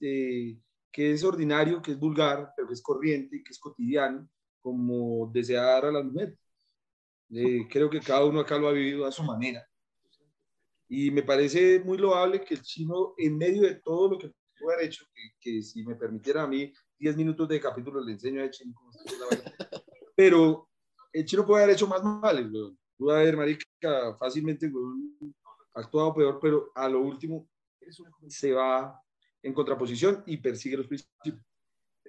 eh, 0.00 0.58
que 0.90 1.12
es 1.12 1.22
ordinario, 1.22 1.82
que 1.82 1.92
es 1.92 1.98
vulgar, 1.98 2.52
pero 2.56 2.66
que 2.66 2.74
es 2.74 2.82
corriente, 2.82 3.42
que 3.44 3.52
es 3.52 3.58
cotidiano, 3.58 4.28
como 4.62 5.30
desear 5.32 5.84
a 5.84 5.92
la 5.92 6.02
mujer. 6.02 6.36
Eh, 7.30 7.68
creo 7.68 7.90
que 7.90 8.00
cada 8.00 8.24
uno 8.24 8.40
acá 8.40 8.56
lo 8.56 8.68
ha 8.68 8.72
vivido 8.72 9.04
a 9.04 9.12
su 9.12 9.22
manera. 9.22 9.66
Y 10.88 11.10
me 11.10 11.22
parece 11.22 11.80
muy 11.80 11.98
loable 11.98 12.42
que 12.42 12.54
el 12.54 12.62
chino, 12.62 13.14
en 13.18 13.36
medio 13.36 13.62
de 13.62 13.74
todo 13.76 14.12
lo 14.12 14.18
que 14.18 14.32
pudo 14.58 14.70
haber 14.70 14.86
hecho, 14.86 15.04
que, 15.14 15.22
que 15.38 15.62
si 15.62 15.84
me 15.84 15.96
permitiera 15.96 16.44
a 16.44 16.46
mí 16.46 16.72
10 16.98 17.16
minutos 17.16 17.48
de 17.48 17.60
capítulo 17.60 18.00
le 18.00 18.12
enseño 18.12 18.42
a 18.42 18.50
chino 18.50 18.74
cómo 18.74 18.92
se 18.92 19.18
la 19.18 19.26
vaina. 19.26 19.54
Pero 20.14 20.68
el 21.12 21.24
chino 21.24 21.46
puede 21.46 21.64
haber 21.64 21.74
hecho 21.74 21.86
más 21.86 22.02
males, 22.02 22.50
weón. 22.50 22.78
Pudo 22.96 23.14
haber, 23.14 23.36
marica, 23.36 24.16
fácilmente, 24.18 24.68
weón, 24.68 25.16
actuado 25.74 26.14
peor, 26.14 26.38
pero 26.40 26.70
a 26.74 26.88
lo 26.88 27.00
último 27.00 27.48
se 28.28 28.52
va 28.52 29.00
en 29.42 29.52
contraposición 29.52 30.24
y 30.26 30.38
persigue 30.38 30.78
los 30.78 30.86
principios. 30.86 31.40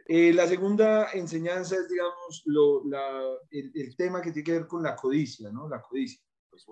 Eh, 0.05 0.31
la 0.33 0.47
segunda 0.47 1.11
enseñanza 1.11 1.75
es, 1.75 1.89
digamos, 1.89 2.41
lo, 2.45 2.85
la, 2.85 3.23
el, 3.51 3.71
el, 3.75 3.95
tema 3.97 4.21
que 4.21 4.31
tiene 4.31 4.45
que 4.45 4.51
ver 4.53 4.67
con 4.67 4.81
la 4.81 4.95
codicia, 4.95 5.51
¿no? 5.51 5.67
La 5.67 5.81
codicia. 5.81 6.21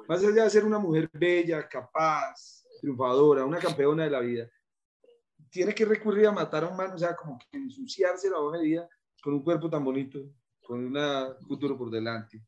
Más 0.08 0.24
allá 0.24 0.46
de 0.46 0.50
ser 0.50 0.64
una 0.64 0.80
mujer 0.80 1.10
bella, 1.14 1.68
capaz, 1.68 2.64
triunfadora, 2.80 3.46
una 3.46 3.60
campeona 3.60 4.06
de 4.06 4.10
la 4.10 4.22
vida, 4.22 4.50
tiene 5.56 5.74
que 5.74 5.86
recurrir 5.86 6.28
a 6.28 6.34
matar 6.34 6.66
a 6.66 6.68
un 6.68 6.76
man, 6.76 6.92
o 6.92 6.98
sea, 6.98 7.16
como 7.16 7.40
que 7.40 7.58
ensuciarse 7.58 8.30
la 8.30 8.58
de 8.58 8.62
vida 8.62 8.90
con 9.24 9.36
un 9.36 9.42
cuerpo 9.42 9.70
tan 9.70 9.86
bonito, 9.86 10.20
con 10.62 10.84
un 10.84 10.98
futuro 11.48 11.78
por 11.78 11.90
delante. 11.90 12.44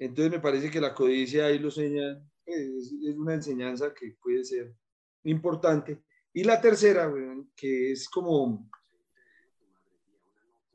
Entonces 0.00 0.32
me 0.32 0.40
parece 0.40 0.68
que 0.68 0.80
la 0.80 0.92
codicia 0.92 1.46
ahí 1.46 1.60
lo 1.60 1.70
señala, 1.70 2.20
es, 2.44 2.92
es 3.06 3.16
una 3.16 3.34
enseñanza 3.34 3.94
que 3.94 4.16
puede 4.20 4.42
ser 4.42 4.74
importante. 5.22 6.02
Y 6.32 6.42
la 6.42 6.60
tercera, 6.60 7.08
que 7.54 7.92
es 7.92 8.08
como 8.08 8.68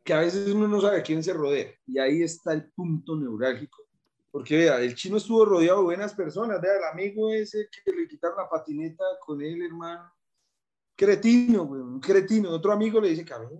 que 0.01 0.13
a 0.13 0.21
veces 0.21 0.47
uno 0.47 0.65
no 0.65 0.79
sabe 0.79 1.03
quién 1.03 1.21
se 1.21 1.33
rodea. 1.33 1.73
Y 1.85 1.99
ahí 1.99 2.23
está 2.23 2.53
el 2.53 2.71
punto 2.71 3.17
neurálgico. 3.17 3.83
Porque 4.31 4.55
vea, 4.55 4.79
el 4.79 4.95
chino 4.95 5.17
estuvo 5.17 5.43
rodeado 5.43 5.79
de 5.79 5.83
buenas 5.83 6.13
personas. 6.13 6.61
Vea, 6.61 6.77
el 6.77 6.85
amigo 6.85 7.29
ese 7.33 7.67
que 7.83 7.91
le 7.91 8.07
quitaron 8.07 8.37
la 8.37 8.47
patineta 8.47 9.03
con 9.25 9.41
él, 9.41 9.61
hermano. 9.61 10.09
Cretino, 10.99 11.63
un 11.63 12.01
cretino. 12.01 12.49
Otro 12.49 12.73
amigo 12.73 12.99
le 12.99 13.07
dice, 13.07 13.23
cabrón, 13.23 13.57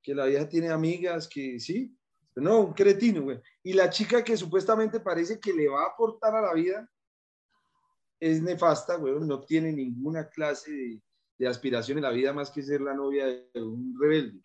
que 0.00 0.14
la 0.14 0.26
vieja 0.26 0.48
tiene 0.48 0.70
amigas, 0.70 1.26
que 1.26 1.58
sí. 1.58 1.92
No, 2.36 2.60
un 2.60 2.72
cretino, 2.72 3.22
güey. 3.22 3.40
Y 3.64 3.72
la 3.72 3.90
chica 3.90 4.22
que 4.22 4.36
supuestamente 4.36 5.00
parece 5.00 5.40
que 5.40 5.52
le 5.52 5.68
va 5.68 5.82
a 5.82 5.88
aportar 5.88 6.36
a 6.36 6.40
la 6.40 6.54
vida 6.54 6.88
es 8.20 8.40
nefasta, 8.40 8.94
güey. 8.94 9.12
No 9.22 9.40
tiene 9.40 9.72
ninguna 9.72 10.28
clase 10.28 10.70
de, 10.70 11.02
de 11.36 11.48
aspiración 11.48 11.98
en 11.98 12.04
la 12.04 12.12
vida 12.12 12.32
más 12.32 12.52
que 12.52 12.62
ser 12.62 12.80
la 12.80 12.94
novia 12.94 13.26
de 13.26 13.60
un 13.60 13.98
rebelde. 14.00 14.40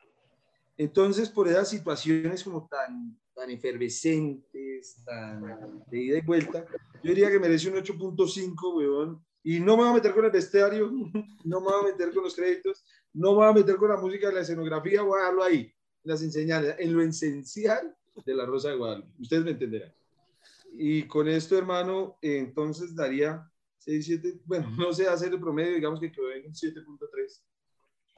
Entonces, 0.75 1.29
por 1.29 1.47
esas 1.47 1.69
situaciones 1.69 2.43
como 2.43 2.67
tan, 2.67 3.15
tan 3.35 3.51
efervescentes, 3.51 5.03
tan 5.05 5.83
de 5.85 6.01
ida 6.01 6.17
y 6.17 6.21
vuelta, 6.21 6.65
yo 7.03 7.09
diría 7.11 7.29
que 7.29 7.39
merece 7.39 7.69
un 7.69 7.75
8.5, 7.75 8.75
weón. 8.75 9.26
Y 9.49 9.61
no 9.61 9.77
me 9.77 9.83
voy 9.83 9.91
a 9.91 9.93
meter 9.93 10.13
con 10.13 10.25
el 10.25 10.31
bestiario, 10.31 10.91
no 11.45 11.61
me 11.61 11.67
voy 11.67 11.79
a 11.79 11.93
meter 11.93 12.13
con 12.13 12.21
los 12.25 12.35
créditos, 12.35 12.83
no 13.13 13.29
me 13.29 13.37
voy 13.37 13.47
a 13.47 13.53
meter 13.53 13.77
con 13.77 13.87
la 13.87 13.95
música 13.95 14.29
la 14.29 14.41
escenografía, 14.41 15.03
voy 15.03 15.15
a 15.15 15.21
dejarlo 15.21 15.43
ahí, 15.43 15.73
las 16.03 16.21
enseñanzas, 16.21 16.75
en 16.77 16.93
lo 16.93 17.01
esencial 17.01 17.95
de 18.25 18.35
la 18.35 18.45
Rosa 18.45 18.71
de 18.71 18.75
Guadalupe. 18.75 19.09
Ustedes 19.17 19.45
me 19.45 19.51
entenderán. 19.51 19.93
Y 20.73 21.03
con 21.03 21.29
esto, 21.29 21.57
hermano, 21.57 22.17
entonces 22.21 22.93
daría 22.93 23.49
6, 23.77 24.05
7, 24.05 24.41
bueno, 24.43 24.69
no 24.77 24.91
sé 24.91 25.07
hacer 25.07 25.31
el 25.31 25.39
promedio, 25.39 25.75
digamos 25.75 26.01
que 26.01 26.11
quedó 26.11 26.29
en 26.33 26.47
un 26.47 26.53
7.3 26.53 27.41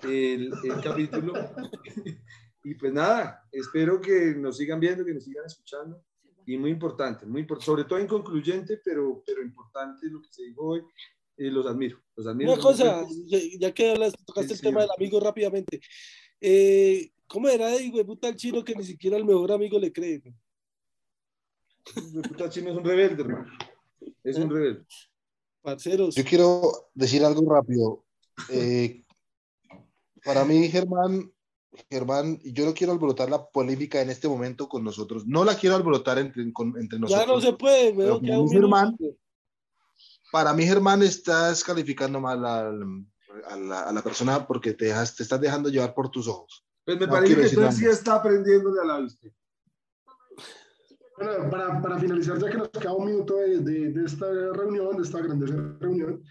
el, 0.09 0.51
el 0.63 0.81
capítulo. 0.81 1.33
Y 2.61 2.73
pues 2.73 2.91
nada, 2.91 3.47
espero 3.53 4.01
que 4.01 4.35
nos 4.35 4.57
sigan 4.57 4.81
viendo, 4.81 5.05
que 5.05 5.13
nos 5.13 5.23
sigan 5.23 5.45
escuchando. 5.45 6.03
Y 6.45 6.57
muy 6.57 6.71
importante, 6.71 7.25
muy 7.25 7.47
sobre 7.59 7.85
todo 7.85 7.99
inconcluyente, 7.99 8.81
pero, 8.83 9.23
pero 9.25 9.41
importante 9.41 10.07
lo 10.09 10.21
que 10.21 10.27
se 10.29 10.43
dijo 10.43 10.65
hoy. 10.65 10.83
Eh, 11.39 11.49
los 11.49 11.65
admiro, 11.65 11.97
los 12.17 12.27
admiro. 12.27 12.51
Una 12.51 12.61
cosa, 12.61 13.07
ya, 13.57 13.73
que 13.73 13.91
hablas, 13.91 14.13
tocaste 14.25 14.55
el 14.55 14.59
tema 14.59 14.81
del 14.81 14.89
amigo 14.95 15.21
rápidamente. 15.21 15.79
Eh, 16.41 17.11
¿Cómo 17.27 17.47
era, 17.47 17.69
güey, 17.69 18.03
puta 18.03 18.27
el 18.27 18.35
chino 18.35 18.61
que 18.61 18.75
ni 18.75 18.83
siquiera 18.83 19.15
el 19.15 19.23
mejor 19.23 19.53
amigo 19.53 19.79
le 19.79 19.93
cree? 19.93 20.21
El 21.95 22.21
puta 22.23 22.49
chino 22.49 22.71
es 22.71 22.77
un 22.77 22.83
rebelde, 22.83 23.23
hermano. 23.23 23.49
Es 24.21 24.37
un 24.37 24.49
rebelde. 24.49 24.83
Parceros. 25.61 26.13
Yo 26.15 26.25
quiero 26.25 26.89
decir 26.93 27.23
algo 27.23 27.49
rápido. 27.49 28.03
Eh, 28.49 29.05
para 30.25 30.43
mí, 30.43 30.67
Germán, 30.67 31.31
Germán, 31.89 32.37
yo 32.43 32.65
no 32.65 32.73
quiero 32.73 32.91
alborotar 32.91 33.29
la 33.29 33.47
polémica 33.49 34.01
en 34.01 34.09
este 34.09 34.27
momento 34.27 34.67
con 34.67 34.83
nosotros. 34.83 35.25
No 35.25 35.45
la 35.45 35.55
quiero 35.55 35.77
alborotar 35.77 36.19
entre, 36.19 36.51
con, 36.51 36.77
entre 36.77 36.99
nosotros. 36.99 37.25
Ya 37.25 37.33
no 37.33 37.39
se 37.39 37.53
puede, 37.53 37.91
weón. 37.91 38.49
Germán, 38.49 38.97
para 40.31 40.53
mí, 40.53 40.65
Germán, 40.65 41.01
estás 41.03 41.63
calificando 41.63 42.19
mal 42.19 42.45
a, 42.45 42.67
a, 42.67 43.57
la, 43.57 43.81
a 43.81 43.93
la, 43.93 44.01
persona 44.01 44.45
porque 44.45 44.73
te, 44.73 44.85
dejas, 44.85 45.15
te 45.15 45.23
estás 45.23 45.39
dejando 45.41 45.69
llevar 45.69 45.93
por 45.93 46.09
tus 46.09 46.27
ojos. 46.27 46.65
Pues 46.85 46.99
me 46.99 47.05
no 47.05 47.11
parece 47.11 47.35
que 47.35 47.41
usted 47.41 47.71
sí 47.71 47.85
está 47.85 48.15
aprendiendo 48.15 48.71
de 48.73 48.85
la 48.85 48.99
vista. 48.99 49.27
Bueno, 51.17 51.49
para, 51.49 51.81
para, 51.81 51.99
finalizar, 51.99 52.39
ya 52.39 52.49
que 52.49 52.57
nos 52.57 52.69
queda 52.69 52.93
un 52.93 53.05
minuto 53.05 53.35
de, 53.35 53.59
de, 53.59 53.91
de 53.91 54.05
esta 54.05 54.25
reunión, 54.53 54.95
de 54.95 55.03
esta 55.03 55.19
grandiosa 55.19 55.55
reunión, 55.79 56.23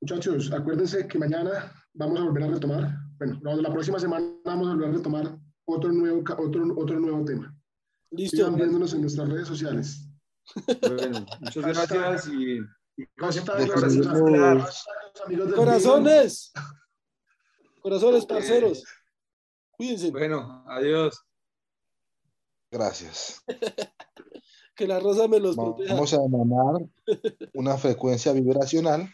muchachos, 0.00 0.52
acuérdense 0.52 1.08
que 1.08 1.18
mañana 1.18 1.72
vamos 1.94 2.20
a 2.20 2.24
volver 2.24 2.44
a 2.44 2.48
retomar 2.48 3.08
bueno, 3.18 3.40
la 3.62 3.72
próxima 3.72 3.98
semana 3.98 4.32
vamos 4.44 4.68
a 4.68 4.70
volver 4.72 4.88
a 4.88 4.92
retomar 4.92 5.38
otro 5.64 5.92
nuevo, 5.92 6.22
otro, 6.38 6.74
otro 6.76 7.00
nuevo 7.00 7.24
tema. 7.24 7.54
Listo. 8.10 8.36
Sigan 8.36 8.56
viéndonos 8.56 8.94
en 8.94 9.00
nuestras 9.02 9.28
redes 9.28 9.48
sociales. 9.48 10.04
Bueno, 10.80 11.26
muchas 11.40 11.62
gracias 11.62 12.28
y, 12.28 12.60
y 12.98 13.06
Corazones. 15.54 16.52
Corazones, 17.80 18.26
parceros. 18.26 18.84
Cuídense. 19.70 20.10
Bueno, 20.10 20.64
adiós. 20.66 21.24
Gracias. 22.70 23.42
que 24.74 24.86
la 24.86 25.00
rosa 25.00 25.26
me 25.28 25.40
los 25.40 25.56
proteja. 25.56 25.94
Vamos 25.94 26.12
a 26.12 26.24
emanar 26.24 26.88
una 27.54 27.78
frecuencia 27.78 28.32
vibracional 28.32 29.08